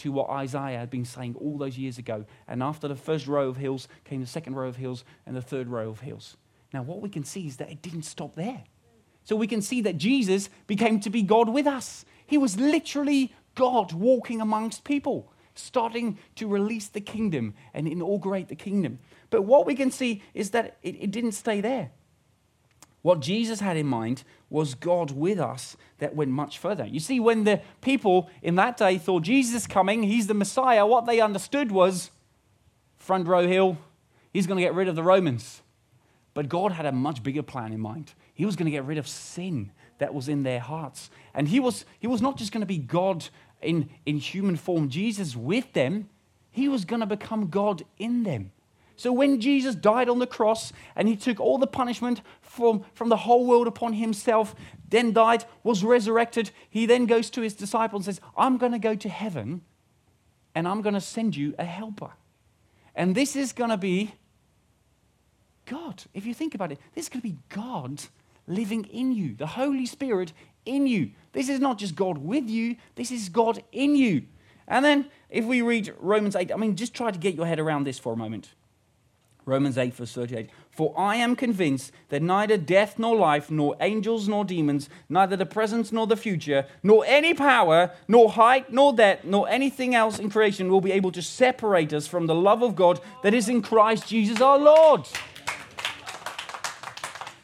to 0.00 0.12
what 0.12 0.30
Isaiah 0.30 0.78
had 0.78 0.90
been 0.90 1.04
saying 1.04 1.36
all 1.36 1.58
those 1.58 1.78
years 1.78 1.98
ago. 1.98 2.24
And 2.48 2.62
after 2.62 2.88
the 2.88 2.96
first 2.96 3.26
row 3.26 3.48
of 3.48 3.56
hills 3.56 3.88
came 4.04 4.20
the 4.20 4.26
second 4.26 4.54
row 4.54 4.68
of 4.68 4.76
hills 4.76 5.04
and 5.26 5.36
the 5.36 5.42
third 5.42 5.68
row 5.68 5.88
of 5.90 6.00
hills. 6.00 6.36
Now, 6.72 6.82
what 6.82 7.00
we 7.00 7.08
can 7.08 7.24
see 7.24 7.46
is 7.46 7.56
that 7.56 7.70
it 7.70 7.82
didn't 7.82 8.02
stop 8.02 8.34
there. 8.34 8.64
So 9.24 9.36
we 9.36 9.46
can 9.46 9.62
see 9.62 9.82
that 9.82 9.98
Jesus 9.98 10.48
became 10.66 11.00
to 11.00 11.10
be 11.10 11.22
God 11.22 11.48
with 11.48 11.66
us. 11.66 12.04
He 12.26 12.38
was 12.38 12.58
literally 12.58 13.34
God 13.54 13.92
walking 13.92 14.40
amongst 14.40 14.84
people, 14.84 15.32
starting 15.54 16.18
to 16.36 16.48
release 16.48 16.88
the 16.88 17.00
kingdom 17.00 17.54
and 17.74 17.86
inaugurate 17.86 18.48
the 18.48 18.54
kingdom. 18.54 18.98
But 19.28 19.42
what 19.42 19.66
we 19.66 19.74
can 19.74 19.90
see 19.90 20.22
is 20.32 20.50
that 20.50 20.78
it, 20.82 20.96
it 20.98 21.10
didn't 21.10 21.32
stay 21.32 21.60
there. 21.60 21.90
What 23.02 23.20
Jesus 23.20 23.60
had 23.60 23.76
in 23.76 23.86
mind 23.86 24.24
was 24.50 24.74
God 24.74 25.10
with 25.10 25.38
us 25.38 25.76
that 25.98 26.14
went 26.14 26.30
much 26.30 26.58
further. 26.58 26.84
You 26.84 27.00
see, 27.00 27.18
when 27.18 27.44
the 27.44 27.60
people 27.80 28.28
in 28.42 28.56
that 28.56 28.76
day 28.76 28.98
thought 28.98 29.22
Jesus 29.22 29.62
is 29.62 29.66
coming, 29.66 30.02
he's 30.02 30.26
the 30.26 30.34
Messiah, 30.34 30.86
what 30.86 31.06
they 31.06 31.20
understood 31.20 31.70
was 31.70 32.10
front 32.98 33.26
row 33.26 33.46
hill, 33.46 33.78
he's 34.32 34.46
going 34.46 34.58
to 34.58 34.62
get 34.62 34.74
rid 34.74 34.88
of 34.88 34.96
the 34.96 35.02
Romans. 35.02 35.62
But 36.34 36.48
God 36.48 36.72
had 36.72 36.86
a 36.86 36.92
much 36.92 37.22
bigger 37.22 37.42
plan 37.42 37.72
in 37.72 37.80
mind. 37.80 38.12
He 38.34 38.44
was 38.44 38.56
going 38.56 38.66
to 38.66 38.70
get 38.70 38.84
rid 38.84 38.98
of 38.98 39.08
sin 39.08 39.72
that 39.98 40.14
was 40.14 40.28
in 40.28 40.42
their 40.42 40.60
hearts. 40.60 41.10
And 41.34 41.48
he 41.48 41.60
was, 41.60 41.84
he 41.98 42.06
was 42.06 42.22
not 42.22 42.36
just 42.36 42.52
going 42.52 42.60
to 42.60 42.66
be 42.66 42.78
God 42.78 43.26
in, 43.62 43.90
in 44.06 44.18
human 44.18 44.56
form, 44.56 44.88
Jesus 44.88 45.36
with 45.36 45.72
them, 45.72 46.08
he 46.50 46.68
was 46.68 46.84
going 46.84 47.00
to 47.00 47.06
become 47.06 47.48
God 47.48 47.82
in 47.98 48.22
them. 48.22 48.52
So 49.00 49.14
when 49.14 49.40
Jesus 49.40 49.74
died 49.74 50.10
on 50.10 50.18
the 50.18 50.26
cross 50.26 50.74
and 50.94 51.08
he 51.08 51.16
took 51.16 51.40
all 51.40 51.56
the 51.56 51.66
punishment 51.66 52.20
from, 52.42 52.84
from 52.92 53.08
the 53.08 53.16
whole 53.16 53.46
world 53.46 53.66
upon 53.66 53.94
himself, 53.94 54.54
then 54.90 55.14
died, 55.14 55.46
was 55.62 55.82
resurrected, 55.82 56.50
he 56.68 56.84
then 56.84 57.06
goes 57.06 57.30
to 57.30 57.40
his 57.40 57.54
disciples 57.54 58.06
and 58.06 58.14
says, 58.14 58.22
I'm 58.36 58.58
going 58.58 58.72
to 58.72 58.78
go 58.78 58.94
to 58.94 59.08
heaven 59.08 59.62
and 60.54 60.68
I'm 60.68 60.82
going 60.82 60.92
to 60.92 61.00
send 61.00 61.34
you 61.34 61.54
a 61.58 61.64
helper. 61.64 62.10
And 62.94 63.14
this 63.14 63.36
is 63.36 63.54
going 63.54 63.70
to 63.70 63.78
be 63.78 64.12
God. 65.64 66.04
If 66.12 66.26
you 66.26 66.34
think 66.34 66.54
about 66.54 66.70
it, 66.70 66.78
this 66.94 67.06
is 67.06 67.08
going 67.08 67.22
to 67.22 67.28
be 67.28 67.38
God 67.48 68.02
living 68.46 68.84
in 68.84 69.12
you, 69.12 69.34
the 69.34 69.46
Holy 69.46 69.86
Spirit 69.86 70.34
in 70.66 70.86
you. 70.86 71.12
This 71.32 71.48
is 71.48 71.58
not 71.58 71.78
just 71.78 71.96
God 71.96 72.18
with 72.18 72.50
you, 72.50 72.76
this 72.96 73.10
is 73.10 73.30
God 73.30 73.62
in 73.72 73.96
you. 73.96 74.26
And 74.68 74.84
then 74.84 75.10
if 75.30 75.46
we 75.46 75.62
read 75.62 75.94
Romans 75.98 76.36
8, 76.36 76.52
I 76.52 76.56
mean, 76.56 76.76
just 76.76 76.92
try 76.92 77.10
to 77.10 77.18
get 77.18 77.34
your 77.34 77.46
head 77.46 77.58
around 77.58 77.84
this 77.84 77.98
for 77.98 78.12
a 78.12 78.16
moment. 78.16 78.50
Romans 79.50 79.76
8, 79.76 79.92
verse 79.92 80.12
38. 80.12 80.48
For 80.70 80.94
I 80.96 81.16
am 81.16 81.34
convinced 81.34 81.92
that 82.08 82.22
neither 82.22 82.56
death 82.56 82.98
nor 82.98 83.16
life, 83.16 83.50
nor 83.50 83.76
angels 83.80 84.28
nor 84.28 84.44
demons, 84.44 84.88
neither 85.08 85.36
the 85.36 85.44
present 85.44 85.92
nor 85.92 86.06
the 86.06 86.16
future, 86.16 86.66
nor 86.82 87.04
any 87.06 87.34
power, 87.34 87.90
nor 88.06 88.30
height 88.30 88.72
nor 88.72 88.92
depth, 88.92 89.24
nor 89.24 89.48
anything 89.48 89.94
else 89.94 90.18
in 90.18 90.30
creation 90.30 90.70
will 90.70 90.80
be 90.80 90.92
able 90.92 91.10
to 91.12 91.20
separate 91.20 91.92
us 91.92 92.06
from 92.06 92.26
the 92.26 92.34
love 92.34 92.62
of 92.62 92.76
God 92.76 93.00
that 93.22 93.34
is 93.34 93.48
in 93.48 93.60
Christ 93.60 94.06
Jesus 94.06 94.40
our 94.40 94.58
Lord. 94.58 95.06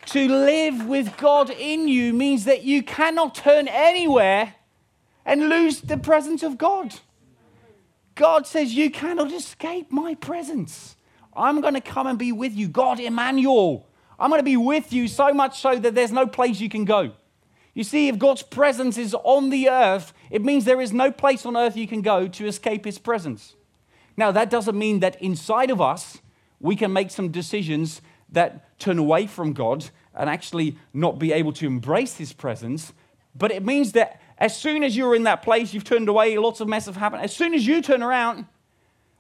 To 0.07 0.29
live 0.29 0.87
with 0.87 1.17
God 1.17 1.51
in 1.51 1.89
you 1.89 2.13
means 2.13 2.45
that 2.45 2.63
you 2.63 2.83
cannot 2.83 3.35
turn 3.35 3.67
anywhere 3.69 4.55
and 5.25 5.49
lose 5.49 5.81
the 5.81 5.99
presence 5.99 6.45
of 6.45 6.57
God. 6.57 6.95
God 8.15 8.47
says, 8.47 8.75
You 8.75 8.91
cannot 8.91 9.33
escape 9.33 9.91
my 9.91 10.15
presence. 10.15 10.96
I'm 11.37 11.61
going 11.61 11.75
to 11.75 11.81
come 11.81 12.07
and 12.07 12.19
be 12.19 12.33
with 12.33 12.55
you. 12.55 12.69
God, 12.69 12.99
Emmanuel. 12.99 13.87
I'm 14.19 14.31
going 14.31 14.41
to 14.41 14.45
be 14.45 14.57
with 14.57 14.93
you 14.93 15.09
so 15.09 15.33
much 15.33 15.61
so 15.61 15.77
that 15.79 15.95
there's 15.95 16.13
no 16.13 16.27
place 16.27 16.61
you 16.61 16.69
can 16.69 16.85
go. 16.85 17.13
You 17.75 17.85
see, 17.85 18.09
if 18.09 18.19
God's 18.19 18.43
presence 18.43 18.97
is 18.97 19.15
on 19.23 19.51
the 19.51 19.69
earth, 19.69 20.15
it 20.31 20.43
means 20.43 20.65
there 20.65 20.81
is 20.81 20.95
no 20.95 21.13
place 21.13 21.45
on 21.45 21.57
earth 21.57 21.77
you 21.77 21.87
can 21.87 22.01
go 22.01 22.27
to 22.27 22.47
escape 22.47 22.87
his 22.87 22.99
presence. 22.99 23.55
Now, 24.17 24.33
that 24.33 24.49
doesn't 24.49 24.79
mean 24.79 25.01
that 25.01 25.21
inside 25.21 25.71
of 25.71 25.81
us 25.81 26.23
we 26.59 26.75
can 26.75 26.93
make 26.93 27.11
some 27.11 27.31
decisions 27.31 28.01
that 28.33 28.79
turn 28.79 28.99
away 28.99 29.27
from 29.27 29.53
God 29.53 29.91
and 30.15 30.31
actually 30.31 30.79
not 30.95 31.19
be 31.19 31.33
able 31.33 31.53
to 31.53 31.67
embrace 31.67 32.17
his 32.17 32.33
presence. 32.33 32.95
But 33.35 33.53
it 33.53 33.63
means 33.63 33.93
that 33.93 34.23
as 34.39 34.57
soon 34.57 34.83
as 34.83 34.97
you're 34.97 35.15
in 35.15 35.25
that 35.25 35.43
place, 35.43 35.75
you've 35.75 35.85
turned 35.85 36.09
away, 36.09 36.39
lots 36.39 36.61
of 36.61 36.69
mess 36.69 36.87
have 36.87 36.97
happened. 36.97 37.23
As 37.23 37.37
soon 37.37 37.53
as 37.53 37.67
you 37.67 37.83
turn 37.83 38.03
around, 38.03 38.47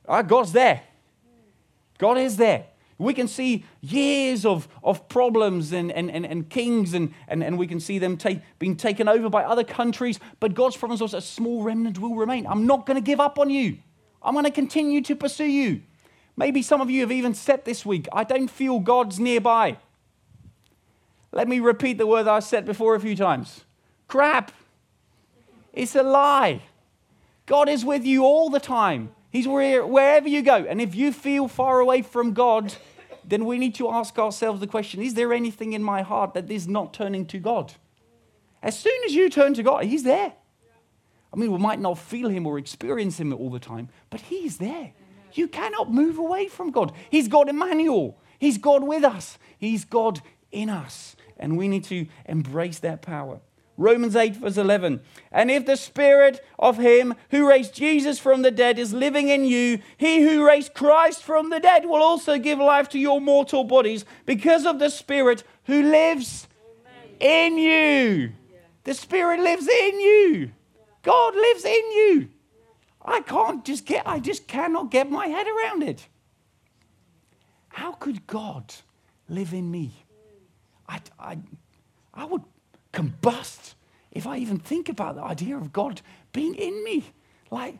uh, 0.08 0.22
God's 0.22 0.52
there. 0.52 0.82
God 1.98 2.18
is 2.18 2.36
there. 2.36 2.66
We 2.98 3.12
can 3.12 3.28
see 3.28 3.64
years 3.82 4.46
of, 4.46 4.68
of 4.82 5.06
problems 5.08 5.72
and, 5.72 5.92
and, 5.92 6.10
and, 6.10 6.24
and 6.24 6.48
kings, 6.48 6.94
and, 6.94 7.12
and, 7.28 7.44
and 7.44 7.58
we 7.58 7.66
can 7.66 7.78
see 7.78 7.98
them 7.98 8.16
take, 8.16 8.40
being 8.58 8.74
taken 8.74 9.06
over 9.06 9.28
by 9.28 9.44
other 9.44 9.64
countries. 9.64 10.18
But 10.40 10.54
God's 10.54 10.76
promise 10.76 11.00
was 11.00 11.12
a 11.12 11.20
small 11.20 11.62
remnant 11.62 11.98
will 11.98 12.14
remain. 12.14 12.46
I'm 12.46 12.66
not 12.66 12.86
going 12.86 12.96
to 12.96 13.02
give 13.02 13.20
up 13.20 13.38
on 13.38 13.50
you. 13.50 13.78
I'm 14.22 14.32
going 14.32 14.46
to 14.46 14.50
continue 14.50 15.02
to 15.02 15.14
pursue 15.14 15.44
you. 15.44 15.82
Maybe 16.38 16.62
some 16.62 16.80
of 16.80 16.90
you 16.90 17.02
have 17.02 17.12
even 17.12 17.34
said 17.34 17.64
this 17.64 17.84
week, 17.84 18.08
I 18.12 18.24
don't 18.24 18.48
feel 18.48 18.78
God's 18.78 19.20
nearby. 19.20 19.76
Let 21.32 21.48
me 21.48 21.60
repeat 21.60 21.98
the 21.98 22.06
word 22.06 22.26
I 22.26 22.40
said 22.40 22.64
before 22.64 22.94
a 22.94 23.00
few 23.00 23.16
times 23.16 23.64
crap. 24.08 24.52
It's 25.72 25.94
a 25.94 26.02
lie. 26.02 26.62
God 27.44 27.68
is 27.68 27.84
with 27.84 28.04
you 28.04 28.24
all 28.24 28.48
the 28.48 28.60
time. 28.60 29.10
He's 29.36 29.46
wherever 29.46 30.26
you 30.26 30.40
go. 30.40 30.54
And 30.54 30.80
if 30.80 30.94
you 30.94 31.12
feel 31.12 31.46
far 31.46 31.80
away 31.80 32.00
from 32.00 32.32
God, 32.32 32.72
then 33.22 33.44
we 33.44 33.58
need 33.58 33.74
to 33.74 33.90
ask 33.90 34.18
ourselves 34.18 34.60
the 34.60 34.66
question 34.66 35.02
is 35.02 35.12
there 35.12 35.30
anything 35.34 35.74
in 35.74 35.82
my 35.82 36.00
heart 36.00 36.32
that 36.32 36.50
is 36.50 36.66
not 36.66 36.94
turning 36.94 37.26
to 37.26 37.38
God? 37.38 37.74
As 38.62 38.78
soon 38.78 38.98
as 39.04 39.14
you 39.14 39.28
turn 39.28 39.52
to 39.52 39.62
God, 39.62 39.84
He's 39.84 40.04
there. 40.04 40.32
I 41.34 41.36
mean, 41.36 41.52
we 41.52 41.58
might 41.58 41.80
not 41.80 41.98
feel 41.98 42.30
Him 42.30 42.46
or 42.46 42.56
experience 42.56 43.20
Him 43.20 43.30
all 43.34 43.50
the 43.50 43.58
time, 43.58 43.90
but 44.08 44.22
He's 44.22 44.56
there. 44.56 44.92
You 45.34 45.48
cannot 45.48 45.92
move 45.92 46.16
away 46.16 46.48
from 46.48 46.70
God. 46.70 46.92
He's 47.10 47.28
God 47.28 47.50
Emmanuel. 47.50 48.18
He's 48.38 48.56
God 48.56 48.84
with 48.84 49.04
us. 49.04 49.36
He's 49.58 49.84
God 49.84 50.22
in 50.50 50.70
us. 50.70 51.14
And 51.36 51.58
we 51.58 51.68
need 51.68 51.84
to 51.84 52.06
embrace 52.24 52.78
that 52.78 53.02
power. 53.02 53.40
Romans 53.76 54.16
8, 54.16 54.36
verse 54.36 54.56
11. 54.56 55.00
And 55.30 55.50
if 55.50 55.66
the 55.66 55.76
spirit 55.76 56.44
of 56.58 56.78
him 56.78 57.14
who 57.30 57.48
raised 57.48 57.74
Jesus 57.74 58.18
from 58.18 58.42
the 58.42 58.50
dead 58.50 58.78
is 58.78 58.94
living 58.94 59.28
in 59.28 59.44
you, 59.44 59.80
he 59.96 60.22
who 60.22 60.46
raised 60.46 60.74
Christ 60.74 61.22
from 61.22 61.50
the 61.50 61.60
dead 61.60 61.84
will 61.84 62.02
also 62.02 62.38
give 62.38 62.58
life 62.58 62.88
to 62.90 62.98
your 62.98 63.20
mortal 63.20 63.64
bodies 63.64 64.04
because 64.24 64.64
of 64.64 64.78
the 64.78 64.88
spirit 64.88 65.44
who 65.64 65.82
lives 65.82 66.48
in 67.20 67.58
you. 67.58 68.32
The 68.84 68.94
spirit 68.94 69.40
lives 69.40 69.68
in 69.68 70.00
you. 70.00 70.50
God 71.02 71.34
lives 71.34 71.64
in 71.64 71.72
you. 71.92 72.28
I 73.04 73.20
can't 73.20 73.64
just 73.64 73.84
get, 73.86 74.06
I 74.06 74.18
just 74.18 74.48
cannot 74.48 74.90
get 74.90 75.10
my 75.10 75.26
head 75.26 75.46
around 75.46 75.82
it. 75.82 76.08
How 77.68 77.92
could 77.92 78.26
God 78.26 78.74
live 79.28 79.52
in 79.52 79.70
me? 79.70 79.92
I, 80.88 81.00
I, 81.18 81.38
I 82.14 82.24
would 82.24 82.42
combust 82.96 83.74
if 84.10 84.26
I 84.26 84.38
even 84.38 84.58
think 84.58 84.88
about 84.88 85.16
the 85.16 85.22
idea 85.22 85.56
of 85.56 85.72
God 85.72 86.00
being 86.32 86.54
in 86.54 86.82
me. 86.82 87.04
Like, 87.50 87.78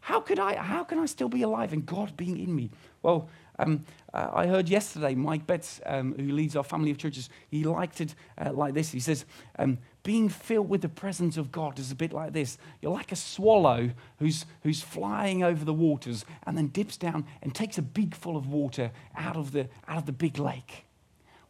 how 0.00 0.20
could 0.20 0.38
I, 0.38 0.56
how 0.56 0.82
can 0.84 0.98
I 0.98 1.06
still 1.06 1.28
be 1.28 1.42
alive 1.42 1.72
and 1.74 1.84
God 1.84 2.16
being 2.16 2.38
in 2.38 2.54
me? 2.56 2.70
Well, 3.02 3.28
um, 3.58 3.84
uh, 4.14 4.30
I 4.32 4.46
heard 4.46 4.68
yesterday 4.68 5.14
Mike 5.14 5.46
Betts, 5.46 5.80
um, 5.84 6.14
who 6.14 6.32
leads 6.32 6.56
our 6.56 6.64
family 6.64 6.90
of 6.90 6.96
churches, 6.96 7.28
he 7.50 7.64
liked 7.64 8.00
it 8.00 8.14
uh, 8.38 8.52
like 8.52 8.72
this. 8.72 8.90
He 8.90 9.00
says, 9.00 9.26
um, 9.58 9.78
being 10.02 10.30
filled 10.30 10.70
with 10.70 10.80
the 10.80 10.88
presence 10.88 11.36
of 11.36 11.52
God 11.52 11.78
is 11.78 11.90
a 11.90 11.94
bit 11.94 12.12
like 12.12 12.32
this. 12.32 12.56
You're 12.80 12.92
like 12.92 13.12
a 13.12 13.16
swallow 13.16 13.90
who's, 14.18 14.46
who's 14.62 14.80
flying 14.80 15.44
over 15.44 15.64
the 15.64 15.74
waters 15.74 16.24
and 16.46 16.56
then 16.56 16.68
dips 16.68 16.96
down 16.96 17.26
and 17.42 17.54
takes 17.54 17.76
a 17.76 17.82
beak 17.82 18.14
full 18.14 18.36
of 18.36 18.48
water 18.48 18.90
out 19.14 19.36
of 19.36 19.52
the, 19.52 19.68
out 19.86 19.98
of 19.98 20.06
the 20.06 20.12
big 20.12 20.38
lake. 20.38 20.86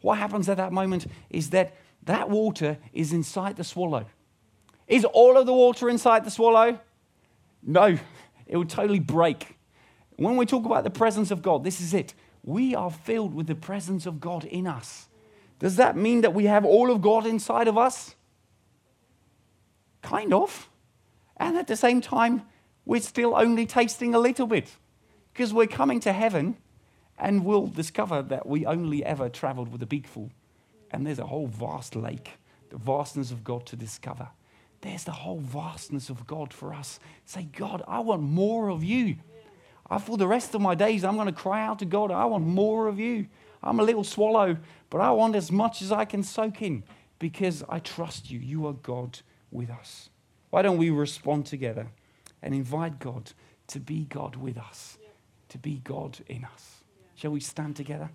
What 0.00 0.18
happens 0.18 0.48
at 0.48 0.58
that 0.58 0.72
moment 0.72 1.06
is 1.30 1.50
that 1.50 1.74
that 2.06 2.28
water 2.28 2.78
is 2.92 3.12
inside 3.12 3.56
the 3.56 3.64
swallow. 3.64 4.06
Is 4.86 5.04
all 5.04 5.36
of 5.36 5.46
the 5.46 5.52
water 5.52 5.88
inside 5.88 6.24
the 6.24 6.30
swallow? 6.30 6.78
No, 7.62 7.98
it 8.46 8.56
would 8.56 8.70
totally 8.70 9.00
break. 9.00 9.58
When 10.16 10.36
we 10.36 10.46
talk 10.46 10.64
about 10.64 10.84
the 10.84 10.90
presence 10.90 11.30
of 11.30 11.42
God, 11.42 11.64
this 11.64 11.80
is 11.80 11.94
it. 11.94 12.14
We 12.42 12.74
are 12.74 12.90
filled 12.90 13.34
with 13.34 13.46
the 13.46 13.54
presence 13.54 14.06
of 14.06 14.20
God 14.20 14.44
in 14.44 14.66
us. 14.66 15.08
Does 15.58 15.76
that 15.76 15.96
mean 15.96 16.20
that 16.20 16.34
we 16.34 16.44
have 16.44 16.64
all 16.64 16.90
of 16.90 17.00
God 17.00 17.26
inside 17.26 17.68
of 17.68 17.78
us? 17.78 18.14
Kind 20.02 20.34
of. 20.34 20.68
And 21.38 21.56
at 21.56 21.66
the 21.66 21.76
same 21.76 22.00
time, 22.00 22.42
we're 22.84 23.00
still 23.00 23.34
only 23.34 23.64
tasting 23.64 24.14
a 24.14 24.18
little 24.18 24.46
bit 24.46 24.70
because 25.32 25.54
we're 25.54 25.66
coming 25.66 26.00
to 26.00 26.12
heaven 26.12 26.58
and 27.18 27.44
we'll 27.44 27.66
discover 27.66 28.20
that 28.22 28.46
we 28.46 28.66
only 28.66 29.04
ever 29.04 29.28
traveled 29.28 29.72
with 29.72 29.82
a 29.82 29.86
beakful 29.86 30.30
and 30.94 31.06
there's 31.06 31.18
a 31.18 31.26
whole 31.26 31.48
vast 31.48 31.96
lake, 31.96 32.30
the 32.70 32.78
vastness 32.78 33.30
of 33.30 33.42
God 33.42 33.66
to 33.66 33.76
discover. 33.76 34.28
There's 34.80 35.04
the 35.04 35.12
whole 35.12 35.40
vastness 35.40 36.08
of 36.08 36.26
God 36.26 36.52
for 36.52 36.72
us. 36.72 37.00
Say, 37.24 37.48
God, 37.56 37.82
I 37.88 38.00
want 38.00 38.22
more 38.22 38.68
of 38.68 38.84
you. 38.84 39.16
I, 39.90 39.98
for 39.98 40.16
the 40.16 40.28
rest 40.28 40.54
of 40.54 40.60
my 40.60 40.74
days, 40.74 41.04
I'm 41.04 41.16
going 41.16 41.26
to 41.26 41.32
cry 41.32 41.64
out 41.64 41.80
to 41.80 41.84
God, 41.84 42.10
I 42.10 42.24
want 42.26 42.46
more 42.46 42.86
of 42.86 42.98
you. 42.98 43.26
I'm 43.62 43.80
a 43.80 43.82
little 43.82 44.04
swallow, 44.04 44.56
but 44.90 45.00
I 45.00 45.10
want 45.10 45.34
as 45.36 45.50
much 45.50 45.82
as 45.82 45.90
I 45.90 46.04
can 46.04 46.22
soak 46.22 46.62
in 46.62 46.84
because 47.18 47.64
I 47.68 47.78
trust 47.78 48.30
you. 48.30 48.38
You 48.38 48.66
are 48.66 48.74
God 48.74 49.20
with 49.50 49.70
us. 49.70 50.10
Why 50.50 50.62
don't 50.62 50.78
we 50.78 50.90
respond 50.90 51.46
together 51.46 51.88
and 52.42 52.54
invite 52.54 52.98
God 52.98 53.32
to 53.68 53.80
be 53.80 54.04
God 54.04 54.36
with 54.36 54.58
us, 54.58 54.98
to 55.48 55.58
be 55.58 55.80
God 55.82 56.18
in 56.28 56.44
us? 56.44 56.84
Shall 57.14 57.30
we 57.30 57.40
stand 57.40 57.76
together? 57.76 58.10